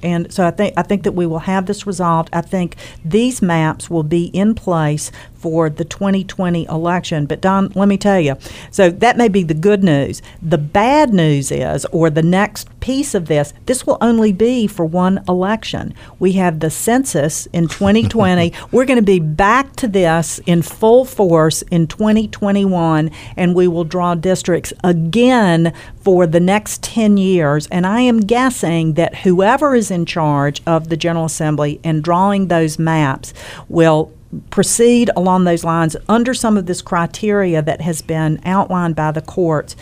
And 0.04 0.32
so 0.34 0.46
I 0.46 0.52
think 0.52 0.74
I 0.78 0.84
think 0.84 1.04
that 1.04 1.14
we 1.14 1.26
will 1.26 1.40
have 1.40 1.66
this 1.66 1.86
resolved. 1.86 2.30
I 2.34 2.42
think 2.42 2.76
these 3.04 3.42
maps 3.42 3.90
will 3.90 4.04
be 4.04 4.26
in 4.28 4.56
place 4.56 5.12
for 5.34 5.70
the 5.70 5.86
2020 5.86 6.66
election. 6.66 7.26
But 7.26 7.42
Don, 7.42 7.72
let 7.76 7.88
me 7.88 7.98
tell 7.98 8.20
you. 8.20 8.36
So 8.70 8.90
that 8.90 9.18
may 9.18 9.28
be 9.28 9.44
the 9.44 9.54
good 9.54 9.84
news. 9.84 10.22
The 10.42 10.58
bad 10.58 11.14
news 11.14 11.52
is, 11.52 11.86
or 11.86 12.10
the 12.10 12.24
next 12.24 12.68
piece 12.82 13.16
of 13.16 13.28
this, 13.28 13.54
this 13.66 13.88
will 13.88 13.98
only 14.02 14.34
be 14.34 14.68
for 14.68 14.86
one 14.86 15.24
election. 15.30 15.94
We 16.20 16.34
have 16.34 16.60
the 16.60 16.70
census 16.70 17.46
in 17.48 17.70
2020. 17.70 18.52
We're 18.72 18.86
going 18.86 19.00
to 19.00 19.02
be 19.02 19.20
back 19.20 19.76
to 19.78 19.88
this 19.88 20.40
in 20.46 20.62
full 20.62 21.06
force 21.06 21.62
in 21.64 21.88
2021, 21.88 23.10
and 23.38 23.56
we 23.56 23.68
will 23.68 23.86
draw 23.86 24.16
districts 24.16 24.74
again 24.84 25.74
for 26.02 26.28
the 26.28 26.40
next 26.40 26.84
10 26.84 27.18
years. 27.18 27.68
And 27.68 27.88
I 27.88 28.02
am 28.02 28.20
guessing 28.20 28.96
that 28.96 29.18
whoever 29.18 29.76
is 29.76 29.92
in 29.92 30.06
charge 30.06 30.62
of 30.66 30.90
the 30.90 30.98
General 30.98 31.26
Assembly 31.26 31.80
and 31.84 32.04
drawing 32.04 32.48
those 32.48 32.78
maps 32.78 33.34
will 33.70 34.12
proceed 34.50 35.10
along 35.16 35.44
those 35.44 35.64
lines 35.64 35.96
under 36.08 36.34
some 36.34 36.58
of 36.58 36.66
this 36.66 36.82
criteria 36.82 37.62
that 37.62 37.82
has 37.82 38.02
been 38.02 38.40
outlined 38.46 38.96
by 38.96 39.12
the 39.12 39.22
courts 39.22 39.76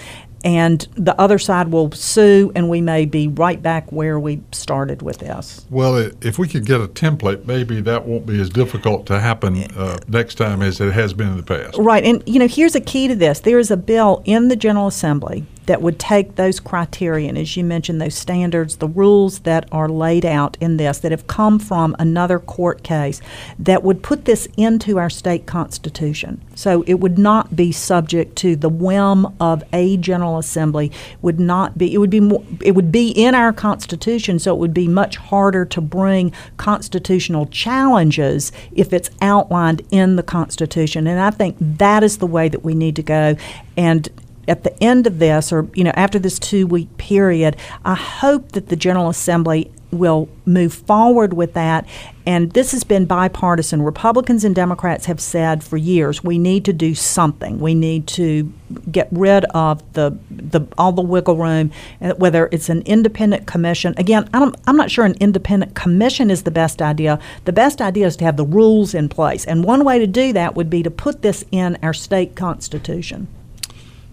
and 0.44 0.88
the 0.96 1.20
other 1.20 1.38
side 1.38 1.70
will 1.70 1.92
sue, 1.92 2.52
and 2.56 2.70
we 2.70 2.82
may 2.82 3.06
be 3.06 3.28
right 3.28 3.62
back 3.62 3.92
where 3.92 4.20
we 4.20 4.42
started 4.52 5.02
with 5.02 5.20
this. 5.20 5.66
Well, 5.70 6.12
if 6.22 6.40
we 6.40 6.48
could 6.48 6.66
get 6.66 6.82
a 6.82 6.88
template, 6.88 7.46
maybe 7.46 7.82
that 7.82 8.06
won't 8.06 8.26
be 8.26 8.40
as 8.40 8.50
difficult 8.50 9.06
to 9.08 9.20
happen 9.20 9.64
uh, 9.76 9.98
next 10.08 10.36
time 10.36 10.62
as 10.62 10.80
it 10.80 10.94
has 10.94 11.14
been 11.14 11.30
in 11.30 11.38
the 11.38 11.44
past. 11.44 11.78
Right, 11.78 12.04
and 12.04 12.24
you 12.26 12.40
know, 12.40 12.48
here's 12.48 12.76
a 12.76 12.82
key 12.82 13.08
to 13.08 13.16
this: 13.16 13.42
there 13.42 13.60
is 13.60 13.72
a 13.72 13.78
bill 13.78 14.22
in 14.26 14.48
the 14.48 14.56
General 14.56 14.88
Assembly 14.88 15.46
that 15.70 15.84
would 15.84 16.00
take 16.00 16.34
those 16.34 16.60
criteria, 16.60 17.30
and 17.30 17.38
as 17.38 17.56
you 17.56 17.64
mentioned, 17.64 18.02
those 18.02 18.16
standards, 18.16 18.78
the 18.78 18.88
rules 18.88 19.42
that 19.42 19.70
are 19.72 19.88
laid 19.88 20.26
out 20.26 20.58
in 20.60 20.78
this 20.78 20.98
that 20.98 21.12
have 21.12 21.28
come 21.28 21.60
from 21.60 21.96
another 22.00 22.40
court 22.40 22.82
case, 22.82 23.22
that 23.60 23.84
would 23.84 24.02
put 24.02 24.26
this 24.26 24.48
into 24.58 24.98
our 24.98 25.12
state 25.12 25.46
constitution. 25.46 26.42
So 26.56 26.84
it 26.88 26.96
would 26.96 27.20
not 27.20 27.56
be 27.56 27.72
subject 27.72 28.36
to 28.38 28.56
the 28.56 28.68
whim 28.68 29.28
of 29.40 29.64
a 29.72 29.96
General 29.98 30.40
Assembly. 30.40 30.92
Would 31.22 31.40
not 31.40 31.78
be. 31.78 31.94
It 31.94 32.00
would 32.00 32.10
be. 32.10 32.20
More, 32.20 32.44
it 32.64 32.72
would 32.72 32.92
be 32.92 33.12
in 33.12 33.36
our 33.36 33.54
constitution, 33.54 34.40
so 34.40 34.56
it 34.56 34.58
would 34.58 34.74
be 34.74 34.88
much 34.88 35.18
harder 35.18 35.66
to 35.66 35.82
bring 35.82 36.34
constitutional 36.58 37.46
challenges 37.46 38.52
if 38.72 38.92
it's 38.92 39.12
outlined 39.22 39.84
in 39.92 40.16
the 40.16 40.24
Constitution. 40.24 41.06
And 41.06 41.20
I 41.20 41.30
think 41.30 41.58
that 41.60 42.04
is 42.04 42.18
the 42.18 42.26
way 42.26 42.50
that 42.50 42.64
we 42.64 42.74
need 42.74 42.96
to 42.96 43.04
go. 43.04 43.36
And 43.78 44.10
at 44.50 44.64
the 44.64 44.84
end 44.84 45.08
of 45.08 45.20
this, 45.20 45.52
or 45.54 45.68
you 45.74 45.84
know, 45.84 45.94
after 45.96 46.20
this 46.20 46.40
two-week 46.40 46.98
period, 46.98 47.56
I 47.86 47.96
hope 47.96 48.54
that 48.54 48.70
the 48.70 48.76
General 48.76 49.10
Assembly 49.10 49.72
will 49.92 50.30
move 50.46 50.74
forward 50.74 51.34
with 51.34 51.54
that. 51.54 51.88
And 52.26 52.52
this 52.52 52.72
has 52.74 52.84
been 52.84 53.06
bipartisan. 53.06 53.82
Republicans 53.82 54.44
and 54.44 54.54
Democrats 54.54 55.06
have 55.08 55.20
said 55.20 55.64
for 55.64 55.78
years 55.78 56.24
we 56.24 56.38
need 56.38 56.64
to 56.66 56.74
do 56.74 56.94
something. 56.94 57.60
We 57.60 57.74
need 57.74 58.06
to 58.10 58.52
get 58.92 59.08
rid 59.12 59.46
of 59.46 59.82
the, 59.94 60.18
the 60.30 60.62
all 60.78 60.92
the 60.92 61.02
wiggle 61.02 61.38
room, 61.38 61.72
uh, 62.02 62.14
whether 62.14 62.50
it's 62.52 62.70
an 62.70 62.84
independent 62.84 63.48
commission. 63.48 63.96
Again, 63.98 64.30
I'm, 64.34 64.54
I'm 64.68 64.78
not 64.78 64.92
sure 64.92 65.06
an 65.06 65.16
independent 65.20 65.74
commission 65.74 66.30
is 66.30 66.44
the 66.44 66.52
best 66.52 66.82
idea. 66.82 67.20
The 67.46 67.54
best 67.54 67.82
idea 67.82 68.06
is 68.06 68.16
to 68.18 68.26
have 68.26 68.38
the 68.38 68.46
rules 68.46 68.94
in 68.94 69.10
place. 69.10 69.44
And 69.46 69.64
one 69.64 69.84
way 69.84 69.98
to 69.98 70.08
do 70.08 70.34
that 70.34 70.56
would 70.56 70.70
be 70.70 70.84
to 70.84 70.92
put 70.92 71.24
this 71.24 71.44
in 71.52 71.78
our 71.82 71.94
state 71.94 72.36
constitution. 72.36 73.28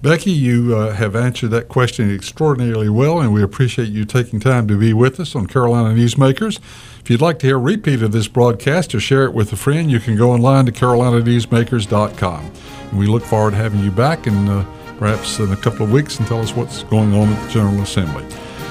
Becki, 0.06 0.32
you 0.32 0.76
uh, 0.76 0.92
have 0.92 1.16
answered 1.16 1.48
that 1.48 1.66
question 1.66 2.14
extraordinarily 2.14 2.88
well, 2.88 3.20
and 3.20 3.32
we 3.32 3.42
appreciate 3.42 3.88
you 3.88 4.04
taking 4.04 4.38
time 4.38 4.68
to 4.68 4.78
be 4.78 4.92
with 4.92 5.18
us 5.18 5.34
on 5.34 5.48
Carolina 5.48 6.00
Newsmakers. 6.00 6.60
If 7.00 7.10
you'd 7.10 7.20
like 7.20 7.40
to 7.40 7.48
hear 7.48 7.56
a 7.56 7.58
repeat 7.58 8.02
of 8.02 8.12
this 8.12 8.28
broadcast 8.28 8.94
or 8.94 9.00
share 9.00 9.24
it 9.24 9.34
with 9.34 9.52
a 9.52 9.56
friend, 9.56 9.90
you 9.90 9.98
can 9.98 10.16
go 10.16 10.30
online 10.30 10.64
to 10.66 10.70
carolinanewsmakers.com. 10.70 12.52
And 12.90 12.98
we 13.00 13.08
look 13.08 13.24
forward 13.24 13.50
to 13.50 13.56
having 13.56 13.80
you 13.80 13.90
back 13.90 14.28
and 14.28 14.48
uh, 14.48 14.64
perhaps 14.96 15.40
in 15.40 15.50
a 15.50 15.56
couple 15.56 15.84
of 15.84 15.90
weeks 15.90 16.20
and 16.20 16.28
tell 16.28 16.40
us 16.40 16.54
what's 16.54 16.84
going 16.84 17.12
on 17.12 17.26
at 17.28 17.44
the 17.44 17.50
General 17.50 17.82
Assembly. 17.82 18.24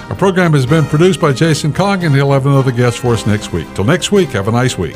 Our 0.09 0.15
program 0.15 0.53
has 0.53 0.65
been 0.65 0.85
produced 0.85 1.19
by 1.19 1.33
Jason 1.33 1.73
Kong, 1.73 2.05
and 2.05 2.15
he'll 2.15 2.31
have 2.31 2.45
another 2.45 2.71
guest 2.71 2.99
for 2.99 3.13
us 3.13 3.27
next 3.27 3.51
week. 3.51 3.67
Till 3.75 3.83
next 3.83 4.09
week, 4.09 4.29
have 4.29 4.47
a 4.47 4.53
nice 4.53 4.77
week. 4.77 4.95